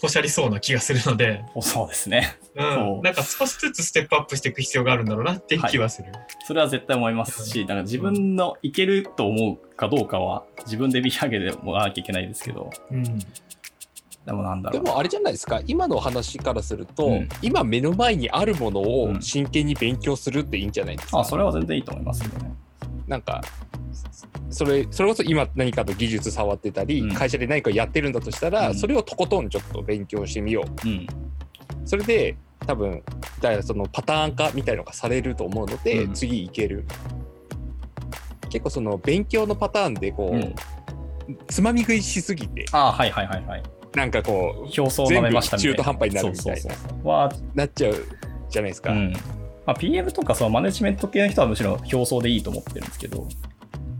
[0.00, 2.36] ポシャりそうな気がするので、そうですね。
[2.56, 2.62] う、
[3.00, 3.02] ん。
[3.02, 6.12] なんか少しずつステップアップしていく必要があるんだろうなっていう気はする。
[6.46, 13.02] それは絶対思いますし、だから自分のいけると思うかどうかは自分で見上げてもらわなきゃいけないですけど、うん。
[14.24, 14.82] でもなんだろう。
[14.82, 15.60] でもあれじゃないですか。
[15.66, 17.28] 今の話からすると、うん。
[17.42, 22.54] 今目の前にあるものうをん真剣に勉強するっていいんじゃないですか、あ、それは全然いいと思いますけどね。
[23.06, 23.42] なんか
[24.48, 27.14] それそれこそ今何かの技術触ってたり、うん。
[27.14, 28.74] 会社で何かやってるんだとしたら、うん。
[28.74, 30.88] それをとことんちょっと勉強してみよう。
[30.88, 31.06] うん。
[31.84, 32.36] それで
[32.66, 33.02] 多分
[33.40, 36.14] だからそのパターン化みたいのがされると思うので、うん。
[36.14, 36.86] 次いける。
[38.50, 40.54] 結構その勉強のパターンでこう、うん。
[41.48, 43.62] つまみ食いしすぎてあはいはいはいはい。
[43.94, 45.06] なんかこう表層。
[45.06, 46.64] 全部中途半端になるみたい
[47.04, 47.30] な。
[47.54, 47.94] なっちゃう
[48.50, 49.12] じゃないですか、うん。
[49.66, 53.28] まあ、PM とかそのマネジメント系の人はむしろ表層でいいと思ってるんですけど、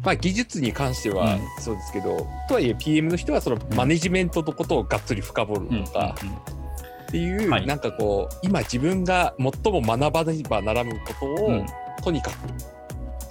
[0.03, 1.41] まあ技術に関してはうん。
[1.61, 6.64] そうですけど、とはいえ PM の人はそのマネジメントのことをがっつり深掘るうんとかうんうん
[7.07, 11.67] っていう、はいなんかこう今自分が最も学ばねばならぬことを、うん
[12.03, 12.35] とにかく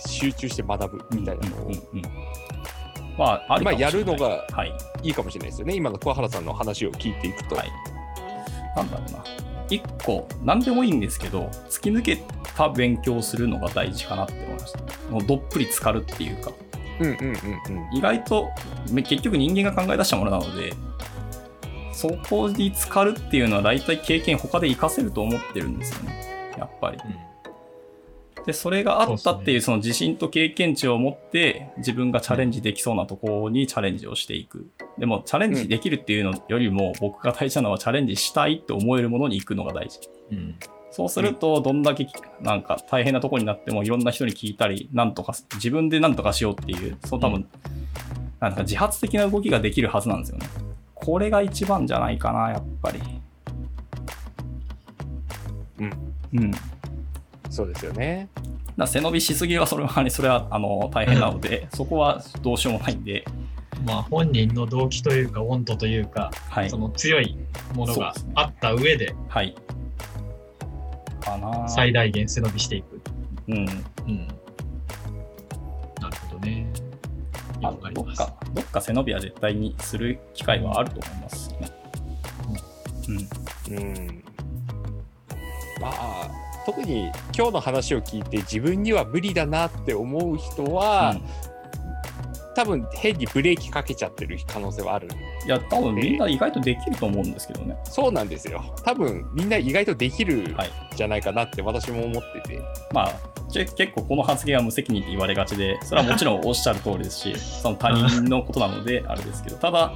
[0.08, 1.72] 集中して学ぶみたいなのを、
[3.18, 4.74] まあ、ありまあ、やるのがはい。
[5.04, 7.72] いいかもしれないですよね今の桑原さんの話を聞いていくと、はい。
[8.76, 9.24] なんだろうな。
[9.70, 12.24] 一個、なんでもいいんですけど、突き抜け
[12.56, 14.80] た勉強をするのが大事かなって思いました。
[15.10, 16.52] もうどっぷり浸かるっていうか、
[17.94, 18.50] 意外と、
[18.92, 20.74] め結局人間が考え出したものなので、
[21.94, 26.54] そこに浸かるっていうのは大体経験他で活かせると思ってるんですよね。
[26.58, 26.98] やっぱり。
[28.46, 34.68] で、それがあったっていうその自信と経験値を持って自分がチャレンジできそうなところにチャレンジをしていく。
[34.98, 40.00] でもチャレンジできるっていうのよりも僕が大事なのはチャレンジしたいって思えるものに行くのが大事。
[40.32, 40.56] うん。
[40.94, 42.08] そうすると、どんだけ
[42.40, 47.48] なんか大変なところになってもいろんな人に聞いたり、なんとか、自分でなんとかしようっていう、そう多分、
[48.40, 50.46] なんか自発的な動きができるはずなんですよね。
[51.04, 53.02] これが一番じゃないかな、やっぱり。
[55.80, 55.94] うん。
[56.34, 56.52] うん。
[56.52, 56.64] だか
[57.50, 58.30] そうですよね
[58.78, 63.26] ら背伸びしすぎは、それは、それは、あの、大変なので、そこはどうしようもないんで、
[63.86, 66.78] まあ、本人の動機というか、温度というか、はいそ。
[66.78, 67.38] の強い
[67.76, 69.54] ものがあった上で、はい。
[71.20, 73.02] かな最大限背伸びしていく。
[73.50, 73.56] うん。
[73.58, 73.66] うん。
[76.02, 76.72] なるほどね。
[77.62, 78.18] まあわかります。
[78.18, 78.33] どっか、
[78.74, 81.72] か背伸びは絶対にする機会はあると思いますね。
[83.70, 83.78] うん。
[83.78, 84.24] うん
[85.80, 86.32] まあ
[86.66, 91.16] 特に今日の話を聞いて自分には無理だなって思う人は、
[92.56, 95.10] 多分変にブレーキかけちゃってる可能性はある
[95.46, 97.78] いや、多分みんな意外とできると思うんですけどね。
[97.84, 102.62] そうなんですよ多分みんな意外とできるはいじゃないかなって私も思ってて、
[102.94, 109.94] まあ、け結構この発言は無責任って言われがちで、それはもちろんおっしゃる通りですし、 その他人のことなのであれですけど、ただ、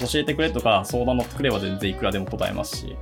[0.00, 2.96] 教えてくれとか相談乗ってくれば全然いくらでも答えますし、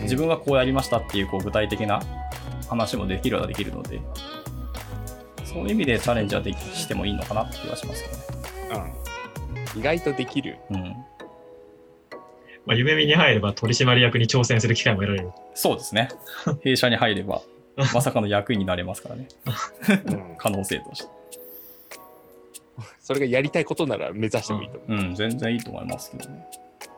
[0.00, 2.00] 自分はこうやりましたっていうこう具体的な
[2.68, 4.00] 話もできるはできるので、
[5.44, 8.94] そういう意味でチャレンジはできしてもいいのかなって気はしますけどね。
[9.74, 10.96] うん、意外とできるうん。
[12.64, 15.32] まあ、夢見に入れば取締役に挑戦する機会も得られる。
[15.54, 16.08] そうですね。
[16.62, 17.42] 弊社に入れば、
[17.94, 19.28] まさかの役員になれますからね。
[20.06, 21.08] うん可能性として。
[23.00, 26.46] それがやりたいことなら目指してもいいと思うん、全然いいと思いますけどね。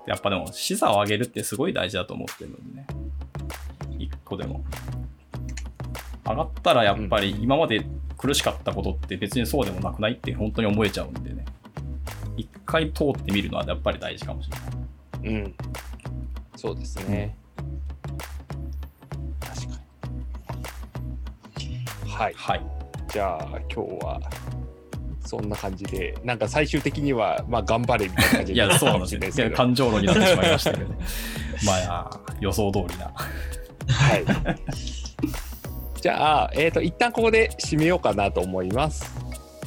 [0.06, 2.86] やっぱでも、視座を上げるってすごい大事だと思ってるのでね。
[3.98, 4.64] 一個でも。
[6.26, 7.84] 上がったらやっぱり今まで
[8.16, 11.44] 苦しかったことって別にそうでもなくないって本当に思えちゃうんでね。
[12.36, 14.59] 一回通ってみるのはやっぱり大事かもしれ
[15.28, 15.40] ない。
[15.40, 15.55] う、うん、
[16.56, 17.36] そうですね、
[22.14, 22.66] はいはい。
[23.08, 24.20] じゃあ今日は
[25.26, 29.18] そんな感じでなんか最終的にはまあ頑張れみたいな感じいや、そうなんですよ。
[29.18, 30.94] もしれないですけど感情論になってしまいましたけど。
[31.66, 33.12] まあ予想通りな。
[33.88, 34.24] はい。
[36.00, 39.10] じゃあ、えっ、と、一旦ここで締めようかなと思います。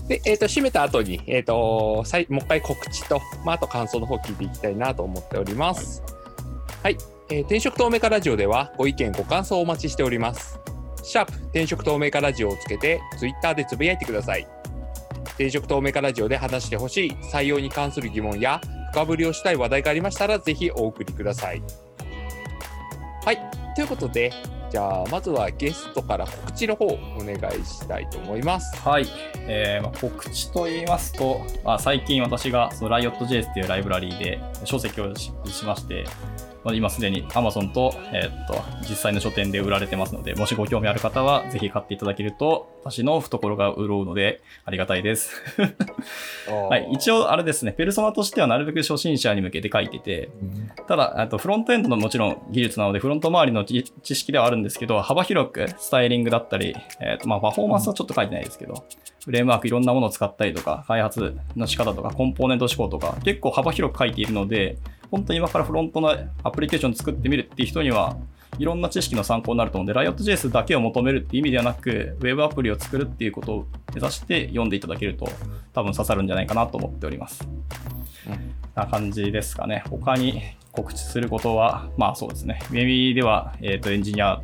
[0.07, 6.03] で、えっ、と、締めた後に、えっ、と、さいもう一回告知と、まあ、あと感想の方聞いていきたいなと思っております。
[6.83, 6.97] はい。
[7.29, 10.59] えー転職透明化ラジオでは、ご意見、ご感想をお待ちしております。
[11.07, 14.45] シャープ転職透明化ラジオをつけて、ツイッターでつぶやいてください。
[15.29, 18.59] 転職透明化ラジオで話してほしい採用に関する疑問や
[18.91, 21.61] 深掘りをしたい話題がありましたらぜひお送りください。
[23.23, 23.37] はい、
[23.73, 24.33] ということで
[24.69, 28.75] じゃあまずはゲストから告知の方お願いしたいと思います。
[28.81, 29.05] はい、
[29.47, 36.03] えーまあ、告知と言いますと、まあ、最近私がその Riot.js っていうライブラリーで書籍をししまして、
[36.73, 38.55] 今すでに Amazon と,、えーっと
[38.89, 45.41] 実際の書店で売られてますので、もしご興味ある方はぜひ買っていただけると、私の懐が潤うのでありがたいです。
[46.69, 50.29] はい、一応応あれですね、ペルソナとしてはなるべく初心者に向けて書いてて、
[50.87, 58.85] ただ、あとフロントエンドのもちろん技術なので、フロント周りの知知識ではあるんですけど、幅広くスタイリングだったり、えーとまあ、パフォーマンスはちょっと書いてないですけど、
[59.25, 64.77] フレームワークいろんなものを使ったりとか、開発の仕方とか、コンポーネント思考とか、結構幅広く書いているので、
[65.11, 68.17] 本当に今からフロントのアプリケーション作ってみるっていう人には、
[68.59, 75.29] いろんな知識の参考になると思うんで、Riot.js だけを求めるっていう意味ではなく、Web アプリを作るっていうことを目指して読んでいただけると、
[75.73, 77.47] 多分刺さるんじゃないかなと思っております。
[78.75, 79.83] な感じですかね。
[79.89, 82.59] 他に告知することは、まあそうですね。
[82.71, 84.41] ウェビでは、えっ、と、エンジニア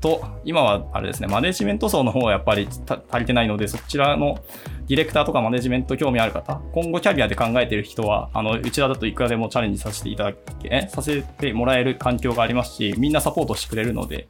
[0.00, 2.68] と、今はあれですね、マネジメント層の方はやっぱり
[3.10, 4.38] 足りてないので、そちらの
[4.86, 14.28] ディレクターとかマネジメント興味ある方、今後キャリアで考えてる人は、あの、うちらだといくらでもチャレンジさせていただけ、させてもらえる環境がありますし、みんなサポートしてくれるので、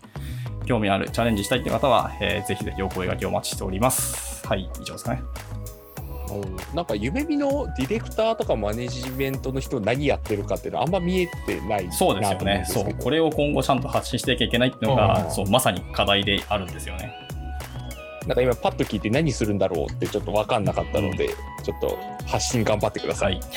[0.66, 4.46] 興味ある、チャレンジしたいって方は、えーぜひぜひお声掛けお待ちしております。
[4.46, 5.22] はい、以上ですかね。
[6.30, 12.64] うんなんか夢見のディレクターとかマネジメントの人何やってるかっていうのはあんま見えてないそうですよね。
[12.66, 12.94] そう。
[12.94, 17.12] これを今後ちゃんと発信していきゃいけないっていうのうが、んそう、まさに課題であるんですよね。
[18.26, 21.30] なんか今パッと聞いて何するんだろうってちょっと分かんなかったので、
[21.64, 23.24] ちょっと発信頑張ってくださ。
[23.26, 23.40] はいい。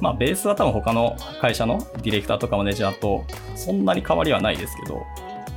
[0.00, 3.24] まあ、ベースは多分他の会社のディレクターとかマネージャーと
[3.54, 5.02] そんなに変わりはないですけど、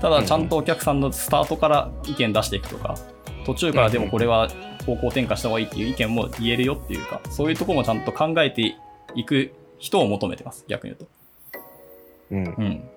[0.01, 2.95] ただちゃんとお客さんのスタートから意見出していくとか、
[3.49, 4.47] 途中からでもこれは
[4.85, 8.75] 方向転換した方がいいっていう意見も言えるよっていうか、そういうところもちゃんと考えて
[9.15, 12.55] いく人を求めてます、逆に言うと。
[12.57, 12.89] うんうん。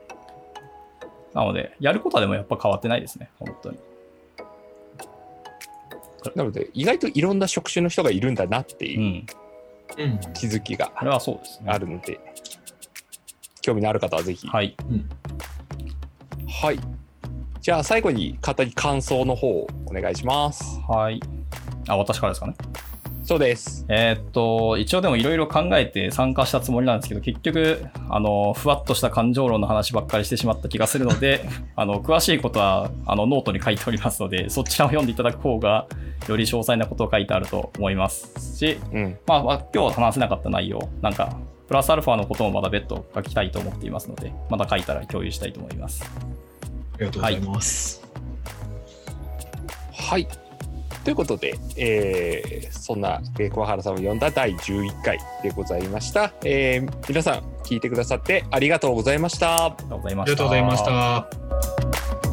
[1.33, 3.79] なので、やることはでもやっぱ変わってないですね、本当に。
[6.37, 8.89] なので意外といろんな職種の人がいるんだなってう。
[8.89, 9.27] いうん
[9.99, 10.21] うん。
[10.35, 11.71] 気づきがこれはそうですね。
[11.71, 12.21] あるので、
[13.63, 14.47] 興味のある方はぜひ。
[14.47, 14.77] はい。
[16.47, 16.79] はい。
[17.63, 20.81] じゃあ最後に方に感想の方をお願いします。
[20.89, 21.21] はい。
[21.87, 22.55] あ、私からですかね？
[23.23, 23.87] そうです。
[23.89, 35.87] えーっと、一応でもいろいろ考えて参加したつもりなんですけど、結局、あの、ふわっとした感情論の話ばっかりしてしまった気がするので、 あの、詳しいことは、あの、ノートに書いておりますので、そちらを読んでいただく方が、
[36.29, 39.17] より詳細なことを書いてあると思いますし、うん。
[39.25, 41.37] まあ、まあ今日話せなかった内容、なんか、
[41.69, 46.03] プラスアルファのこともまだ別途書きたいと思っていますので、また書いたら共有したいと思います。
[46.95, 48.03] ありがとうございます。
[49.93, 50.29] はい。
[51.05, 56.33] ということで、えーそんな、えー桑原さんを呼んだ第11回でございました。
[56.45, 59.67] えー皆さん聞いてくださってありがとうございました。
[59.67, 60.37] ありがとうございまありした。
[60.37, 60.85] がとうございまし
[62.27, 62.32] た。